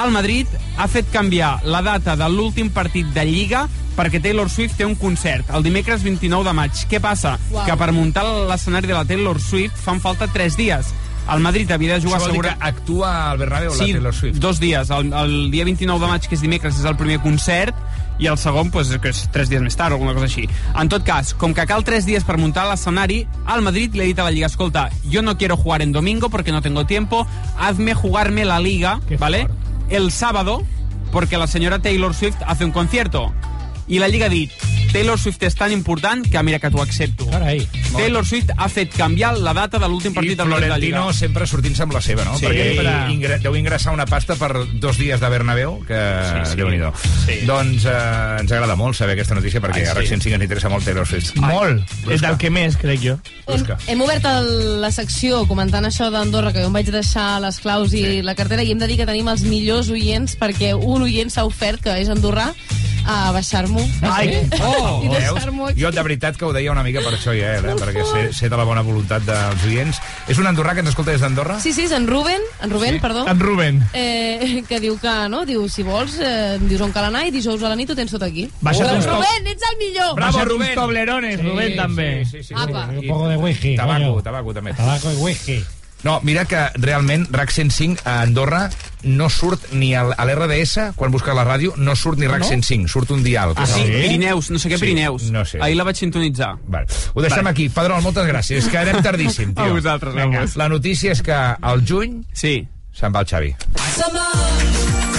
el 0.00 0.10
Madrid 0.14 0.48
ha 0.78 0.88
fet 0.88 1.10
canviar 1.12 1.58
la 1.68 1.82
data 1.84 2.16
de 2.16 2.28
l'últim 2.32 2.70
partit 2.72 3.08
de 3.14 3.24
Lliga 3.28 3.66
perquè 3.96 4.22
Taylor 4.24 4.48
Swift 4.48 4.78
té 4.80 4.86
un 4.88 4.96
concert 4.96 5.50
el 5.52 5.64
dimecres 5.66 6.02
29 6.02 6.48
de 6.48 6.56
maig. 6.56 6.84
Què 6.88 7.00
passa? 7.02 7.36
Uau. 7.52 7.66
Que 7.68 7.76
per 7.76 7.92
muntar 7.92 8.24
l'escenari 8.48 8.88
de 8.88 8.96
la 8.96 9.04
Taylor 9.04 9.40
Swift 9.40 9.76
fan 9.76 10.00
falta 10.00 10.30
3 10.32 10.56
dies. 10.56 10.92
El 11.30 11.38
Madrid 11.38 11.70
havia 11.70 11.94
de 11.94 12.00
això 12.00 12.08
jugar 12.08 12.18
vol 12.18 12.26
dir 12.26 12.34
segura... 12.34 12.54
que 12.56 12.68
actua 12.72 13.10
al 13.30 13.38
Bernabéu 13.38 13.70
la 13.70 13.78
Sí, 13.78 13.92
Taylor 13.92 14.14
Swift 14.14 14.40
dos 14.42 14.58
dies. 14.60 14.90
El, 14.90 15.12
el 15.12 15.50
dia 15.52 15.64
29 15.68 16.02
de 16.02 16.10
maig, 16.10 16.26
que 16.26 16.34
és 16.34 16.42
dimecres, 16.42 16.80
és 16.80 16.88
el 16.88 16.96
primer 16.98 17.20
concert, 17.22 17.76
i 18.18 18.26
el 18.26 18.38
segon, 18.38 18.70
pues, 18.70 18.90
que 19.02 19.10
és 19.10 19.22
tres 19.34 19.50
dies 19.50 19.62
més 19.62 19.76
tard 19.78 19.94
o 19.94 19.98
alguna 19.98 20.14
cosa 20.16 20.28
així. 20.28 20.48
En 20.78 20.90
tot 20.92 21.04
cas, 21.06 21.32
com 21.38 21.54
que 21.54 21.66
cal 21.70 21.84
tres 21.86 22.06
dies 22.08 22.26
per 22.26 22.38
muntar 22.42 22.66
l'escenari, 22.68 23.22
al 23.46 23.62
Madrid 23.66 23.94
le 23.94 24.04
ha 24.04 24.10
dit 24.10 24.18
a 24.18 24.26
la 24.26 24.34
Liga, 24.34 24.50
escolta, 24.50 24.88
yo 25.10 25.22
no 25.22 25.36
quiero 25.38 25.56
jugar 25.56 25.82
en 25.82 25.92
domingo 25.92 26.30
porque 26.30 26.52
no 26.52 26.62
tengo 26.62 26.86
tiempo, 26.86 27.26
hazme 27.58 27.94
jugarme 27.94 28.44
la 28.44 28.60
Liga, 28.60 29.00
¿vale? 29.18 29.48
El 29.92 30.10
sábado, 30.10 30.62
porque 31.12 31.36
la 31.36 31.46
señora 31.46 31.80
Taylor 31.80 32.14
Swift 32.14 32.38
hace 32.46 32.64
un 32.64 32.70
concierto. 32.72 33.30
Y 33.86 33.98
la 33.98 34.08
Liga 34.08 34.26
ha 34.26 34.30
Taylor 34.92 35.18
Swift 35.18 35.42
és 35.46 35.54
tan 35.56 35.72
important 35.72 36.26
que 36.28 36.42
mira 36.44 36.58
que 36.60 36.68
t'ho 36.70 36.82
accepto. 36.82 37.24
Carai. 37.30 37.62
Taylor 37.96 38.26
Swift 38.28 38.50
ha 38.56 38.68
fet 38.68 38.92
canviar 38.94 39.32
la 39.40 39.54
data 39.56 39.78
de 39.80 39.88
l'últim 39.88 40.12
partit 40.12 40.36
de 40.36 40.44
Lliga. 40.44 40.58
Florentino 40.58 41.12
sempre 41.16 41.46
sortint-se 41.48 41.82
amb 41.86 41.94
la 41.96 42.02
seva, 42.04 42.26
no? 42.28 42.36
Sí. 42.36 42.44
Perquè 42.44 42.66
Sempre. 42.74 42.92
ingre, 43.14 43.38
deu 43.40 43.56
ingressar 43.56 43.94
una 43.96 44.04
pasta 44.06 44.36
per 44.36 44.50
dos 44.80 44.98
dies 45.00 45.20
de 45.20 45.28
Bernabéu, 45.32 45.78
que 45.88 45.96
Sí, 45.96 46.50
sí. 46.50 46.56
déu-n'hi-do. 46.60 46.92
Sí. 47.24 47.38
Doncs 47.48 47.86
eh, 47.88 47.96
ens 48.42 48.52
agrada 48.52 48.76
molt 48.76 48.94
saber 48.96 49.14
aquesta 49.16 49.34
notícia, 49.34 49.60
perquè 49.64 49.80
Ai, 49.80 49.86
a 49.88 49.94
sí. 49.94 49.98
RAC 49.98 50.06
105 50.12 50.34
ens 50.36 50.44
interessa 50.44 50.68
molt 50.68 50.84
Taylor 50.84 51.08
Swift. 51.08 51.36
Molt. 51.40 51.82
És 52.12 52.20
del 52.20 52.36
que 52.36 52.50
més, 52.52 52.76
crec 52.76 53.00
jo. 53.00 53.16
Hem, 53.48 53.64
hem 53.88 54.04
obert 54.04 54.28
el, 54.28 54.80
la 54.84 54.92
secció 54.92 55.46
comentant 55.48 55.88
això 55.88 56.10
d'Andorra, 56.12 56.52
que 56.52 56.60
jo 56.60 56.68
em 56.68 56.76
vaig 56.76 56.92
deixar 56.92 57.40
les 57.40 57.58
claus 57.64 57.94
i 57.96 58.20
la 58.22 58.34
cartera, 58.36 58.62
i 58.62 58.70
hem 58.72 58.78
de 58.78 58.86
dir 58.92 59.00
que 59.00 59.08
tenim 59.08 59.28
els 59.32 59.42
millors 59.48 59.88
oients, 59.90 60.36
perquè 60.36 60.74
un 60.76 61.02
oient 61.08 61.32
s'ha 61.32 61.44
ofert, 61.48 61.80
que 61.82 61.96
és 62.00 62.12
andorrà, 62.12 62.50
a 63.06 63.32
baixar-m'ho. 63.32 63.82
Ai, 64.02 64.48
oh, 64.60 65.02
I 65.04 65.08
veus? 65.08 65.34
deixar-m'ho 65.34 65.66
aquí. 65.68 65.80
Jo 65.82 65.90
de 65.90 66.02
veritat 66.02 66.36
que 66.36 66.44
ho 66.44 66.52
deia 66.52 66.72
una 66.72 66.82
mica 66.82 67.00
per 67.04 67.14
això 67.16 67.34
ja, 67.36 67.56
eh? 67.58 67.74
perquè 67.78 68.04
sé, 68.06 68.24
sé 68.32 68.48
de 68.48 68.56
la 68.56 68.64
bona 68.64 68.82
voluntat 68.82 69.22
dels 69.26 69.64
oients. 69.68 70.00
És 70.28 70.38
un 70.38 70.46
andorrà 70.46 70.74
que 70.74 70.80
ens 70.84 70.90
escolta 70.92 71.12
des 71.12 71.20
d'Andorra? 71.20 71.58
Sí, 71.60 71.72
sí, 71.72 71.84
és 71.88 71.92
en 71.92 72.06
Ruben, 72.06 72.40
en 72.62 72.70
Ruben, 72.70 72.94
Sí. 72.94 73.00
perdó. 73.00 73.26
En 73.28 73.40
Ruben. 73.40 73.82
Eh, 73.92 74.62
que 74.68 74.80
diu 74.80 74.98
que, 75.00 75.12
no, 75.28 75.44
diu, 75.46 75.68
si 75.68 75.82
vols, 75.82 76.18
eh, 76.20 76.54
em 76.56 76.68
dius 76.68 76.80
on 76.84 76.92
cal 76.92 77.04
anar 77.10 77.26
i 77.26 77.30
dijous 77.34 77.62
a 77.62 77.68
la 77.72 77.76
nit 77.76 77.90
ho 77.90 77.96
tens 77.96 78.10
tot 78.12 78.22
aquí. 78.22 78.48
Baixa't 78.60 78.90
oh, 78.90 78.96
uns 78.96 79.06
Ruben, 79.06 79.46
ets 79.46 79.62
el 79.70 79.78
millor! 79.78 80.14
Bravo, 80.14 80.32
Baixa't 80.32 80.48
Rubén. 80.50 80.68
uns 80.68 80.80
toblerones, 80.80 81.42
Rubén, 81.42 81.76
també. 81.76 82.24
Sí, 82.24 82.38
sí, 82.38 82.48
sí. 82.48 82.54
Apa. 82.56 82.86
Un 82.92 83.06
poco 83.08 83.28
de 83.28 83.36
whisky, 83.36 83.76
Tabaco, 83.76 84.12
coño. 84.12 84.22
tabaco 84.22 84.54
també. 84.54 84.74
Tabaco 84.74 85.12
i 85.12 85.16
whisky. 85.16 85.64
No, 86.02 86.20
mira 86.22 86.44
que 86.44 86.58
realment 86.74 87.28
RAC 87.30 87.50
105 87.54 88.02
a 88.04 88.22
Andorra 88.22 88.70
no 89.04 89.28
surt 89.30 89.72
ni 89.72 89.94
al, 89.94 90.12
a 90.16 90.24
l'RDS, 90.26 90.92
quan 90.96 91.10
busca 91.14 91.34
la 91.34 91.44
ràdio, 91.46 91.74
no 91.76 91.94
surt 91.98 92.18
ni 92.18 92.26
RAC 92.26 92.42
No? 92.42 92.48
105, 92.48 92.88
surt 92.90 93.10
un 93.14 93.22
dial. 93.22 93.54
Ah, 93.56 93.66
sí? 93.66 93.82
Pirineus, 93.86 94.50
no 94.50 94.58
sé 94.58 94.70
què 94.70 94.78
Sí, 94.78 94.86
Pirineus. 94.86 95.30
no 95.30 95.44
sé. 95.44 95.60
Ahir 95.62 95.76
la 95.78 95.84
vaig 95.86 95.96
sintonitzar. 95.98 96.56
Vale. 96.66 96.86
Ho 97.14 97.22
deixem 97.22 97.44
Vale. 97.44 97.50
aquí. 97.54 97.68
Pedrol, 97.68 98.02
moltes 98.02 98.26
gràcies. 98.26 98.64
És 98.64 98.68
que 98.70 98.78
anem 98.78 99.02
tardíssim, 99.02 99.54
tio. 99.56 99.64
A 99.64 99.72
vosaltres, 99.78 100.16
a 100.16 100.26
vos. 100.26 100.56
La 100.56 100.68
notícia 100.68 101.12
és 101.12 101.22
que 101.22 101.32
al 101.34 101.86
juny 101.86 102.22
sí. 102.32 102.66
se'n 102.92 103.14
va 103.14 103.20
el 103.22 103.26
Xavi. 103.30 103.54
Cada 103.74 105.11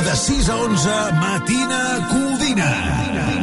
de 0.00 0.16
6 0.16 0.48
a 0.48 0.56
11, 0.56 1.12
Matina 1.20 2.08
Codina. 2.08 3.41